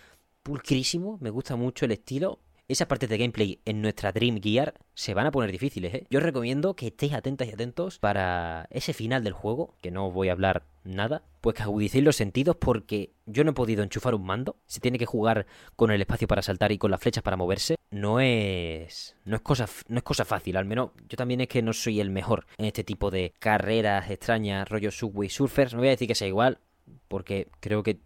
pulcrísimo, 0.50 1.20
me 1.22 1.30
gusta 1.30 1.56
mucho 1.56 1.86
el 1.86 1.92
estilo. 1.92 2.40
Esas 2.68 2.88
partes 2.88 3.08
de 3.08 3.20
gameplay 3.20 3.60
en 3.66 3.84
nuestra 3.84 4.12
Dream 4.12 4.42
Gear 4.42 4.74
se 4.96 5.14
van 5.14 5.28
a 5.28 5.32
poner 5.32 5.52
difíciles, 5.52 5.94
¿eh? 5.94 6.08
Yo 6.10 6.18
os 6.18 6.24
recomiendo 6.24 6.76
que 6.76 6.88
estéis 6.88 7.14
atentas 7.14 7.48
y 7.48 7.52
atentos 7.52 8.00
para 8.00 8.68
ese 8.72 8.94
final 8.94 9.24
del 9.24 9.34
juego, 9.34 9.76
que 9.80 9.92
no 9.92 10.08
os 10.08 10.14
voy 10.14 10.30
a 10.30 10.32
hablar 10.32 10.66
nada, 10.84 11.24
pues 11.42 11.56
que 11.56 11.62
agudicéis 11.62 12.04
los 12.04 12.16
sentidos 12.16 12.56
porque 12.56 13.12
yo 13.28 13.44
no 13.44 13.52
he 13.52 13.54
podido 13.54 13.84
enchufar 13.84 14.16
un 14.16 14.26
mando. 14.26 14.56
Se 14.66 14.80
tiene 14.80 14.98
que 14.98 15.06
jugar 15.06 15.46
con 15.76 15.92
el 15.92 16.02
espacio 16.02 16.28
para 16.28 16.42
saltar 16.42 16.72
y 16.72 16.80
con 16.80 16.90
las 16.90 17.00
flechas 17.00 17.24
para 17.24 17.38
moverse. 17.38 17.76
No 17.92 18.20
es. 18.20 19.16
No 19.26 19.36
es 19.36 19.42
cosa, 19.44 19.68
no 19.88 19.98
es 19.98 20.04
cosa 20.04 20.26
fácil. 20.26 20.58
Al 20.58 20.66
menos 20.66 20.92
yo 21.08 21.16
también 21.16 21.42
es 21.42 21.48
que 21.48 21.62
no 21.62 21.74
soy 21.74 22.00
el 22.00 22.10
mejor 22.10 22.48
en 22.58 22.66
este 22.66 22.84
tipo 22.84 23.12
de 23.12 23.34
carreras 23.38 24.10
extrañas, 24.10 24.68
rollo 24.68 24.90
Subway 24.90 25.30
Surfers. 25.30 25.74
No 25.74 25.80
voy 25.80 25.90
a 25.90 25.92
decir 25.92 26.08
que 26.08 26.16
sea 26.16 26.28
igual, 26.28 26.58
porque 27.08 27.50
creo 27.60 27.84
que 27.84 28.00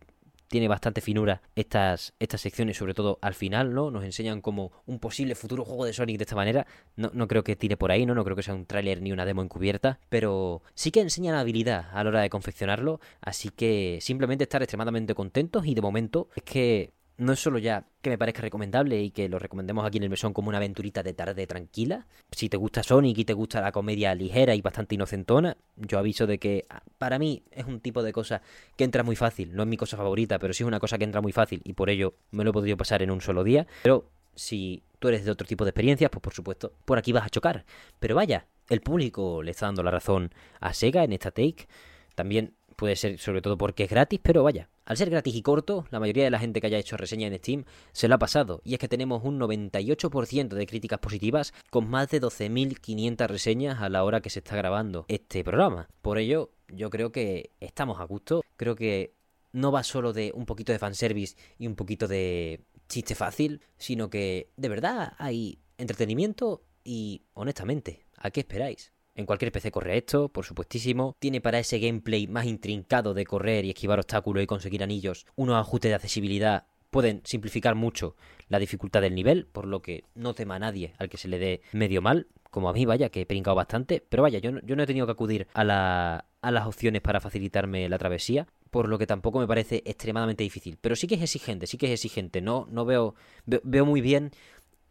tiene 0.54 0.68
bastante 0.68 1.02
finura 1.02 1.42
estas, 1.56 2.14
estas 2.20 2.42
secciones, 2.42 2.78
sobre 2.78 2.94
todo 2.94 3.18
al 3.24 3.34
final, 3.34 3.74
¿no? 3.74 3.90
Nos 3.90 4.04
enseñan 4.04 4.40
como 4.40 4.72
un 4.86 5.00
posible 5.00 5.34
futuro 5.34 5.66
juego 5.66 5.86
de 5.86 5.94
Sonic 5.94 6.20
de 6.20 6.26
esta 6.26 6.36
manera. 6.36 6.68
No, 6.96 7.10
no 7.12 7.28
creo 7.28 7.44
que 7.44 7.56
tire 7.56 7.76
por 7.76 7.92
ahí, 7.92 8.06
¿no? 8.06 8.14
No 8.14 8.24
creo 8.24 8.36
que 8.36 8.44
sea 8.44 8.54
un 8.54 8.68
tráiler 8.68 9.02
ni 9.02 9.12
una 9.12 9.26
demo 9.26 9.42
encubierta, 9.42 10.00
pero 10.10 10.62
sí 10.76 10.92
que 10.92 11.02
enseñan 11.02 11.34
habilidad 11.34 11.88
a 11.92 12.04
la 12.04 12.10
hora 12.12 12.22
de 12.22 12.30
confeccionarlo, 12.30 13.00
así 13.20 13.50
que 13.50 13.98
simplemente 14.00 14.44
estar 14.44 14.62
extremadamente 14.62 15.16
contentos 15.16 15.66
y 15.66 15.74
de 15.74 15.82
momento 15.82 16.30
es 16.36 16.44
que 16.44 16.94
no 17.18 17.34
es 17.34 17.40
solo 17.40 17.60
ya 17.60 17.86
que 18.02 18.10
me 18.10 18.18
parezca 18.18 18.42
recomendable 18.42 19.02
y 19.02 19.12
que 19.12 19.30
lo 19.30 19.40
recomendemos 19.40 19.86
aquí 19.86 19.98
en 19.98 20.04
el 20.04 20.10
mesón 20.10 20.34
como 20.34 20.50
una 20.50 20.58
aventurita 20.58 21.04
de 21.04 21.14
tarde 21.14 21.48
tranquila. 21.48 22.08
Si 22.32 22.50
te 22.50 22.58
gusta 22.58 22.84
Sonic 22.84 23.18
y 23.18 23.26
te 23.26 23.34
gusta 23.34 23.62
la 23.62 23.72
comedia 23.72 24.14
ligera 24.16 24.56
y 24.56 24.62
bastante 24.62 24.96
inocentona, 24.96 25.56
yo 25.76 26.00
aviso 26.00 26.28
de 26.28 26.40
que 26.40 26.66
ah, 26.70 26.82
para 26.98 27.20
mí 27.20 27.44
es 27.52 27.66
un 27.66 27.80
tipo 27.80 28.04
de 28.04 28.12
cosa 28.12 28.42
que 28.76 28.84
entra 28.84 29.04
muy 29.04 29.16
fácil. 29.16 29.56
No 29.56 29.64
es 29.64 29.70
mi 29.70 29.78
cosa 29.78 29.98
favorita, 29.98 30.40
pero 30.40 30.54
sí 30.54 30.64
es 30.64 30.68
una 30.68 30.80
cosa 30.80 30.98
que 30.98 31.04
entra 31.04 31.22
muy 31.22 31.32
fácil 31.32 31.62
y 31.64 31.74
por 31.74 31.90
ello 31.90 32.16
me 32.32 32.44
lo 32.44 32.50
he 32.50 32.54
podido 32.54 32.78
pasar 32.78 33.02
en 33.02 33.12
un 33.12 33.22
solo 33.22 33.44
día. 33.44 33.68
Pero 33.84 34.10
si 34.36 34.84
tú 35.00 35.08
eres 35.08 35.26
de 35.26 35.32
otro 35.32 35.48
tipo 35.48 35.64
de 35.64 35.70
experiencias, 35.70 36.10
pues 36.10 36.22
por 36.22 36.34
supuesto, 36.34 36.74
por 36.86 36.98
aquí 36.98 37.12
vas 37.12 37.26
a 37.26 37.30
chocar. 37.30 37.66
Pero 38.00 38.16
vaya, 38.16 38.48
el 38.70 38.82
público 38.82 39.44
le 39.44 39.52
está 39.52 39.68
dando 39.68 39.84
la 39.84 39.92
razón 39.92 40.34
a 40.60 40.74
Sega 40.74 41.04
en 41.04 41.14
esta 41.14 41.32
take. 41.32 41.68
También 42.16 42.54
puede 42.84 42.98
ser 42.98 43.18
sobre 43.18 43.42
todo 43.42 43.58
porque 43.58 43.86
es 43.86 43.90
gratis, 43.90 44.20
pero 44.22 44.44
vaya, 44.44 44.70
al 44.84 44.98
ser 44.98 45.10
gratis 45.10 45.34
y 45.34 45.42
corto, 45.42 45.86
la 45.90 46.02
mayoría 46.02 46.26
de 46.26 46.30
la 46.30 46.40
gente 46.40 46.60
que 46.60 46.68
haya 46.68 46.78
hecho 46.78 46.98
reseña 46.98 47.28
en 47.28 47.38
Steam 47.38 47.64
se 47.94 48.10
lo 48.10 48.16
ha 48.16 48.18
pasado, 48.18 48.60
y 48.66 48.74
es 48.74 48.80
que 48.80 48.90
tenemos 48.90 49.24
un 49.24 49.40
98% 49.40 50.50
de 50.50 50.68
críticas 50.68 51.00
positivas 51.00 51.54
con 51.70 51.90
más 51.90 52.10
de 52.10 52.22
12.500 52.22 53.28
reseñas 53.28 53.82
a 53.82 53.88
la 53.88 54.04
hora 54.04 54.20
que 54.20 54.30
se 54.30 54.40
está 54.40 54.58
grabando 54.58 55.06
este 55.08 55.46
programa. 55.46 55.88
Por 56.02 56.18
ello, 56.18 56.52
yo 56.68 56.90
creo 56.90 57.14
que 57.14 57.52
estamos 57.62 58.02
a 58.02 58.04
gusto, 58.04 58.44
creo 58.58 58.76
que 58.76 59.14
no 59.54 59.72
va 59.72 59.84
solo 59.84 60.12
de 60.12 60.34
un 60.36 60.46
poquito 60.46 60.74
de 60.74 60.80
fanservice 60.80 61.38
y 61.58 61.68
un 61.68 61.76
poquito 61.76 62.10
de 62.10 62.66
chiste 62.90 63.16
fácil, 63.16 63.62
sino 63.78 64.10
que 64.10 64.50
de 64.58 64.68
verdad 64.68 65.14
hay 65.20 65.58
entretenimiento 65.78 66.66
y 66.84 67.22
honestamente, 67.34 68.06
¿a 68.18 68.30
qué 68.30 68.42
esperáis? 68.42 68.93
En 69.16 69.26
cualquier 69.26 69.52
PC 69.52 69.72
corre 69.72 69.98
esto, 69.98 70.30
por 70.30 70.46
supuestísimo. 70.46 71.16
Tiene 71.20 71.40
para 71.40 71.60
ese 71.60 71.80
gameplay 71.80 72.28
más 72.28 72.46
intrincado 72.46 73.14
de 73.14 73.26
correr 73.26 73.66
y 73.66 73.70
esquivar 73.70 74.00
obstáculos 74.00 74.44
y 74.44 74.48
conseguir 74.48 74.84
anillos 74.84 75.26
unos 75.36 75.56
ajustes 75.56 75.92
de 75.92 75.96
accesibilidad 75.96 76.66
pueden 76.90 77.22
simplificar 77.26 77.76
mucho 77.76 78.16
la 78.50 78.60
dificultad 78.60 79.02
del 79.02 79.16
nivel, 79.16 79.48
por 79.48 79.66
lo 79.66 79.82
que 79.82 80.06
no 80.14 80.34
tema 80.34 80.56
a 80.56 80.60
nadie 80.60 80.94
al 81.00 81.10
que 81.10 81.18
se 81.18 81.28
le 81.28 81.40
dé 81.40 81.62
medio 81.72 82.02
mal, 82.02 82.28
como 82.52 82.70
a 82.70 82.74
mí, 82.74 82.86
vaya, 82.86 83.10
que 83.10 83.22
he 83.22 83.26
brincado 83.26 83.56
bastante, 83.56 84.04
pero 84.08 84.22
vaya, 84.22 84.38
yo 84.38 84.52
no, 84.52 84.84
he 84.84 84.86
tenido 84.86 85.08
que 85.08 85.12
acudir 85.12 85.48
a, 85.56 86.26
a 86.42 86.52
las 86.52 86.68
opciones 86.68 87.02
para 87.02 87.20
facilitarme 87.20 87.90
la 87.90 87.98
travesía, 87.98 88.48
por 88.70 88.90
lo 88.90 89.00
que 89.00 89.08
tampoco 89.08 89.40
me 89.40 89.48
parece 89.48 89.82
extremadamente 89.86 90.44
difícil, 90.44 90.78
pero 90.80 90.96
sí 90.96 91.08
que 91.08 91.16
es 91.16 91.22
exigente, 91.22 91.66
sí 91.66 91.78
que 91.78 91.88
es 91.88 91.94
exigente, 91.94 92.42
no, 92.42 92.68
no 92.70 92.86
veo, 92.86 93.16
veo 93.46 93.86
muy 93.86 94.02
bien 94.02 94.32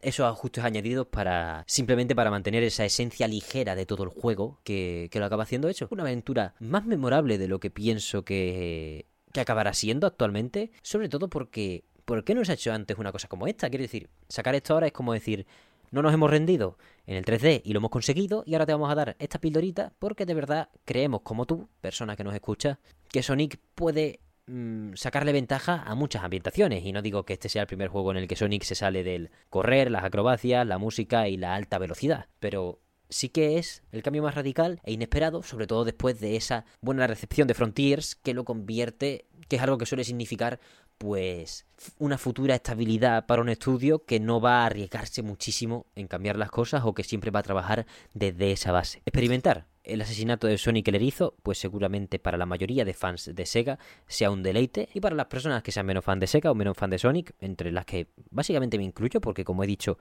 esos 0.03 0.25
ajustes 0.25 0.63
añadidos 0.63 1.07
para 1.07 1.63
simplemente 1.67 2.15
para 2.15 2.31
mantener 2.31 2.63
esa 2.63 2.85
esencia 2.85 3.27
ligera 3.27 3.75
de 3.75 3.85
todo 3.85 4.03
el 4.03 4.09
juego 4.09 4.59
que, 4.63 5.09
lo 5.13 5.25
acaba 5.25 5.43
haciendo 5.43 5.69
hecho. 5.69 5.87
Una 5.91 6.03
aventura 6.03 6.55
más 6.59 6.85
memorable 6.85 7.37
de 7.37 7.47
lo 7.47 7.59
que 7.59 7.69
pienso 7.69 8.23
que, 8.23 9.05
que 9.31 9.41
acabará 9.41 9.73
siendo 9.73 10.07
actualmente, 10.07 10.71
sobre 10.81 11.09
todo 11.09 11.29
porque 11.29 11.85
¿por 12.05 12.23
qué 12.23 12.35
no 12.35 12.43
se 12.43 12.51
ha 12.51 12.55
hecho 12.55 12.73
antes 12.73 12.97
una 12.97 13.11
cosa 13.11 13.27
como 13.27 13.47
esta? 13.47 13.69
Quiero 13.69 13.83
decir, 13.83 14.09
sacar 14.27 14.55
esto 14.55 14.73
ahora 14.73 14.87
es 14.87 14.93
como 14.93 15.13
decir, 15.13 15.45
no 15.91 16.01
nos 16.01 16.13
hemos 16.13 16.29
rendido 16.29 16.77
en 17.05 17.17
el 17.17 17.25
3D 17.25 17.61
y 17.63 17.73
lo 17.73 17.77
hemos 17.77 17.91
conseguido 17.91 18.43
y 18.45 18.53
ahora 18.53 18.65
te 18.65 18.71
vamos 18.73 18.91
a 18.91 18.95
dar 18.95 19.15
esta 19.19 19.39
pildorita 19.39 19.93
porque 19.99 20.25
de 20.25 20.33
verdad 20.33 20.69
creemos 20.85 21.21
como 21.21 21.45
tú, 21.45 21.69
persona 21.81 22.15
que 22.15 22.23
nos 22.23 22.33
escucha, 22.33 22.79
que 23.09 23.21
Sonic 23.21 23.59
puede 23.75 24.19
Mm, 24.45 24.95
sacarle 24.95 25.31
ventaja 25.31 25.83
a 25.85 25.95
muchas 25.95 26.23
ambientaciones. 26.23 26.83
Y 26.85 26.91
no 26.91 27.01
digo 27.01 27.23
que 27.23 27.33
este 27.33 27.49
sea 27.49 27.61
el 27.61 27.67
primer 27.67 27.87
juego 27.87 28.11
en 28.11 28.17
el 28.17 28.27
que 28.27 28.35
Sonic 28.35 28.63
se 28.63 28.75
sale 28.75 29.03
del 29.03 29.31
correr, 29.49 29.89
las 29.89 30.03
acrobacias, 30.03 30.67
la 30.67 30.77
música 30.77 31.27
y 31.29 31.37
la 31.37 31.55
alta 31.55 31.77
velocidad. 31.77 32.27
Pero 32.39 32.81
sí 33.09 33.29
que 33.29 33.57
es 33.57 33.83
el 33.91 34.03
cambio 34.03 34.23
más 34.23 34.35
radical 34.35 34.81
e 34.83 34.91
inesperado, 34.91 35.43
sobre 35.43 35.67
todo 35.67 35.85
después 35.85 36.19
de 36.19 36.35
esa 36.35 36.65
buena 36.81 37.07
recepción 37.07 37.47
de 37.47 37.53
Frontiers, 37.53 38.15
que 38.15 38.33
lo 38.33 38.43
convierte, 38.43 39.27
que 39.47 39.55
es 39.55 39.61
algo 39.61 39.77
que 39.77 39.85
suele 39.85 40.03
significar 40.03 40.59
pues 40.97 41.65
una 41.97 42.17
futura 42.17 42.55
estabilidad 42.55 43.25
para 43.25 43.41
un 43.41 43.49
estudio 43.49 44.05
que 44.05 44.19
no 44.19 44.39
va 44.39 44.61
a 44.61 44.65
arriesgarse 44.67 45.21
muchísimo 45.21 45.85
en 45.95 46.07
cambiar 46.07 46.37
las 46.37 46.51
cosas 46.51 46.83
o 46.85 46.93
que 46.93 47.03
siempre 47.03 47.31
va 47.31 47.39
a 47.39 47.43
trabajar 47.43 47.85
desde 48.13 48.51
esa 48.51 48.71
base. 48.71 49.01
Experimentar, 49.05 49.67
el 49.83 50.01
asesinato 50.01 50.47
de 50.47 50.57
Sonic 50.57 50.87
el 50.87 50.95
Erizo, 50.95 51.35
pues 51.43 51.57
seguramente 51.57 52.19
para 52.19 52.37
la 52.37 52.45
mayoría 52.45 52.85
de 52.85 52.93
fans 52.93 53.31
de 53.33 53.45
Sega 53.45 53.79
sea 54.07 54.31
un 54.31 54.43
deleite, 54.43 54.89
y 54.93 54.99
para 54.99 55.15
las 55.15 55.27
personas 55.27 55.63
que 55.63 55.71
sean 55.71 55.85
menos 55.85 56.05
fan 56.05 56.19
de 56.19 56.27
Sega 56.27 56.51
o 56.51 56.55
menos 56.55 56.77
fan 56.77 56.89
de 56.89 56.99
Sonic, 56.99 57.33
entre 57.39 57.71
las 57.71 57.85
que 57.85 58.07
básicamente 58.31 58.77
me 58.77 58.83
incluyo, 58.83 59.19
porque 59.21 59.43
como 59.43 59.63
he 59.63 59.67
dicho, 59.67 59.97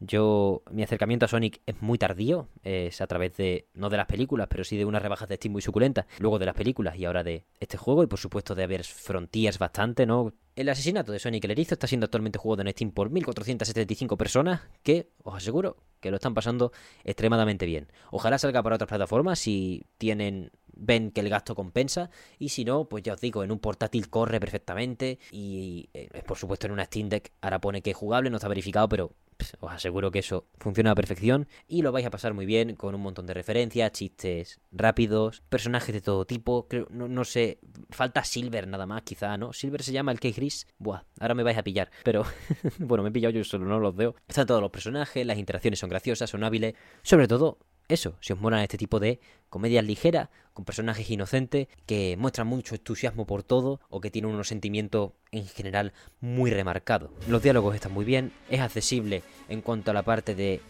yo 0.00 0.62
mi 0.70 0.82
acercamiento 0.82 1.26
a 1.26 1.28
Sonic 1.28 1.60
es 1.66 1.80
muy 1.80 1.98
tardío, 1.98 2.48
es 2.62 3.00
a 3.00 3.06
través 3.06 3.36
de, 3.36 3.68
no 3.74 3.90
de 3.90 3.96
las 3.96 4.06
películas, 4.06 4.48
pero 4.50 4.64
sí 4.64 4.76
de 4.76 4.84
unas 4.84 5.02
rebajas 5.02 5.28
de 5.28 5.36
Steam 5.36 5.52
muy 5.52 5.62
suculentas, 5.62 6.06
luego 6.18 6.38
de 6.38 6.46
las 6.46 6.54
películas 6.54 6.96
y 6.96 7.04
ahora 7.04 7.22
de 7.22 7.44
este 7.60 7.76
juego, 7.76 8.02
y 8.02 8.06
por 8.06 8.18
supuesto 8.18 8.54
de 8.54 8.64
haber 8.64 8.84
Frontiers 8.84 9.58
bastante, 9.58 10.06
¿no? 10.06 10.32
El 10.56 10.68
asesinato 10.68 11.10
de 11.10 11.18
Sonic 11.18 11.44
el 11.44 11.50
Erizo 11.50 11.74
está 11.74 11.86
siendo 11.86 12.04
actualmente 12.04 12.38
jugado 12.38 12.62
en 12.62 12.70
Steam 12.70 12.92
por 12.92 13.10
1475 13.10 14.16
personas 14.16 14.60
que, 14.82 15.10
os 15.22 15.34
aseguro, 15.34 15.76
que 16.00 16.10
lo 16.10 16.16
están 16.16 16.34
pasando 16.34 16.72
extremadamente 17.02 17.66
bien. 17.66 17.88
Ojalá 18.10 18.38
salga 18.38 18.62
para 18.62 18.76
otras 18.76 18.88
plataformas 18.88 19.38
si 19.38 19.84
tienen 19.98 20.52
ven 20.76 21.10
que 21.10 21.20
el 21.20 21.28
gasto 21.28 21.54
compensa 21.54 22.10
y 22.38 22.50
si 22.50 22.64
no, 22.64 22.88
pues 22.88 23.02
ya 23.02 23.14
os 23.14 23.20
digo, 23.20 23.44
en 23.44 23.50
un 23.50 23.58
portátil 23.58 24.08
corre 24.08 24.40
perfectamente 24.40 25.18
y 25.30 25.88
eh, 25.94 26.22
por 26.26 26.36
supuesto 26.36 26.66
en 26.66 26.72
una 26.72 26.84
Steam 26.84 27.08
Deck 27.08 27.32
ahora 27.40 27.60
pone 27.60 27.82
que 27.82 27.90
es 27.90 27.96
jugable, 27.96 28.30
no 28.30 28.36
está 28.36 28.48
verificado, 28.48 28.88
pero 28.88 29.12
os 29.60 29.72
aseguro 29.72 30.10
que 30.10 30.20
eso 30.20 30.46
funciona 30.58 30.92
a 30.92 30.94
perfección 30.94 31.48
y 31.68 31.82
lo 31.82 31.92
vais 31.92 32.06
a 32.06 32.10
pasar 32.10 32.34
muy 32.34 32.46
bien 32.46 32.76
con 32.76 32.94
un 32.94 33.00
montón 33.00 33.26
de 33.26 33.34
referencias, 33.34 33.92
chistes 33.92 34.60
rápidos, 34.72 35.42
personajes 35.48 35.94
de 35.94 36.00
todo 36.00 36.24
tipo. 36.24 36.66
no, 36.90 37.24
sé, 37.24 37.58
falta 37.90 38.24
Silver 38.24 38.66
nada 38.66 38.86
más, 38.86 39.02
quizá, 39.02 39.36
¿no? 39.36 39.52
Silver 39.52 39.82
se 39.82 39.92
llama 39.92 40.12
el 40.12 40.20
que 40.20 40.32
gris. 40.32 40.66
Buah, 40.78 41.02
ahora 41.20 41.34
me 41.34 41.42
vais 41.42 41.58
a 41.58 41.62
pillar. 41.62 41.90
Pero 42.04 42.24
bueno, 42.78 43.02
me 43.02 43.10
he 43.10 43.12
pillado 43.12 43.32
yo 43.32 43.44
solo, 43.44 43.66
no 43.66 43.78
los 43.78 43.94
veo. 43.94 44.14
Están 44.28 44.46
todos 44.46 44.60
los 44.60 44.70
personajes, 44.70 45.26
las 45.26 45.38
interacciones 45.38 45.78
son 45.78 45.90
graciosas, 45.90 46.30
son 46.30 46.44
hábiles. 46.44 46.74
Sobre 47.02 47.28
todo, 47.28 47.58
eso, 47.88 48.14
si 48.20 48.32
os 48.32 48.40
molan 48.40 48.60
este 48.60 48.78
tipo 48.78 49.00
de 49.00 49.20
comedias 49.50 49.84
ligeras, 49.84 50.28
con 50.52 50.64
personajes 50.64 51.08
inocentes, 51.10 51.68
que 51.86 52.16
muestran 52.18 52.46
mucho 52.46 52.74
entusiasmo 52.74 53.26
por 53.26 53.42
todo, 53.42 53.80
o 53.88 54.00
que 54.00 54.10
tienen 54.10 54.30
unos 54.30 54.48
sentimientos 54.48 55.12
en 55.32 55.46
general 55.46 55.92
muy 56.20 56.50
remarcados. 56.50 57.10
Los 57.28 57.42
diálogos 57.42 57.74
están 57.74 57.92
muy 57.92 58.04
bien, 58.04 58.32
es 58.50 58.60
accesible 58.60 59.22
en 59.48 59.60
cuanto 59.60 59.90
a 59.90 59.94
la 59.94 60.02
parte 60.02 60.34
de 60.34 60.60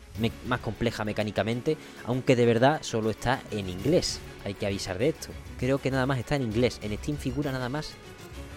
más 0.47 0.61
compleja 0.61 1.05
mecánicamente, 1.05 1.77
aunque 2.05 2.37
de 2.37 2.47
verdad 2.47 2.83
solo 2.83 3.11
está 3.11 3.43
en 3.51 3.69
inglés. 3.69 4.21
Hay 4.45 4.55
que 4.55 4.67
avisar 4.67 4.99
de 4.99 5.09
esto. 5.09 5.29
Creo 5.59 5.79
que 5.79 5.91
nada 5.91 6.07
más 6.07 6.19
está 6.19 6.37
en 6.37 6.43
inglés. 6.43 6.79
En 6.83 6.97
Steam 6.97 7.17
figura 7.19 7.53
nada 7.53 7.69
más 7.69 7.95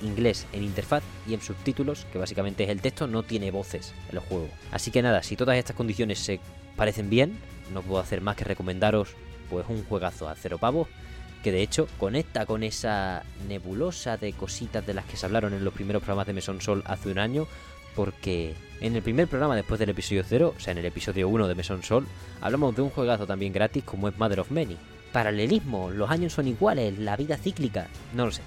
inglés 0.02 0.46
en 0.54 0.64
interfaz 0.64 1.04
y 1.28 1.34
en 1.34 1.42
subtítulos, 1.42 2.06
que 2.12 2.18
básicamente 2.18 2.64
es 2.64 2.70
el 2.70 2.82
texto, 2.82 3.08
no 3.08 3.24
tiene 3.24 3.52
voces 3.52 3.94
en 4.10 4.16
los 4.16 4.24
juegos. 4.26 4.50
Así 4.72 4.92
que 4.92 5.02
nada, 5.02 5.24
si 5.24 5.36
todas 5.36 5.58
estas 5.58 5.76
condiciones 5.76 6.20
se 6.20 6.40
parecen 6.76 7.10
bien, 7.10 7.38
no 7.74 7.82
puedo 7.82 8.02
hacer 8.02 8.22
más 8.22 8.36
que 8.36 8.44
recomendaros 8.44 9.16
pues 9.50 9.66
un 9.70 9.84
juegazo 9.84 10.28
a 10.28 10.36
cero 10.36 10.58
pavos 10.58 10.88
que 11.44 11.52
de 11.52 11.62
hecho 11.62 11.88
conecta 11.98 12.46
con 12.46 12.64
esa 12.64 13.24
nebulosa 13.48 14.18
de 14.18 14.34
cositas 14.34 14.86
de 14.86 14.94
las 14.94 15.06
que 15.06 15.18
se 15.18 15.26
hablaron 15.26 15.54
en 15.54 15.64
los 15.64 15.74
primeros 15.74 16.02
programas 16.02 16.28
de 16.28 16.34
Meson 16.34 16.62
Sol 16.62 16.84
hace 16.86 17.10
un 17.10 17.20
año 17.20 17.48
porque 17.96 18.54
en 18.80 18.96
el 18.96 19.02
primer 19.02 19.28
programa 19.28 19.56
después 19.56 19.80
del 19.80 19.90
episodio 19.90 20.24
0, 20.24 20.54
o 20.56 20.60
sea 20.60 20.72
en 20.72 20.78
el 20.78 20.86
episodio 20.86 21.28
1 21.30 21.48
de 21.48 21.56
Meson 21.56 21.84
Sol, 21.84 22.06
hablamos 22.42 22.76
de 22.76 22.84
un 22.84 22.92
juegazo 22.92 23.26
también 23.26 23.54
gratis 23.54 23.84
como 23.84 24.08
es 24.08 24.18
Mother 24.18 24.42
of 24.42 24.52
Many. 24.52 24.78
Paralelismo, 25.12 25.90
los 25.90 26.10
años 26.12 26.34
son 26.34 26.48
iguales, 26.48 27.00
la 27.00 27.16
vida 27.16 27.38
cíclica, 27.38 27.88
no 28.14 28.26
lo 28.26 28.32
sé. 28.32 28.44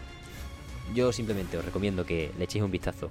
Yo 0.94 1.12
simplemente 1.12 1.58
os 1.58 1.64
recomiendo 1.64 2.06
que 2.06 2.30
le 2.38 2.44
echéis 2.44 2.62
un 2.62 2.70
vistazo 2.70 3.10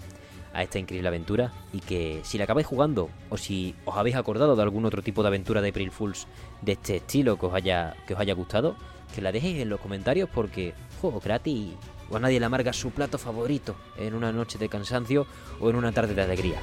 a 0.53 0.63
esta 0.63 0.79
increíble 0.79 1.07
aventura 1.07 1.51
y 1.73 1.79
que 1.79 2.21
si 2.23 2.37
la 2.37 2.45
acabáis 2.45 2.67
jugando 2.67 3.09
o 3.29 3.37
si 3.37 3.75
os 3.85 3.95
habéis 3.95 4.15
acordado 4.15 4.55
de 4.55 4.63
algún 4.63 4.85
otro 4.85 5.01
tipo 5.01 5.21
de 5.21 5.27
aventura 5.27 5.61
de 5.61 5.69
April 5.69 5.91
Fools 5.91 6.27
de 6.61 6.73
este 6.73 6.97
estilo 6.97 7.37
que 7.37 7.45
os 7.45 7.53
haya, 7.53 7.95
que 8.07 8.13
os 8.13 8.19
haya 8.19 8.33
gustado, 8.33 8.75
que 9.13 9.21
la 9.21 9.31
dejéis 9.31 9.61
en 9.61 9.69
los 9.69 9.79
comentarios 9.79 10.29
porque 10.33 10.73
juego 11.01 11.19
gratis 11.19 11.73
o 12.09 12.17
a 12.17 12.19
nadie 12.19 12.39
le 12.39 12.45
amarga 12.45 12.73
su 12.73 12.91
plato 12.91 13.17
favorito 13.17 13.75
en 13.97 14.13
una 14.13 14.31
noche 14.31 14.57
de 14.57 14.69
cansancio 14.69 15.27
o 15.59 15.69
en 15.69 15.75
una 15.75 15.91
tarde 15.91 16.13
de 16.13 16.21
alegría. 16.21 16.59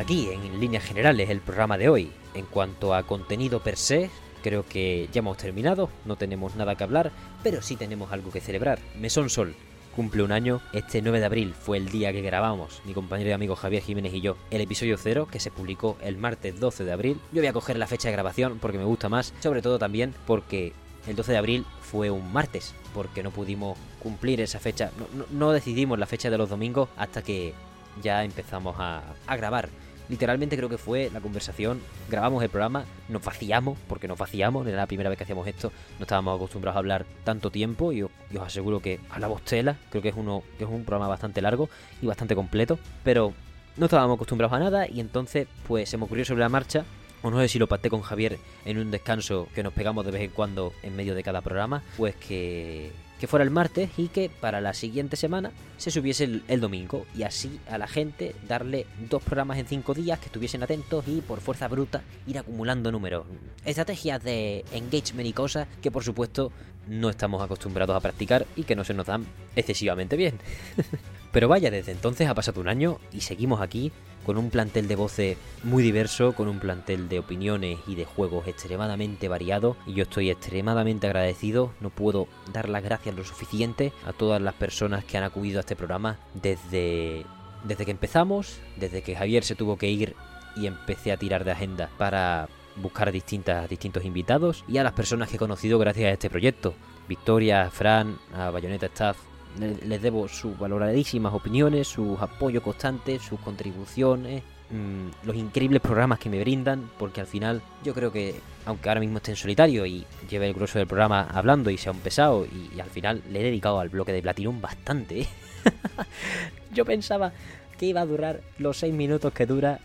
Aquí, 0.00 0.30
en 0.30 0.58
líneas 0.60 0.84
generales, 0.84 1.30
el 1.30 1.40
programa 1.40 1.78
de 1.78 1.88
hoy. 1.88 2.10
En 2.34 2.46
cuanto 2.46 2.94
a 2.94 3.02
contenido 3.04 3.62
per 3.62 3.76
se, 3.76 4.10
creo 4.42 4.64
que 4.66 5.08
ya 5.12 5.20
hemos 5.20 5.36
terminado, 5.36 5.90
no 6.04 6.16
tenemos 6.16 6.56
nada 6.56 6.74
que 6.74 6.84
hablar, 6.84 7.12
pero 7.42 7.62
sí 7.62 7.76
tenemos 7.76 8.12
algo 8.12 8.30
que 8.30 8.40
celebrar. 8.40 8.78
Mesón 8.98 9.30
Sol 9.30 9.54
cumple 9.94 10.22
un 10.22 10.32
año. 10.32 10.60
Este 10.72 11.02
9 11.02 11.20
de 11.20 11.26
abril 11.26 11.54
fue 11.54 11.76
el 11.76 11.90
día 11.90 12.12
que 12.12 12.22
grabamos, 12.22 12.80
mi 12.84 12.94
compañero 12.94 13.30
y 13.30 13.32
amigo 13.32 13.56
Javier 13.56 13.82
Jiménez 13.82 14.14
y 14.14 14.20
yo, 14.20 14.36
el 14.50 14.60
episodio 14.60 14.96
0, 14.96 15.28
que 15.30 15.40
se 15.40 15.50
publicó 15.50 15.96
el 16.02 16.16
martes 16.16 16.58
12 16.58 16.84
de 16.84 16.92
abril. 16.92 17.20
Yo 17.32 17.40
voy 17.40 17.48
a 17.48 17.52
coger 17.52 17.76
la 17.78 17.86
fecha 17.86 18.08
de 18.08 18.12
grabación 18.12 18.58
porque 18.60 18.78
me 18.78 18.84
gusta 18.84 19.08
más, 19.08 19.34
sobre 19.40 19.62
todo 19.62 19.78
también 19.78 20.14
porque 20.26 20.72
el 21.06 21.16
12 21.16 21.32
de 21.32 21.38
abril 21.38 21.66
fue 21.82 22.10
un 22.10 22.32
martes, 22.32 22.74
porque 22.94 23.22
no 23.22 23.30
pudimos 23.30 23.78
cumplir 24.02 24.40
esa 24.40 24.60
fecha, 24.60 24.90
no 25.30 25.52
decidimos 25.52 25.98
la 25.98 26.06
fecha 26.06 26.30
de 26.30 26.38
los 26.38 26.48
domingos 26.48 26.88
hasta 26.96 27.22
que 27.22 27.54
ya 28.02 28.24
empezamos 28.24 28.76
a, 28.78 29.02
grabar. 29.36 29.68
Literalmente 30.10 30.56
creo 30.56 30.68
que 30.68 30.76
fue 30.76 31.08
la 31.12 31.20
conversación, 31.20 31.80
grabamos 32.08 32.42
el 32.42 32.50
programa, 32.50 32.84
nos 33.08 33.24
vaciamos, 33.24 33.78
porque 33.88 34.08
nos 34.08 34.18
vaciamos, 34.18 34.66
era 34.66 34.76
la 34.76 34.86
primera 34.86 35.08
vez 35.08 35.16
que 35.16 35.22
hacíamos 35.22 35.46
esto, 35.46 35.70
no 36.00 36.02
estábamos 36.02 36.34
acostumbrados 36.34 36.74
a 36.74 36.80
hablar 36.80 37.06
tanto 37.22 37.52
tiempo 37.52 37.92
y 37.92 38.02
os, 38.02 38.10
aseguro 38.44 38.80
que 38.80 38.98
hablamos 39.08 39.42
tela, 39.42 39.76
creo 39.88 40.02
que 40.02 40.08
es, 40.08 40.16
uno, 40.16 40.42
que 40.58 40.64
es 40.64 40.70
un 40.70 40.84
programa 40.84 41.06
bastante 41.06 41.40
largo 41.40 41.70
y 42.02 42.06
bastante 42.06 42.34
completo, 42.34 42.76
pero 43.04 43.32
no 43.76 43.86
estábamos 43.86 44.16
acostumbrados 44.16 44.52
a 44.56 44.58
nada 44.58 44.88
y 44.88 44.98
entonces 44.98 45.46
pues 45.68 45.88
se 45.88 45.96
me 45.96 46.04
ocurrió 46.04 46.24
sobre 46.24 46.40
la 46.40 46.48
marcha 46.48 46.84
o 47.22 47.30
no 47.30 47.38
sé 47.40 47.46
si 47.46 47.60
lo 47.60 47.68
pacté 47.68 47.88
con 47.88 48.02
Javier 48.02 48.38
en 48.64 48.78
un 48.78 48.90
descanso 48.90 49.46
que 49.54 49.62
nos 49.62 49.72
pegamos 49.72 50.04
de 50.04 50.10
vez 50.10 50.22
en 50.22 50.30
cuando 50.30 50.72
en 50.82 50.96
medio 50.96 51.14
de 51.14 51.22
cada 51.22 51.40
programa, 51.40 51.82
pues 51.96 52.16
que 52.16 52.90
que 53.20 53.26
fuera 53.26 53.44
el 53.44 53.50
martes 53.50 53.90
y 53.98 54.08
que 54.08 54.30
para 54.30 54.62
la 54.62 54.72
siguiente 54.72 55.14
semana 55.16 55.52
se 55.76 55.90
subiese 55.90 56.40
el, 56.48 56.60
domingo 56.60 57.04
y 57.14 57.22
así 57.24 57.60
a 57.68 57.76
la 57.76 57.86
gente 57.86 58.34
darle 58.48 58.86
dos 59.10 59.22
programas 59.22 59.58
en 59.58 59.66
cinco 59.66 59.92
días 59.92 60.18
que 60.18 60.26
estuviesen 60.26 60.62
atentos 60.62 61.04
y 61.06 61.20
por 61.20 61.40
fuerza 61.40 61.68
bruta 61.68 62.02
ir 62.26 62.38
acumulando 62.38 62.90
números. 62.90 63.26
Estrategias 63.66 64.24
de 64.24 64.64
engagement 64.72 65.28
y 65.28 65.34
cosas 65.34 65.68
que 65.82 65.90
por 65.90 66.02
supuesto 66.02 66.50
no 66.88 67.10
estamos 67.10 67.42
acostumbrados 67.42 67.94
a 67.94 68.00
practicar 68.00 68.46
y 68.56 68.64
que 68.64 68.74
no 68.74 68.84
se 68.84 68.94
nos 68.94 69.06
dan 69.06 69.26
excesivamente 69.54 70.16
bien. 70.16 70.38
Pero 71.32 71.48
vaya, 71.48 71.70
desde 71.70 71.92
entonces 71.92 72.28
ha 72.28 72.34
pasado 72.34 72.60
un 72.60 72.68
año 72.68 72.98
y 73.12 73.20
seguimos 73.20 73.60
aquí 73.60 73.92
con 74.24 74.36
un 74.36 74.50
plantel 74.50 74.88
de 74.88 74.96
voces 74.96 75.38
muy 75.62 75.82
diverso, 75.82 76.34
con 76.34 76.48
un 76.48 76.58
plantel 76.58 77.08
de 77.08 77.18
opiniones 77.18 77.78
y 77.86 77.94
de 77.94 78.04
juegos 78.04 78.46
extremadamente 78.46 79.28
variado 79.28 79.76
y 79.86 79.94
yo 79.94 80.02
estoy 80.02 80.30
extremadamente 80.30 81.06
agradecido, 81.06 81.72
no 81.80 81.90
puedo 81.90 82.26
dar 82.52 82.68
las 82.68 82.82
gracias 82.82 83.14
lo 83.14 83.24
suficiente 83.24 83.92
a 84.06 84.12
todas 84.12 84.42
las 84.42 84.54
personas 84.54 85.04
que 85.04 85.16
han 85.16 85.24
acudido 85.24 85.58
a 85.58 85.60
este 85.60 85.76
programa 85.76 86.18
desde, 86.34 87.24
desde 87.64 87.84
que 87.84 87.90
empezamos, 87.92 88.58
desde 88.76 89.02
que 89.02 89.16
Javier 89.16 89.44
se 89.44 89.54
tuvo 89.54 89.76
que 89.78 89.88
ir 89.88 90.16
y 90.56 90.66
empecé 90.66 91.12
a 91.12 91.16
tirar 91.16 91.44
de 91.44 91.52
agenda 91.52 91.90
para 91.96 92.48
buscar 92.76 93.12
distintas, 93.12 93.68
distintos 93.68 94.04
invitados 94.04 94.64
y 94.68 94.78
a 94.78 94.84
las 94.84 94.92
personas 94.92 95.28
que 95.28 95.36
he 95.36 95.38
conocido 95.38 95.78
gracias 95.78 96.06
a 96.06 96.12
este 96.12 96.30
proyecto. 96.30 96.74
Victoria, 97.08 97.70
Fran, 97.70 98.18
a 98.34 98.50
Bayonetta 98.50 98.86
Staff, 98.86 99.16
les 99.58 100.02
debo 100.02 100.28
sus 100.28 100.58
valoradísimas 100.58 101.34
opiniones, 101.34 101.88
sus 101.88 102.20
apoyos 102.20 102.62
constantes, 102.62 103.22
sus 103.22 103.40
contribuciones, 103.40 104.42
mm, 104.70 105.26
los 105.26 105.36
increíbles 105.36 105.80
programas 105.80 106.18
que 106.18 106.30
me 106.30 106.40
brindan, 106.40 106.88
porque 106.98 107.20
al 107.20 107.26
final 107.26 107.60
yo 107.82 107.92
creo 107.92 108.12
que, 108.12 108.34
aunque 108.64 108.88
ahora 108.88 109.00
mismo 109.00 109.18
esté 109.18 109.32
en 109.32 109.36
solitario 109.36 109.86
y 109.86 110.06
lleve 110.28 110.46
el 110.46 110.54
grueso 110.54 110.78
del 110.78 110.86
programa 110.86 111.26
hablando 111.32 111.70
y 111.70 111.78
sea 111.78 111.92
un 111.92 111.98
pesado, 111.98 112.46
y, 112.46 112.80
al 112.80 112.90
final 112.90 113.22
le 113.30 113.40
he 113.40 113.44
dedicado 113.44 113.80
al 113.80 113.88
bloque 113.88 114.12
de 114.12 114.22
Platinum 114.22 114.60
bastante. 114.60 115.26
yo 116.72 116.84
pensaba 116.84 117.32
que 117.76 117.86
iba 117.86 118.02
a 118.02 118.06
durar 118.06 118.42
los 118.58 118.76
6 118.76 118.92
minutos 118.92 119.32
que 119.32 119.46
dura 119.46 119.80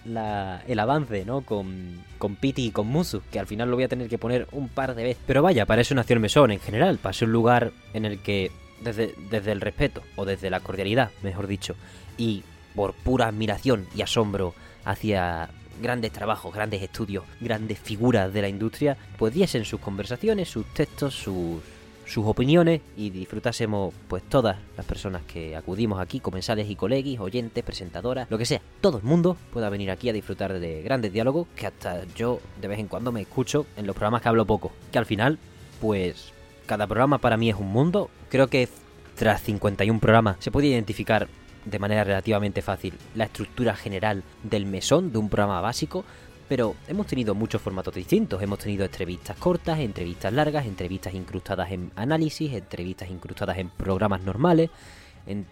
el 0.67 0.79
avance, 0.79 1.23
¿no? 1.23 1.41
Con, 1.41 2.03
con 2.17 2.35
Pity 2.35 2.67
y 2.67 2.71
con 2.71 2.87
Musu, 2.87 3.21
que 3.31 3.39
al 3.39 3.47
final 3.47 3.69
lo 3.69 3.77
voy 3.77 3.85
a 3.85 3.87
tener 3.87 4.09
que 4.09 4.17
poner 4.17 4.47
un 4.51 4.67
par 4.67 4.95
de 4.95 5.03
veces. 5.03 5.23
Pero 5.25 5.41
vaya, 5.41 5.65
para 5.65 5.81
eso 5.81 5.95
nació 5.95 6.15
el 6.15 6.19
mesón 6.19 6.51
en 6.51 6.59
general, 6.59 6.97
para 6.97 7.13
ser 7.13 7.29
un 7.29 7.33
lugar 7.33 7.71
en 7.93 8.03
el 8.03 8.19
que 8.19 8.51
desde, 8.81 9.51
el 9.51 9.61
respeto, 9.61 10.01
o 10.15 10.25
desde 10.25 10.49
la 10.49 10.59
cordialidad, 10.59 11.11
mejor 11.23 11.47
dicho, 11.47 11.75
y 12.17 12.43
por 12.75 12.93
pura 12.93 13.27
admiración 13.27 13.87
y 13.95 14.01
asombro 14.01 14.53
hacia 14.83 15.49
grandes 15.81 16.11
trabajos, 16.11 16.53
grandes 16.53 16.81
estudios, 16.81 17.23
grandes 17.41 17.79
figuras 17.79 18.33
de 18.33 18.41
la 18.41 18.49
industria, 18.49 18.97
pues 19.17 19.33
diesen 19.33 19.65
sus 19.65 19.79
conversaciones, 19.79 20.49
sus 20.49 20.65
textos, 20.73 21.13
sus, 21.13 21.61
sus 22.05 22.25
opiniones 22.25 22.81
y 22.95 23.09
disfrutásemos 23.09 23.93
pues 24.07 24.23
todas 24.23 24.57
las 24.77 24.85
personas 24.85 25.23
que 25.23 25.55
acudimos 25.55 25.99
aquí, 25.99 26.19
comensales 26.19 26.69
y 26.69 26.75
colegis, 26.75 27.19
oyentes, 27.19 27.63
presentadoras, 27.63 28.29
lo 28.29 28.37
que 28.37 28.45
sea, 28.45 28.61
todo 28.81 28.97
el 28.97 29.03
mundo 29.03 29.35
pueda 29.51 29.69
venir 29.69 29.91
aquí 29.91 30.09
a 30.09 30.13
disfrutar 30.13 30.57
de 30.59 30.81
grandes 30.83 31.11
diálogos 31.11 31.47
que 31.55 31.67
hasta 31.67 32.05
yo 32.15 32.39
de 32.61 32.67
vez 32.67 32.79
en 32.79 32.87
cuando 32.87 33.11
me 33.11 33.21
escucho 33.21 33.65
en 33.75 33.87
los 33.87 33.95
programas 33.95 34.21
que 34.21 34.29
hablo 34.29 34.45
poco, 34.45 34.71
que 34.91 34.99
al 34.99 35.05
final 35.05 35.39
pues 35.81 36.31
cada 36.65 36.87
programa 36.87 37.19
para 37.19 37.37
mí 37.37 37.49
es 37.49 37.55
un 37.55 37.67
mundo, 37.67 38.09
creo 38.29 38.47
que 38.47 38.69
tras 39.15 39.41
51 39.41 39.99
programas 39.99 40.37
se 40.39 40.51
puede 40.51 40.67
identificar 40.67 41.27
de 41.63 41.79
manera 41.79 42.03
relativamente 42.03 42.61
fácil 42.61 42.93
la 43.15 43.25
estructura 43.25 43.75
general 43.75 44.23
del 44.43 44.65
mesón 44.65 45.11
de 45.11 45.17
un 45.17 45.29
programa 45.29 45.61
básico, 45.61 46.05
pero 46.47 46.75
hemos 46.87 47.07
tenido 47.07 47.33
muchos 47.33 47.61
formatos 47.61 47.95
distintos. 47.95 48.41
Hemos 48.41 48.59
tenido 48.59 48.85
entrevistas 48.85 49.35
cortas, 49.37 49.79
entrevistas 49.79 50.31
largas, 50.31 50.65
entrevistas 50.65 51.13
incrustadas 51.13 51.71
en 51.71 51.91
análisis, 51.95 52.53
entrevistas 52.53 53.09
incrustadas 53.09 53.57
en 53.57 53.69
programas 53.69 54.21
normales, 54.21 54.69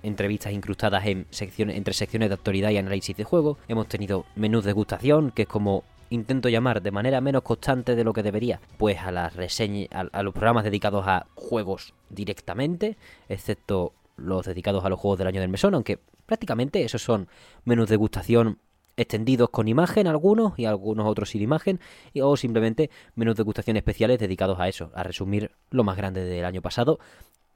entrevistas 0.03 0.53
incrustadas 0.53 1.05
en 1.07 1.25
secciones, 1.31 1.77
entre 1.77 1.95
secciones 1.95 2.29
de 2.29 2.35
actualidad 2.35 2.69
y 2.69 2.77
análisis 2.77 3.17
de 3.17 3.23
juego. 3.23 3.57
Hemos 3.67 3.87
tenido 3.87 4.25
menús 4.35 4.63
de 4.63 4.69
degustación, 4.69 5.31
que 5.31 5.43
es 5.43 5.47
como 5.47 5.83
intento 6.13 6.49
llamar 6.49 6.81
de 6.81 6.91
manera 6.91 7.21
menos 7.21 7.41
constante 7.43 7.95
de 7.95 8.03
lo 8.03 8.13
que 8.13 8.23
debería, 8.23 8.59
pues 8.77 8.99
a 8.99 9.11
las 9.11 9.35
reseñas, 9.35 9.89
a 9.91 10.23
los 10.23 10.33
programas 10.33 10.63
dedicados 10.63 11.05
a 11.07 11.27
juegos 11.35 11.93
directamente, 12.09 12.97
excepto 13.29 13.93
los 14.15 14.45
dedicados 14.45 14.85
a 14.85 14.89
los 14.89 14.99
juegos 14.99 15.17
del 15.17 15.27
año 15.27 15.41
del 15.41 15.49
mesón, 15.49 15.73
aunque 15.73 15.99
prácticamente 16.25 16.83
esos 16.83 17.01
son 17.01 17.27
menús 17.65 17.87
de 17.89 17.93
degustación 17.93 18.59
extendidos 18.95 19.49
con 19.49 19.67
imagen 19.67 20.05
algunos 20.05 20.57
y 20.57 20.65
algunos 20.65 21.07
otros 21.07 21.31
sin 21.31 21.41
imagen 21.41 21.79
y, 22.13 22.21
o 22.21 22.37
simplemente 22.37 22.91
menús 23.15 23.35
de 23.35 23.41
degustación 23.41 23.77
especiales 23.77 24.19
dedicados 24.19 24.59
a 24.59 24.67
eso, 24.67 24.91
a 24.93 25.01
resumir 25.01 25.51
lo 25.71 25.83
más 25.83 25.97
grande 25.97 26.23
del 26.23 26.45
año 26.45 26.61
pasado, 26.61 26.99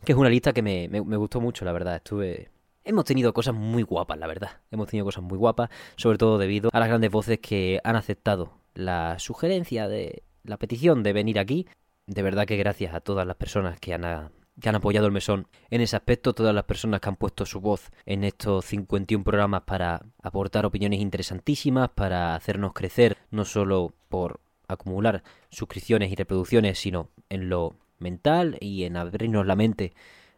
que 0.04 0.14
es 0.14 0.18
una 0.18 0.30
lista 0.30 0.52
que 0.52 0.64
me, 0.64 0.88
me, 0.90 1.18
gustó 1.18 1.40
mucho, 1.42 1.64
la 1.64 1.72
verdad, 1.72 1.98
estuve... 1.98 2.50
Hemos 2.88 3.04
tenido 3.04 3.34
cosas 3.34 3.54
muy 3.54 3.84
guapas, 3.84 4.18
la 4.18 4.28
verdad. 4.28 4.62
Hemos 4.72 4.88
tenido 4.88 5.04
cosas 5.04 5.22
muy 5.22 5.38
guapas, 5.38 5.70
sobre 5.98 6.18
todo 6.18 6.38
debido 6.38 6.70
a 6.72 6.80
las 6.80 6.88
grandes 6.88 7.12
voces 7.12 7.38
que 7.40 7.82
han 7.84 7.98
aceptado 7.98 8.54
la 8.76 9.20
sugerencia 9.20 9.90
de 9.90 10.24
la 10.46 10.56
petición 10.56 11.04
de 11.04 11.12
venir 11.12 11.38
aquí. 11.38 11.68
De 12.06 12.22
verdad 12.22 12.46
que 12.46 12.56
gracias 12.56 12.94
a 12.94 13.02
todas 13.02 13.28
las 13.28 13.36
personas 13.36 13.78
que 13.78 13.94
han 13.94 14.32
que 14.62 14.70
han 14.70 14.76
apoyado 14.76 15.06
el 15.06 15.12
mesón 15.12 15.48
en 15.70 15.82
ese 15.82 15.98
aspecto, 15.98 16.32
todas 16.32 16.56
las 16.56 16.64
personas 16.64 17.02
que 17.02 17.10
han 17.10 17.18
puesto 17.18 17.46
su 17.46 17.60
voz 17.60 17.92
en 18.06 18.24
estos 18.24 18.64
51 18.64 19.22
programas 19.22 19.64
para 19.64 20.02
aportar 20.24 20.66
opiniones 20.66 21.02
interesantísimas, 21.02 21.90
para 21.90 22.36
hacernos 22.36 22.72
crecer, 22.72 23.18
no 23.32 23.44
solo 23.44 23.94
por 24.08 24.40
acumular 24.70 25.24
suscripciones 25.50 26.10
y 26.10 26.16
reproducciones, 26.16 26.80
sino 26.80 27.10
en 27.30 27.50
lo 27.50 27.76
mental 28.00 28.58
y 28.62 28.86
en 28.86 28.96
abrirnos 28.96 29.46
la 29.46 29.58
mente 29.58 29.94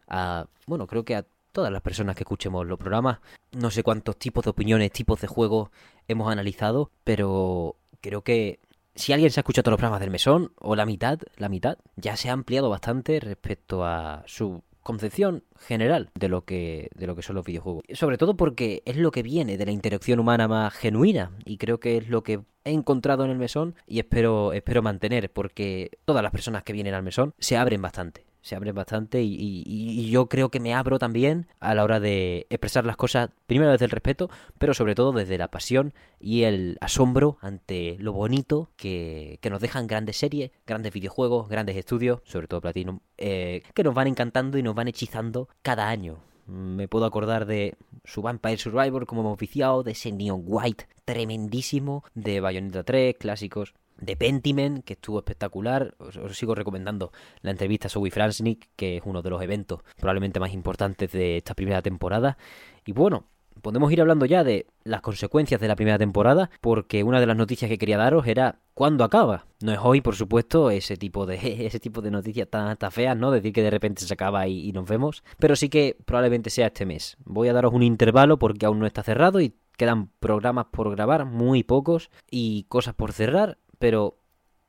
a, 0.08 0.48
bueno, 0.66 0.88
creo 0.88 1.04
que 1.04 1.14
a 1.14 1.24
todas 1.52 1.72
las 1.72 1.82
personas 1.82 2.16
que 2.16 2.24
escuchemos 2.24 2.66
los 2.66 2.78
programas. 2.78 3.18
No 3.52 3.70
sé 3.70 3.82
cuántos 3.82 4.18
tipos 4.18 4.44
de 4.44 4.50
opiniones, 4.50 4.92
tipos 4.92 5.20
de 5.20 5.26
juegos 5.26 5.70
hemos 6.08 6.30
analizado, 6.30 6.90
pero 7.04 7.76
creo 8.00 8.22
que 8.22 8.60
si 8.94 9.12
alguien 9.12 9.30
se 9.30 9.40
ha 9.40 9.42
escuchado 9.42 9.64
todos 9.64 9.72
los 9.72 9.78
programas 9.78 10.00
del 10.00 10.10
mesón, 10.10 10.52
o 10.58 10.76
la 10.76 10.86
mitad, 10.86 11.18
la 11.36 11.48
mitad, 11.48 11.78
ya 11.96 12.16
se 12.16 12.28
ha 12.28 12.32
ampliado 12.32 12.70
bastante 12.70 13.20
respecto 13.20 13.84
a 13.84 14.22
su 14.26 14.62
concepción 14.82 15.44
general 15.58 16.10
de 16.14 16.28
lo 16.28 16.44
que 16.44 16.88
de 16.94 17.06
lo 17.06 17.14
que 17.14 17.22
son 17.22 17.36
los 17.36 17.44
videojuegos. 17.44 17.84
Sobre 17.92 18.18
todo 18.18 18.36
porque 18.36 18.82
es 18.86 18.96
lo 18.96 19.10
que 19.10 19.22
viene 19.22 19.56
de 19.56 19.66
la 19.66 19.72
interacción 19.72 20.18
humana 20.18 20.48
más 20.48 20.72
genuina 20.74 21.32
y 21.44 21.58
creo 21.58 21.80
que 21.80 21.98
es 21.98 22.08
lo 22.08 22.22
que 22.22 22.40
he 22.64 22.72
encontrado 22.72 23.24
en 23.24 23.30
el 23.30 23.38
mesón 23.38 23.74
y 23.86 23.98
espero 23.98 24.52
espero 24.52 24.82
mantener 24.82 25.30
porque 25.30 25.98
todas 26.04 26.22
las 26.22 26.32
personas 26.32 26.62
que 26.62 26.72
vienen 26.72 26.94
al 26.94 27.02
mesón 27.02 27.34
se 27.38 27.56
abren 27.56 27.82
bastante 27.82 28.29
se 28.42 28.56
abren 28.56 28.74
bastante 28.74 29.22
y, 29.22 30.10
yo 30.10 30.28
creo 30.28 30.50
que 30.50 30.60
me 30.60 30.74
abro 30.74 30.98
también 30.98 31.46
a 31.60 31.74
la 31.74 31.84
hora 31.84 32.00
de 32.00 32.46
expresar 32.50 32.84
las 32.84 32.96
cosas, 32.96 33.30
primero 33.46 33.70
desde 33.70 33.84
el 33.84 33.90
respeto, 33.90 34.30
pero 34.58 34.74
sobre 34.74 34.94
todo 34.94 35.12
desde 35.12 35.38
la 35.38 35.48
pasión 35.48 35.94
y 36.18 36.42
el 36.42 36.78
asombro 36.80 37.38
ante 37.40 37.96
lo 37.98 38.12
bonito 38.12 38.70
que, 38.76 39.38
nos 39.50 39.60
dejan 39.60 39.86
grandes 39.86 40.16
series, 40.16 40.52
grandes 40.66 40.92
videojuegos, 40.92 41.48
grandes 41.48 41.76
estudios, 41.76 42.20
sobre 42.24 42.46
todo 42.46 42.60
Platinum, 42.60 43.00
eh, 43.18 43.62
que 43.74 43.82
nos 43.82 43.94
van 43.94 44.06
encantando 44.06 44.58
y 44.58 44.62
nos 44.62 44.74
van 44.74 44.88
hechizando 44.88 45.48
cada 45.62 45.88
año. 45.88 46.18
Me 46.46 46.88
puedo 46.88 47.04
acordar 47.04 47.46
de 47.46 47.76
su 48.04 48.22
Vampire 48.22 48.56
Survivor 48.56 49.06
como 49.06 49.22
hemos 49.22 49.38
viciado, 49.38 49.82
de 49.82 49.92
ese 49.92 50.12
Neon 50.12 50.42
White 50.44 50.86
tremendísimo, 51.04 52.04
de 52.14 52.40
Bayonetta 52.40 52.84
3, 52.84 53.16
clásicos 53.18 53.74
de 54.00 54.16
Pentiment, 54.16 54.84
que 54.84 54.94
estuvo 54.94 55.18
espectacular. 55.18 55.94
Os, 55.98 56.36
sigo 56.36 56.54
recomendando 56.54 57.12
la 57.42 57.50
entrevista 57.50 57.88
a 57.88 57.90
Zoe 57.90 58.10
Fransnick, 58.10 58.68
que 58.76 58.96
es 58.96 59.02
uno 59.04 59.22
de 59.22 59.30
los 59.30 59.42
eventos 59.42 59.80
probablemente 59.98 60.40
más 60.40 60.52
importantes 60.52 61.12
de 61.12 61.36
esta 61.38 61.54
primera 61.54 61.82
temporada. 61.82 62.36
Y 62.84 62.92
bueno, 62.92 63.26
podemos 63.60 63.92
ir 63.92 64.00
hablando 64.00 64.26
ya 64.26 64.42
de 64.42 64.66
las 64.84 65.00
consecuencias 65.02 65.60
de 65.60 65.68
la 65.68 65.76
primera 65.76 65.98
temporada, 65.98 66.50
porque 66.60 67.02
una 67.04 67.20
de 67.20 67.26
las 67.26 67.36
noticias 67.36 67.68
que 67.68 67.78
quería 67.78 67.98
daros 67.98 68.26
era 68.26 68.60
cuándo 68.74 69.04
acaba. 69.04 69.46
No 69.60 69.72
es 69.72 69.78
hoy, 69.82 70.00
por 70.00 70.16
supuesto, 70.16 70.70
ese 70.70 70.96
tipo 70.96 71.26
de 71.26 71.36
ese 71.66 71.80
tipo 71.80 72.00
de 72.00 72.10
noticias 72.10 72.48
tan, 72.48 72.76
feas, 72.90 73.16
¿no? 73.16 73.30
Decir 73.30 73.52
que 73.52 73.62
de 73.62 73.70
repente 73.70 74.02
se 74.02 74.12
acaba 74.12 74.48
y 74.48 74.72
nos 74.72 74.88
vemos. 74.88 75.22
Pero 75.38 75.56
sí 75.56 75.68
que 75.68 75.96
probablemente 76.04 76.50
sea 76.50 76.68
este 76.68 76.86
mes. 76.86 77.16
Voy 77.24 77.48
a 77.48 77.52
daros 77.52 77.74
un 77.74 77.82
intervalo 77.82 78.38
porque 78.38 78.66
aún 78.66 78.78
no 78.78 78.86
está 78.86 79.02
cerrado 79.02 79.40
y 79.40 79.54
quedan 79.76 80.08
programas 80.20 80.66
por 80.70 80.90
grabar, 80.90 81.24
muy 81.24 81.62
pocos, 81.62 82.10
y 82.30 82.64
cosas 82.64 82.94
por 82.94 83.12
cerrar 83.12 83.56
pero 83.80 84.20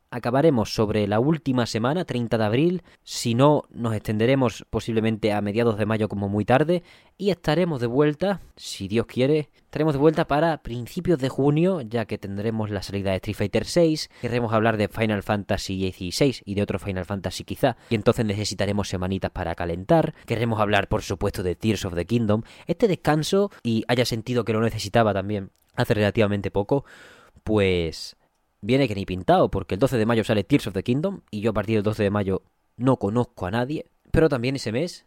acabaremos 0.10 0.74
sobre 0.74 1.08
la 1.08 1.20
última 1.20 1.66
semana, 1.66 2.06
30 2.06 2.38
de 2.38 2.44
abril, 2.44 2.84
si 3.04 3.34
no 3.34 3.64
nos 3.72 3.96
extenderemos 3.96 4.66
posiblemente 4.70 5.32
a 5.32 5.42
mediados 5.42 5.78
de 5.78 5.86
mayo 5.86 6.10
como 6.10 6.28
muy 6.28 6.44
tarde. 6.44 6.84
Y 7.18 7.30
estaremos 7.30 7.80
de 7.80 7.88
vuelta, 7.88 8.42
si 8.58 8.88
Dios 8.88 9.06
quiere, 9.06 9.50
estaremos 9.56 9.94
de 9.94 10.00
vuelta 10.00 10.28
para 10.28 10.64
principios 10.64 11.20
de 11.20 11.30
junio, 11.30 11.82
ya 11.82 12.06
que 12.06 12.18
tendremos 12.18 12.70
la 12.70 12.84
salida 12.84 13.12
de 13.12 13.18
Street 13.18 13.38
Fighter 13.38 13.66
6, 13.66 14.10
querremos 14.22 14.54
hablar 14.54 14.76
de 14.76 14.90
Final 14.90 15.24
Fantasy 15.24 15.92
XVI 15.92 16.42
y 16.46 16.56
de 16.56 16.62
otro 16.62 16.80
Final 16.80 17.06
Fantasy 17.06 17.44
quizá, 17.44 17.78
y 17.90 17.96
entonces 17.96 18.26
necesitaremos 18.26 18.90
semanitas 18.90 19.32
para 19.32 19.56
calentar, 19.56 20.14
queremos 20.26 20.60
hablar 20.60 20.90
por 20.90 21.04
supuesto 21.04 21.44
de 21.44 21.56
Tears 21.56 21.86
of 21.86 21.96
the 21.96 22.06
Kingdom, 22.06 22.42
este 22.66 22.88
descanso 22.88 23.52
y 23.64 23.86
haya 23.88 24.06
sentido 24.06 24.44
que 24.44 24.54
lo 24.54 24.62
necesitaba 24.62 25.14
también 25.14 25.52
hace 25.76 25.94
relativamente 25.94 26.52
poco, 26.52 26.86
pues 27.44 28.18
viene 28.62 28.88
que 28.88 28.96
ni 28.96 29.06
pintado, 29.06 29.50
porque 29.50 29.76
el 29.76 29.80
12 29.80 29.98
de 29.98 30.06
mayo 30.06 30.24
sale 30.24 30.44
Tears 30.44 30.68
of 30.68 30.74
the 30.74 30.84
Kingdom 30.84 31.22
y 31.32 31.42
yo 31.42 31.52
a 31.52 31.54
partir 31.54 31.76
del 31.76 31.84
12 31.84 32.04
de 32.04 32.10
mayo 32.10 32.44
no 32.78 32.98
conozco 32.98 33.46
a 33.46 33.52
nadie. 33.52 33.88
Pero 34.12 34.30
también 34.30 34.56
ese 34.56 34.72
mes, 34.72 35.06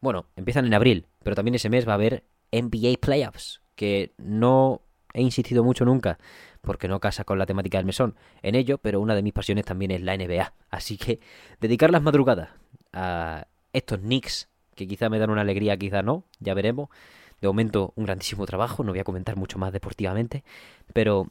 bueno, 0.00 0.26
empiezan 0.36 0.66
en 0.66 0.74
abril, 0.74 1.06
pero 1.22 1.36
también 1.36 1.54
ese 1.54 1.70
mes 1.70 1.86
va 1.86 1.92
a 1.92 1.94
haber 1.96 2.24
NBA 2.52 2.98
Playoffs, 3.00 3.60
que 3.74 4.12
no 4.18 4.82
he 5.12 5.22
insistido 5.22 5.64
mucho 5.64 5.84
nunca, 5.84 6.18
porque 6.60 6.88
no 6.88 7.00
casa 7.00 7.24
con 7.24 7.38
la 7.38 7.46
temática 7.46 7.78
del 7.78 7.86
mesón 7.86 8.16
en 8.42 8.54
ello, 8.54 8.78
pero 8.78 9.00
una 9.00 9.14
de 9.14 9.22
mis 9.22 9.32
pasiones 9.32 9.64
también 9.64 9.90
es 9.90 10.02
la 10.02 10.16
NBA. 10.16 10.52
Así 10.70 10.96
que 10.98 11.20
dedicar 11.60 11.90
las 11.90 12.02
madrugadas 12.02 12.50
a 12.92 13.46
estos 13.72 13.98
Knicks, 13.98 14.48
que 14.74 14.86
quizá 14.86 15.08
me 15.08 15.18
dan 15.18 15.30
una 15.30 15.42
alegría, 15.42 15.76
quizá 15.76 16.02
no, 16.02 16.24
ya 16.40 16.54
veremos. 16.54 16.88
De 17.40 17.48
momento, 17.48 17.92
un 17.96 18.04
grandísimo 18.04 18.46
trabajo, 18.46 18.82
no 18.82 18.92
voy 18.92 19.00
a 19.00 19.04
comentar 19.04 19.36
mucho 19.36 19.58
más 19.58 19.72
deportivamente, 19.72 20.42
pero 20.94 21.30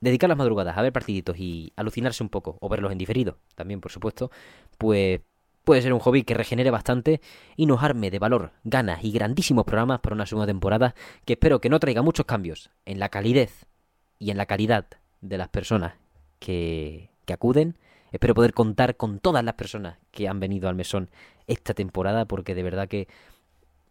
dedicar 0.00 0.28
las 0.28 0.38
madrugadas 0.38 0.76
a 0.76 0.82
ver 0.82 0.92
partiditos 0.92 1.38
y 1.38 1.72
alucinarse 1.76 2.22
un 2.22 2.28
poco, 2.28 2.58
o 2.60 2.68
verlos 2.68 2.92
en 2.92 2.98
diferido, 2.98 3.38
también 3.54 3.80
por 3.80 3.92
supuesto, 3.92 4.30
pues 4.78 5.20
puede 5.66 5.82
ser 5.82 5.92
un 5.92 5.98
hobby 5.98 6.22
que 6.22 6.34
regenere 6.34 6.70
bastante 6.70 7.20
y 7.56 7.66
nos 7.66 7.82
arme 7.82 8.10
de 8.10 8.20
valor, 8.20 8.52
ganas 8.62 9.02
y 9.02 9.10
grandísimos 9.10 9.64
programas 9.64 9.98
para 9.98 10.14
una 10.14 10.24
segunda 10.24 10.46
temporada 10.46 10.94
que 11.24 11.32
espero 11.32 11.60
que 11.60 11.68
no 11.68 11.80
traiga 11.80 12.02
muchos 12.02 12.24
cambios 12.24 12.70
en 12.84 13.00
la 13.00 13.08
calidez 13.08 13.66
y 14.20 14.30
en 14.30 14.36
la 14.36 14.46
calidad 14.46 14.86
de 15.20 15.38
las 15.38 15.48
personas 15.48 15.94
que, 16.38 17.10
que 17.24 17.32
acuden. 17.32 17.76
Espero 18.12 18.32
poder 18.34 18.52
contar 18.52 18.96
con 18.96 19.18
todas 19.18 19.44
las 19.44 19.54
personas 19.54 19.98
que 20.12 20.28
han 20.28 20.38
venido 20.38 20.68
al 20.68 20.76
mesón 20.76 21.10
esta 21.48 21.74
temporada 21.74 22.26
porque 22.26 22.54
de 22.54 22.62
verdad 22.62 22.86
que 22.86 23.08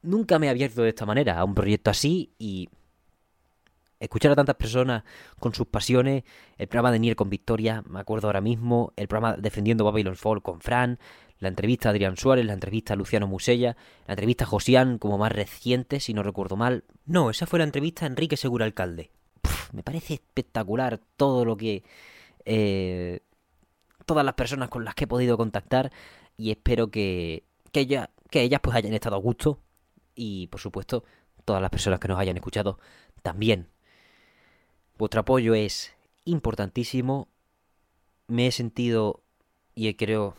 nunca 0.02 0.40
me 0.40 0.48
he 0.48 0.50
abierto 0.50 0.82
de 0.82 0.90
esta 0.90 1.06
manera 1.06 1.38
a 1.38 1.44
un 1.44 1.56
proyecto 1.56 1.92
así 1.92 2.32
y 2.40 2.70
escuchar 4.00 4.32
a 4.32 4.36
tantas 4.36 4.56
personas 4.56 5.04
con 5.40 5.54
sus 5.54 5.68
pasiones, 5.68 6.24
el 6.58 6.68
programa 6.68 6.92
de 6.92 7.00
Nier 7.00 7.16
con 7.16 7.30
Victoria, 7.30 7.84
me 7.88 8.00
acuerdo 8.00 8.28
ahora 8.28 8.42
mismo, 8.42 8.94
el 8.96 9.08
programa 9.08 9.38
Defendiendo 9.38 9.86
Babylon 9.86 10.16
Fall 10.16 10.42
con 10.42 10.62
Fran, 10.62 11.00
la 11.40 11.50
entrevista 11.50 11.90
a 11.90 11.92
Adrián 11.92 12.18
Suárez, 12.18 12.46
la 12.46 12.54
entrevista 12.54 12.94
a 12.94 12.96
Luciano 12.96 13.28
Musella, 13.28 13.76
la 14.08 14.14
entrevista 14.14 14.46
a 14.46 14.48
Josian 14.48 14.98
como 14.98 15.18
más 15.18 15.32
reciente, 15.32 16.00
si 16.00 16.14
no 16.14 16.24
recuerdo 16.24 16.56
mal. 16.56 16.86
No, 17.06 17.30
esa 17.30 17.46
fue 17.46 17.60
la 17.60 17.66
entrevista 17.66 18.06
a 18.06 18.08
Enrique 18.08 18.38
Segura 18.38 18.66
Alcalde. 18.66 19.12
me 19.74 19.84
parece 19.84 20.16
espectacular 20.16 21.00
todo 21.18 21.46
lo 21.46 21.58
que... 21.58 21.84
Eh, 22.46 23.22
todas 24.06 24.24
las 24.24 24.36
personas 24.36 24.70
con 24.70 24.86
las 24.86 24.94
que 24.94 25.06
he 25.06 25.08
podido 25.08 25.36
contactar 25.36 25.92
y 26.38 26.52
espero 26.52 26.90
que, 26.92 27.44
que 27.72 27.80
ellas 27.80 28.60
pues 28.62 28.76
hayan 28.76 28.94
estado 28.94 29.16
a 29.16 29.20
gusto 29.20 29.60
y 30.14 30.46
por 30.48 30.62
supuesto 30.62 31.04
todas 31.44 31.60
las 31.60 31.72
personas 31.72 32.00
que 32.00 32.08
nos 32.08 32.20
hayan 32.20 32.38
escuchado 32.38 32.80
también 33.24 33.68
Vuestro 34.98 35.22
apoyo 35.22 35.54
es 35.56 35.94
importantísimo. 36.24 37.28
Me 38.28 38.48
he 38.48 38.52
sentido 38.52 39.22
y 39.76 39.94
creo, 39.96 40.36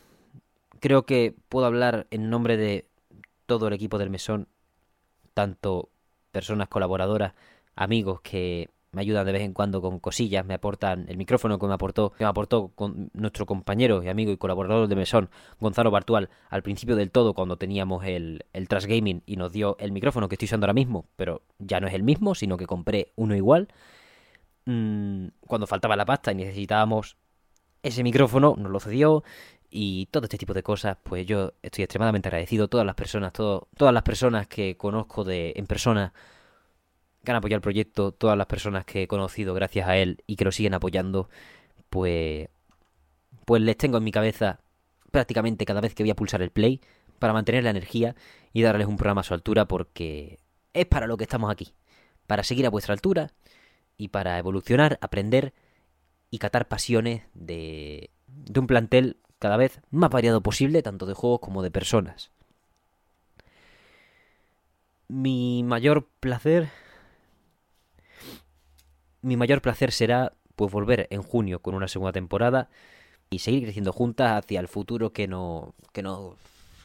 creo 0.80 1.04
que 1.04 1.34
puedo 1.48 1.66
hablar 1.66 2.06
en 2.10 2.30
nombre 2.30 2.56
de 2.56 2.88
todo 3.44 3.68
el 3.68 3.74
equipo 3.74 3.98
del 3.98 4.10
mesón, 4.10 4.48
tanto 5.34 5.90
personas 6.32 6.68
colaboradoras, 6.68 7.34
amigos 7.74 8.22
que 8.22 8.70
me 8.92 9.02
ayudan 9.02 9.26
de 9.26 9.32
vez 9.32 9.42
en 9.42 9.52
cuando 9.52 9.82
con 9.82 10.00
cosillas, 10.00 10.46
me 10.46 10.54
aportan 10.54 11.04
el 11.10 11.18
micrófono 11.18 11.58
que 11.58 11.66
me 11.66 11.74
aportó, 11.74 12.12
que 12.12 12.24
me 12.24 12.30
aportó 12.30 12.68
con 12.68 13.10
nuestro 13.12 13.44
compañero 13.44 14.02
y 14.02 14.08
amigo 14.08 14.32
y 14.32 14.38
colaborador 14.38 14.88
de 14.88 14.96
Mesón, 14.96 15.28
Gonzalo 15.60 15.90
Bartual, 15.90 16.30
al 16.48 16.62
principio 16.62 16.96
del 16.96 17.10
todo 17.10 17.34
cuando 17.34 17.58
teníamos 17.58 18.06
el, 18.06 18.46
el 18.54 18.68
Trash 18.68 18.86
Gaming 18.86 19.22
y 19.26 19.36
nos 19.36 19.52
dio 19.52 19.76
el 19.80 19.92
micrófono 19.92 20.28
que 20.28 20.36
estoy 20.36 20.46
usando 20.46 20.64
ahora 20.64 20.72
mismo, 20.72 21.04
pero 21.16 21.42
ya 21.58 21.78
no 21.78 21.88
es 21.88 21.92
el 21.92 22.04
mismo, 22.04 22.34
sino 22.34 22.56
que 22.56 22.66
compré 22.66 23.12
uno 23.16 23.36
igual. 23.36 23.68
Mm, 24.66 25.28
cuando 25.46 25.66
faltaba 25.66 25.96
la 25.96 26.04
pasta 26.04 26.32
y 26.32 26.34
necesitábamos 26.34 27.16
ese 27.82 28.02
micrófono, 28.02 28.56
nos 28.58 28.70
lo 28.70 28.80
cedió 28.80 29.22
y 29.70 30.06
todo 30.06 30.24
este 30.24 30.38
tipo 30.38 30.54
de 30.54 30.62
cosas, 30.62 30.96
pues 31.02 31.26
yo 31.26 31.52
estoy 31.62 31.84
extremadamente 31.84 32.28
agradecido. 32.28 32.68
Todas 32.68 32.86
las 32.86 32.96
personas, 32.96 33.32
todo, 33.32 33.68
todas 33.76 33.94
las 33.94 34.02
personas 34.02 34.46
que 34.48 34.76
conozco 34.76 35.24
de 35.24 35.52
en 35.56 35.66
persona 35.66 36.12
que 37.24 37.30
han 37.32 37.36
apoyado 37.36 37.56
el 37.58 37.62
proyecto, 37.62 38.12
todas 38.12 38.36
las 38.36 38.46
personas 38.46 38.84
que 38.84 39.02
he 39.04 39.08
conocido 39.08 39.54
gracias 39.54 39.88
a 39.88 39.96
él 39.96 40.22
y 40.26 40.36
que 40.36 40.44
lo 40.44 40.52
siguen 40.52 40.74
apoyando, 40.74 41.28
pues, 41.90 42.48
pues 43.44 43.62
les 43.62 43.76
tengo 43.76 43.98
en 43.98 44.04
mi 44.04 44.12
cabeza 44.12 44.60
prácticamente 45.12 45.64
cada 45.64 45.80
vez 45.80 45.94
que 45.94 46.02
voy 46.02 46.10
a 46.10 46.16
pulsar 46.16 46.42
el 46.42 46.50
play 46.50 46.80
para 47.18 47.32
mantener 47.32 47.64
la 47.64 47.70
energía 47.70 48.14
y 48.52 48.62
darles 48.62 48.86
un 48.88 48.96
programa 48.96 49.22
a 49.22 49.24
su 49.24 49.34
altura 49.34 49.66
porque 49.66 50.38
es 50.74 50.86
para 50.86 51.06
lo 51.06 51.16
que 51.16 51.24
estamos 51.24 51.50
aquí, 51.50 51.74
para 52.26 52.42
seguir 52.44 52.66
a 52.66 52.70
vuestra 52.70 52.94
altura 52.94 53.30
y 53.96 54.08
para 54.08 54.38
evolucionar, 54.38 54.98
aprender 55.00 55.52
y 56.30 56.38
catar 56.38 56.68
pasiones 56.68 57.22
de, 57.34 58.10
de 58.26 58.60
un 58.60 58.66
plantel 58.66 59.16
cada 59.38 59.56
vez 59.56 59.80
más 59.90 60.10
variado 60.10 60.42
posible, 60.42 60.82
tanto 60.82 61.06
de 61.06 61.14
juegos 61.14 61.40
como 61.40 61.62
de 61.62 61.70
personas. 61.70 62.30
Mi 65.08 65.62
mayor 65.62 66.08
placer 66.20 66.68
mi 69.22 69.36
mayor 69.36 69.60
placer 69.60 69.92
será 69.92 70.32
pues 70.54 70.72
volver 70.72 71.08
en 71.10 71.22
junio 71.22 71.60
con 71.60 71.74
una 71.74 71.88
segunda 71.88 72.12
temporada 72.12 72.68
y 73.28 73.40
seguir 73.40 73.64
creciendo 73.64 73.92
juntas 73.92 74.38
hacia 74.44 74.60
el 74.60 74.68
futuro 74.68 75.12
que 75.12 75.26
no 75.26 75.74
que 75.92 76.02
no 76.02 76.36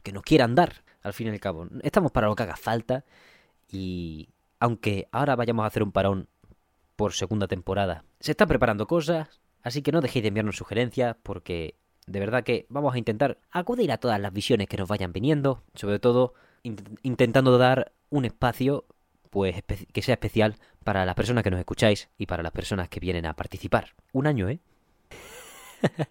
que 0.03 0.11
nos 0.11 0.23
quieran 0.23 0.55
dar 0.55 0.83
al 1.03 1.13
fin 1.13 1.27
y 1.27 1.29
al 1.29 1.39
cabo. 1.39 1.67
Estamos 1.83 2.11
para 2.11 2.27
lo 2.27 2.35
que 2.35 2.43
haga 2.43 2.55
falta 2.55 3.05
y 3.71 4.29
aunque 4.59 5.07
ahora 5.11 5.35
vayamos 5.35 5.63
a 5.63 5.67
hacer 5.67 5.83
un 5.83 5.91
parón 5.91 6.27
por 7.01 7.13
segunda 7.13 7.47
temporada, 7.47 8.05
se 8.19 8.33
están 8.33 8.47
preparando 8.47 8.85
cosas, 8.85 9.41
así 9.63 9.81
que 9.81 9.91
no 9.91 10.01
dejéis 10.01 10.21
de 10.21 10.27
enviarnos 10.27 10.55
sugerencias 10.55 11.15
porque 11.23 11.73
de 12.05 12.19
verdad 12.19 12.43
que 12.43 12.67
vamos 12.69 12.93
a 12.93 12.99
intentar 12.99 13.39
acudir 13.49 13.91
a 13.91 13.97
todas 13.97 14.19
las 14.19 14.31
visiones 14.31 14.67
que 14.67 14.77
nos 14.77 14.87
vayan 14.87 15.11
viniendo, 15.11 15.63
sobre 15.73 15.97
todo 15.97 16.35
intentando 16.61 17.57
dar 17.57 17.91
un 18.11 18.25
espacio 18.25 18.85
pues 19.31 19.55
que 19.91 20.01
sea 20.03 20.13
especial 20.13 20.57
para 20.83 21.03
las 21.03 21.15
personas 21.15 21.43
que 21.43 21.49
nos 21.49 21.59
escucháis 21.59 22.07
y 22.19 22.27
para 22.27 22.43
las 22.43 22.51
personas 22.51 22.87
que 22.87 22.99
vienen 22.99 23.25
a 23.25 23.35
participar. 23.35 23.95
Un 24.11 24.27
año, 24.27 24.47
¿eh? 24.47 24.59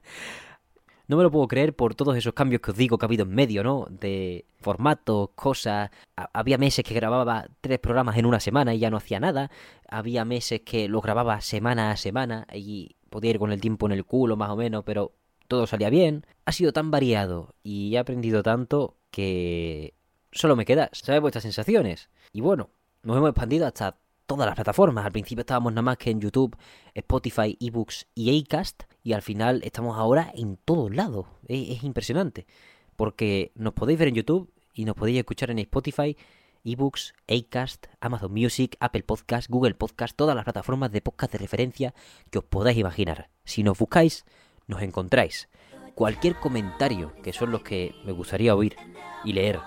no 1.10 1.16
me 1.16 1.24
lo 1.24 1.30
puedo 1.32 1.48
creer 1.48 1.74
por 1.74 1.96
todos 1.96 2.16
esos 2.16 2.34
cambios 2.34 2.62
que 2.62 2.70
os 2.70 2.76
digo 2.76 2.96
que 2.96 3.04
ha 3.04 3.08
habido 3.08 3.24
en 3.24 3.34
medio, 3.34 3.64
¿no? 3.64 3.88
De 3.90 4.44
formatos, 4.60 5.30
cosas. 5.34 5.90
había 6.14 6.56
meses 6.56 6.84
que 6.84 6.94
grababa 6.94 7.48
tres 7.60 7.80
programas 7.80 8.16
en 8.16 8.26
una 8.26 8.38
semana 8.38 8.74
y 8.74 8.78
ya 8.78 8.90
no 8.90 8.96
hacía 8.96 9.18
nada. 9.18 9.50
Había 9.88 10.24
meses 10.24 10.60
que 10.60 10.88
los 10.88 11.02
grababa 11.02 11.40
semana 11.40 11.90
a 11.90 11.96
semana 11.96 12.46
y 12.54 12.94
podía 13.08 13.32
ir 13.32 13.40
con 13.40 13.50
el 13.50 13.60
tiempo 13.60 13.86
en 13.86 13.92
el 13.92 14.04
culo 14.04 14.36
más 14.36 14.50
o 14.50 14.56
menos, 14.56 14.84
pero 14.84 15.10
todo 15.48 15.66
salía 15.66 15.90
bien. 15.90 16.24
Ha 16.44 16.52
sido 16.52 16.72
tan 16.72 16.92
variado 16.92 17.56
y 17.64 17.92
he 17.96 17.98
aprendido 17.98 18.44
tanto 18.44 18.96
que 19.10 19.94
solo 20.30 20.54
me 20.54 20.64
queda 20.64 20.90
saber 20.92 21.22
vuestras 21.22 21.42
sensaciones. 21.42 22.08
Y 22.32 22.40
bueno, 22.40 22.70
nos 23.02 23.16
hemos 23.16 23.30
expandido 23.30 23.66
hasta 23.66 23.96
todas 24.30 24.46
las 24.46 24.54
plataformas. 24.54 25.04
Al 25.04 25.10
principio 25.10 25.40
estábamos 25.40 25.72
nada 25.72 25.82
más 25.82 25.96
que 25.96 26.08
en 26.08 26.20
YouTube, 26.20 26.56
Spotify, 26.94 27.58
eBooks 27.58 28.06
y 28.14 28.40
Acast. 28.40 28.84
Y 29.02 29.12
al 29.12 29.22
final 29.22 29.60
estamos 29.64 29.98
ahora 29.98 30.30
en 30.36 30.56
todos 30.56 30.94
lados. 30.94 31.26
Es, 31.48 31.82
impresionante. 31.82 32.46
Porque 32.94 33.50
nos 33.56 33.72
podéis 33.72 33.98
ver 33.98 34.06
en 34.06 34.14
YouTube 34.14 34.48
y 34.72 34.84
nos 34.84 34.94
podéis 34.94 35.18
escuchar 35.18 35.50
en 35.50 35.58
Spotify, 35.58 36.16
eBooks, 36.62 37.12
Acast, 37.26 37.88
Amazon 38.00 38.32
Music, 38.32 38.76
Apple 38.78 39.02
Podcast, 39.02 39.50
Google 39.50 39.74
Podcast, 39.74 40.16
todas 40.16 40.36
las 40.36 40.44
plataformas 40.44 40.92
de 40.92 41.00
podcast 41.00 41.32
de 41.32 41.38
referencia 41.38 41.92
que 42.30 42.38
os 42.38 42.44
podáis 42.44 42.78
imaginar. 42.78 43.30
Si 43.44 43.64
nos 43.64 43.78
buscáis, 43.78 44.24
nos 44.68 44.80
encontráis. 44.82 45.48
Cualquier 45.96 46.36
comentario, 46.36 47.12
que 47.24 47.32
son 47.32 47.50
los 47.50 47.62
que 47.62 47.96
me 48.04 48.12
gustaría 48.12 48.54
oír 48.54 48.76
y 49.24 49.32
leer 49.32 49.58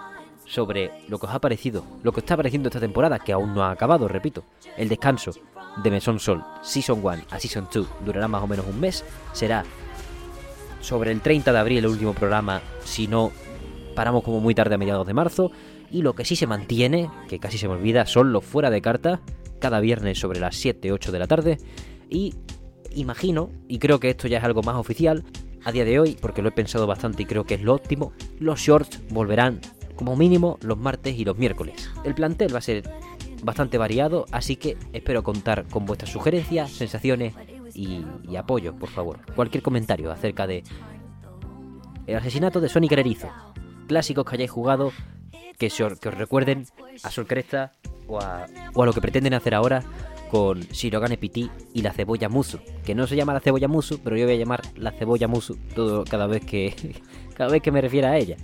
sobre 0.45 0.91
lo 1.07 1.19
que 1.19 1.25
os 1.25 1.33
ha 1.33 1.39
parecido, 1.39 1.83
lo 2.03 2.11
que 2.11 2.19
está 2.19 2.37
pareciendo 2.37 2.69
esta 2.69 2.79
temporada, 2.79 3.19
que 3.19 3.33
aún 3.33 3.53
no 3.53 3.63
ha 3.63 3.71
acabado, 3.71 4.07
repito. 4.07 4.43
El 4.77 4.89
descanso 4.89 5.31
de 5.81 5.91
Mesón 5.91 6.19
Sol, 6.19 6.43
Season 6.61 6.99
1 7.03 7.23
a 7.29 7.39
Season 7.39 7.67
2, 7.73 7.87
durará 8.05 8.27
más 8.27 8.43
o 8.43 8.47
menos 8.47 8.65
un 8.67 8.79
mes. 8.79 9.03
Será 9.33 9.63
sobre 10.81 11.11
el 11.11 11.21
30 11.21 11.51
de 11.51 11.59
abril 11.59 11.77
el 11.79 11.87
último 11.87 12.13
programa, 12.13 12.61
si 12.83 13.07
no 13.07 13.31
paramos 13.95 14.23
como 14.23 14.39
muy 14.39 14.55
tarde 14.55 14.75
a 14.75 14.77
mediados 14.77 15.07
de 15.07 15.13
marzo. 15.13 15.51
Y 15.91 16.01
lo 16.01 16.13
que 16.13 16.25
sí 16.25 16.35
se 16.35 16.47
mantiene, 16.47 17.09
que 17.27 17.39
casi 17.39 17.57
se 17.57 17.67
me 17.67 17.75
olvida, 17.75 18.05
son 18.05 18.33
los 18.33 18.43
fuera 18.43 18.69
de 18.69 18.81
carta, 18.81 19.21
cada 19.59 19.79
viernes 19.79 20.19
sobre 20.19 20.39
las 20.39 20.55
7-8 20.63 21.11
de 21.11 21.19
la 21.19 21.27
tarde. 21.27 21.57
Y 22.09 22.33
imagino, 22.95 23.49
y 23.67 23.79
creo 23.79 23.99
que 23.99 24.09
esto 24.09 24.27
ya 24.27 24.39
es 24.39 24.43
algo 24.43 24.63
más 24.63 24.75
oficial, 24.75 25.23
a 25.63 25.71
día 25.71 25.85
de 25.85 25.99
hoy, 25.99 26.17
porque 26.19 26.41
lo 26.41 26.49
he 26.49 26.51
pensado 26.51 26.87
bastante 26.87 27.23
y 27.23 27.25
creo 27.25 27.45
que 27.45 27.55
es 27.55 27.61
lo 27.61 27.73
óptimo, 27.73 28.13
los 28.39 28.59
shorts 28.59 29.01
volverán 29.09 29.61
como 29.95 30.15
mínimo 30.15 30.57
los 30.61 30.77
martes 30.77 31.17
y 31.17 31.25
los 31.25 31.37
miércoles. 31.37 31.89
El 32.03 32.15
plantel 32.15 32.53
va 32.53 32.59
a 32.59 32.61
ser 32.61 32.83
bastante 33.43 33.77
variado, 33.77 34.25
así 34.31 34.55
que 34.55 34.77
espero 34.93 35.23
contar 35.23 35.65
con 35.65 35.85
vuestras 35.85 36.11
sugerencias, 36.11 36.71
sensaciones 36.71 37.33
y, 37.73 38.03
apoyo, 38.37 38.75
por 38.75 38.89
favor. 38.89 39.19
Cualquier 39.35 39.63
comentario 39.63 40.11
acerca 40.11 40.47
de 40.47 40.63
el 42.07 42.15
asesinato 42.15 42.59
de 42.59 42.69
Sonic 42.69 42.91
Erizo, 42.93 43.29
clásicos 43.87 44.25
que 44.25 44.35
hayáis 44.35 44.51
jugado, 44.51 44.91
que, 45.57 45.67
os, 45.67 45.99
recuerden 46.01 46.65
a 47.03 47.11
Sol 47.11 47.27
Cresta 47.27 47.71
o 48.07 48.19
a, 48.19 48.45
o 48.73 48.83
a 48.83 48.85
lo 48.85 48.93
que 48.93 49.01
pretenden 49.01 49.33
hacer 49.33 49.55
ahora 49.55 49.83
con 50.33 50.61
Shirogane 50.61 51.15
Piti 51.17 51.49
y 51.73 51.83
la 51.83 51.93
cebolla 51.93 52.27
musu, 52.27 52.59
que 52.83 52.95
no 52.95 53.05
se 53.05 53.15
llama 53.15 53.33
la 53.33 53.39
cebolla 53.39 53.67
musu, 53.67 53.99
pero 54.03 54.17
yo 54.17 54.25
voy 54.25 54.33
a 54.33 54.37
llamar 54.37 54.61
la 54.75 54.91
cebolla 54.91 55.27
musu 55.27 55.57
todo 55.75 56.03
cada 56.05 56.25
vez 56.25 56.43
que 56.43 56.73
cada 57.35 57.51
vez 57.51 57.61
que 57.61 57.71
me 57.71 57.81
refiera 57.81 58.09
a 58.09 58.17
ella 58.17 58.37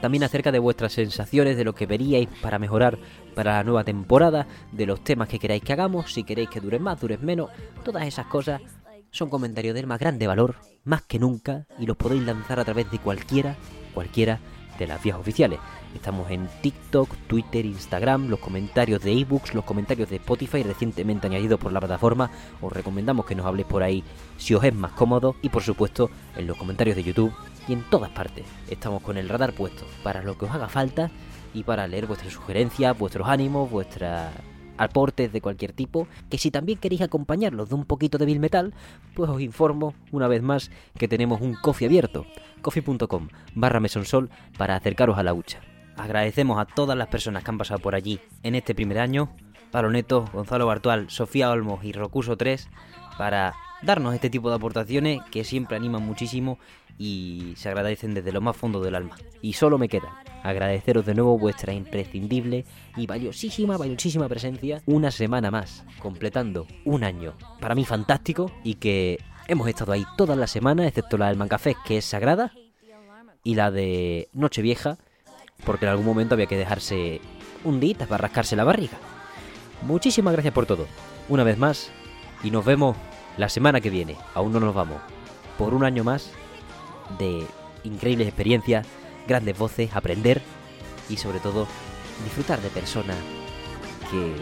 también 0.00 0.24
acerca 0.24 0.52
de 0.52 0.58
vuestras 0.58 0.92
sensaciones, 0.92 1.56
de 1.56 1.64
lo 1.64 1.74
que 1.74 1.86
veríais 1.86 2.28
para 2.42 2.58
mejorar 2.58 2.98
para 3.34 3.54
la 3.54 3.64
nueva 3.64 3.84
temporada, 3.84 4.46
de 4.72 4.86
los 4.86 5.02
temas 5.02 5.28
que 5.28 5.38
queráis 5.38 5.62
que 5.62 5.72
hagamos, 5.72 6.12
si 6.12 6.24
queréis 6.24 6.48
que 6.48 6.60
dure 6.60 6.78
más, 6.78 7.00
dure 7.00 7.18
menos, 7.18 7.50
todas 7.84 8.06
esas 8.06 8.26
cosas 8.26 8.60
son 9.10 9.30
comentarios 9.30 9.74
del 9.74 9.86
más 9.86 9.98
grande 9.98 10.26
valor, 10.26 10.56
más 10.84 11.02
que 11.02 11.18
nunca, 11.18 11.66
y 11.78 11.86
los 11.86 11.96
podéis 11.96 12.22
lanzar 12.22 12.60
a 12.60 12.64
través 12.64 12.90
de 12.90 12.98
cualquiera, 12.98 13.56
cualquiera 13.94 14.40
de 14.78 14.86
las 14.86 15.02
vías 15.02 15.18
oficiales. 15.18 15.58
Estamos 15.94 16.30
en 16.30 16.48
TikTok, 16.60 17.08
Twitter, 17.26 17.64
Instagram, 17.64 18.28
los 18.28 18.40
comentarios 18.40 19.02
de 19.02 19.12
ebooks, 19.12 19.54
los 19.54 19.64
comentarios 19.64 20.10
de 20.10 20.16
Spotify 20.16 20.62
recientemente 20.62 21.26
añadidos 21.26 21.58
por 21.58 21.72
la 21.72 21.80
plataforma. 21.80 22.30
Os 22.60 22.72
recomendamos 22.72 23.24
que 23.24 23.34
nos 23.34 23.46
habléis 23.46 23.66
por 23.66 23.82
ahí 23.82 24.04
si 24.36 24.54
os 24.54 24.62
es 24.62 24.74
más 24.74 24.92
cómodo 24.92 25.36
y 25.40 25.48
por 25.48 25.62
supuesto 25.62 26.10
en 26.36 26.46
los 26.46 26.58
comentarios 26.58 26.96
de 26.96 27.04
YouTube 27.04 27.32
y 27.68 27.72
en 27.72 27.82
todas 27.82 28.10
partes. 28.10 28.44
Estamos 28.68 29.02
con 29.02 29.16
el 29.16 29.28
radar 29.28 29.52
puesto 29.52 29.86
para 30.02 30.22
lo 30.22 30.36
que 30.38 30.44
os 30.44 30.50
haga 30.50 30.68
falta 30.68 31.10
y 31.54 31.62
para 31.62 31.86
leer 31.86 32.06
vuestras 32.06 32.32
sugerencias, 32.32 32.98
vuestros 32.98 33.28
ánimos, 33.28 33.70
vuestras 33.70 34.32
aportes 34.78 35.32
de 35.32 35.40
cualquier 35.40 35.72
tipo, 35.72 36.06
que 36.30 36.38
si 36.38 36.50
también 36.50 36.78
queréis 36.78 37.02
acompañarlos 37.02 37.68
de 37.68 37.74
un 37.74 37.84
poquito 37.84 38.18
de 38.18 38.26
Bill 38.26 38.40
Metal, 38.40 38.74
pues 39.14 39.30
os 39.30 39.40
informo 39.40 39.94
una 40.12 40.28
vez 40.28 40.42
más 40.42 40.70
que 40.98 41.08
tenemos 41.08 41.40
un 41.40 41.54
coffee 41.54 41.86
abierto, 41.86 42.26
coffee.com 42.60 43.28
barra 43.54 43.80
mesonsol 43.80 44.30
para 44.58 44.76
acercaros 44.76 45.18
a 45.18 45.22
la 45.22 45.34
hucha. 45.34 45.60
Agradecemos 45.96 46.58
a 46.58 46.66
todas 46.66 46.96
las 46.96 47.08
personas 47.08 47.42
que 47.42 47.50
han 47.50 47.58
pasado 47.58 47.80
por 47.80 47.94
allí 47.94 48.20
en 48.42 48.54
este 48.54 48.74
primer 48.74 48.98
año, 48.98 49.30
Palo 49.70 49.90
Neto, 49.90 50.26
Gonzalo 50.32 50.66
Bartual, 50.66 51.10
Sofía 51.10 51.50
Olmos 51.50 51.84
y 51.84 51.92
Rocuso 51.92 52.36
3, 52.36 52.68
para 53.16 53.54
darnos 53.82 54.14
este 54.14 54.30
tipo 54.30 54.50
de 54.50 54.56
aportaciones 54.56 55.20
que 55.30 55.44
siempre 55.44 55.76
animan 55.76 56.02
muchísimo 56.02 56.58
y 56.98 57.54
se 57.56 57.68
agradecen 57.68 58.14
desde 58.14 58.32
lo 58.32 58.40
más 58.40 58.56
fondo 58.56 58.80
del 58.80 58.94
alma. 58.94 59.16
Y 59.42 59.54
solo 59.54 59.78
me 59.78 59.88
queda 59.88 60.22
agradeceros 60.42 61.04
de 61.04 61.14
nuevo 61.14 61.38
vuestra 61.38 61.72
imprescindible 61.72 62.64
y 62.96 63.06
valiosísima, 63.06 63.76
valiosísima 63.76 64.28
presencia 64.28 64.80
una 64.86 65.10
semana 65.10 65.50
más, 65.50 65.84
completando 65.98 66.66
un 66.84 67.04
año 67.04 67.34
para 67.60 67.74
mí 67.74 67.84
fantástico 67.84 68.52
y 68.62 68.74
que 68.74 69.18
hemos 69.48 69.68
estado 69.68 69.92
ahí 69.92 70.04
todas 70.16 70.38
las 70.38 70.50
semanas, 70.50 70.86
excepto 70.86 71.18
la 71.18 71.28
del 71.28 71.36
Mancafé, 71.36 71.76
que 71.84 71.98
es 71.98 72.04
sagrada, 72.04 72.52
y 73.42 73.54
la 73.54 73.70
de 73.70 74.28
Nochevieja, 74.32 74.98
porque 75.64 75.84
en 75.84 75.92
algún 75.92 76.06
momento 76.06 76.34
había 76.34 76.46
que 76.46 76.56
dejarse 76.56 77.20
un 77.64 77.78
día 77.78 77.96
para 77.98 78.18
rascarse 78.18 78.56
la 78.56 78.64
barriga. 78.64 78.98
Muchísimas 79.82 80.32
gracias 80.32 80.54
por 80.54 80.66
todo, 80.66 80.86
una 81.28 81.44
vez 81.44 81.58
más, 81.58 81.90
y 82.42 82.50
nos 82.50 82.64
vemos 82.64 82.96
la 83.36 83.48
semana 83.48 83.80
que 83.80 83.90
viene. 83.90 84.16
Aún 84.34 84.52
no 84.52 84.60
nos 84.60 84.74
vamos. 84.74 85.00
Por 85.58 85.74
un 85.74 85.84
año 85.84 86.02
más 86.02 86.32
de 87.18 87.46
increíbles 87.84 88.28
experiencias, 88.28 88.86
grandes 89.26 89.56
voces, 89.56 89.94
aprender 89.94 90.42
y 91.08 91.16
sobre 91.16 91.40
todo 91.40 91.66
disfrutar 92.24 92.60
de 92.60 92.70
personas 92.70 93.16
que, 94.10 94.34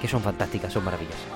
que 0.00 0.08
son 0.08 0.22
fantásticas, 0.22 0.72
son 0.72 0.84
maravillosas. 0.84 1.29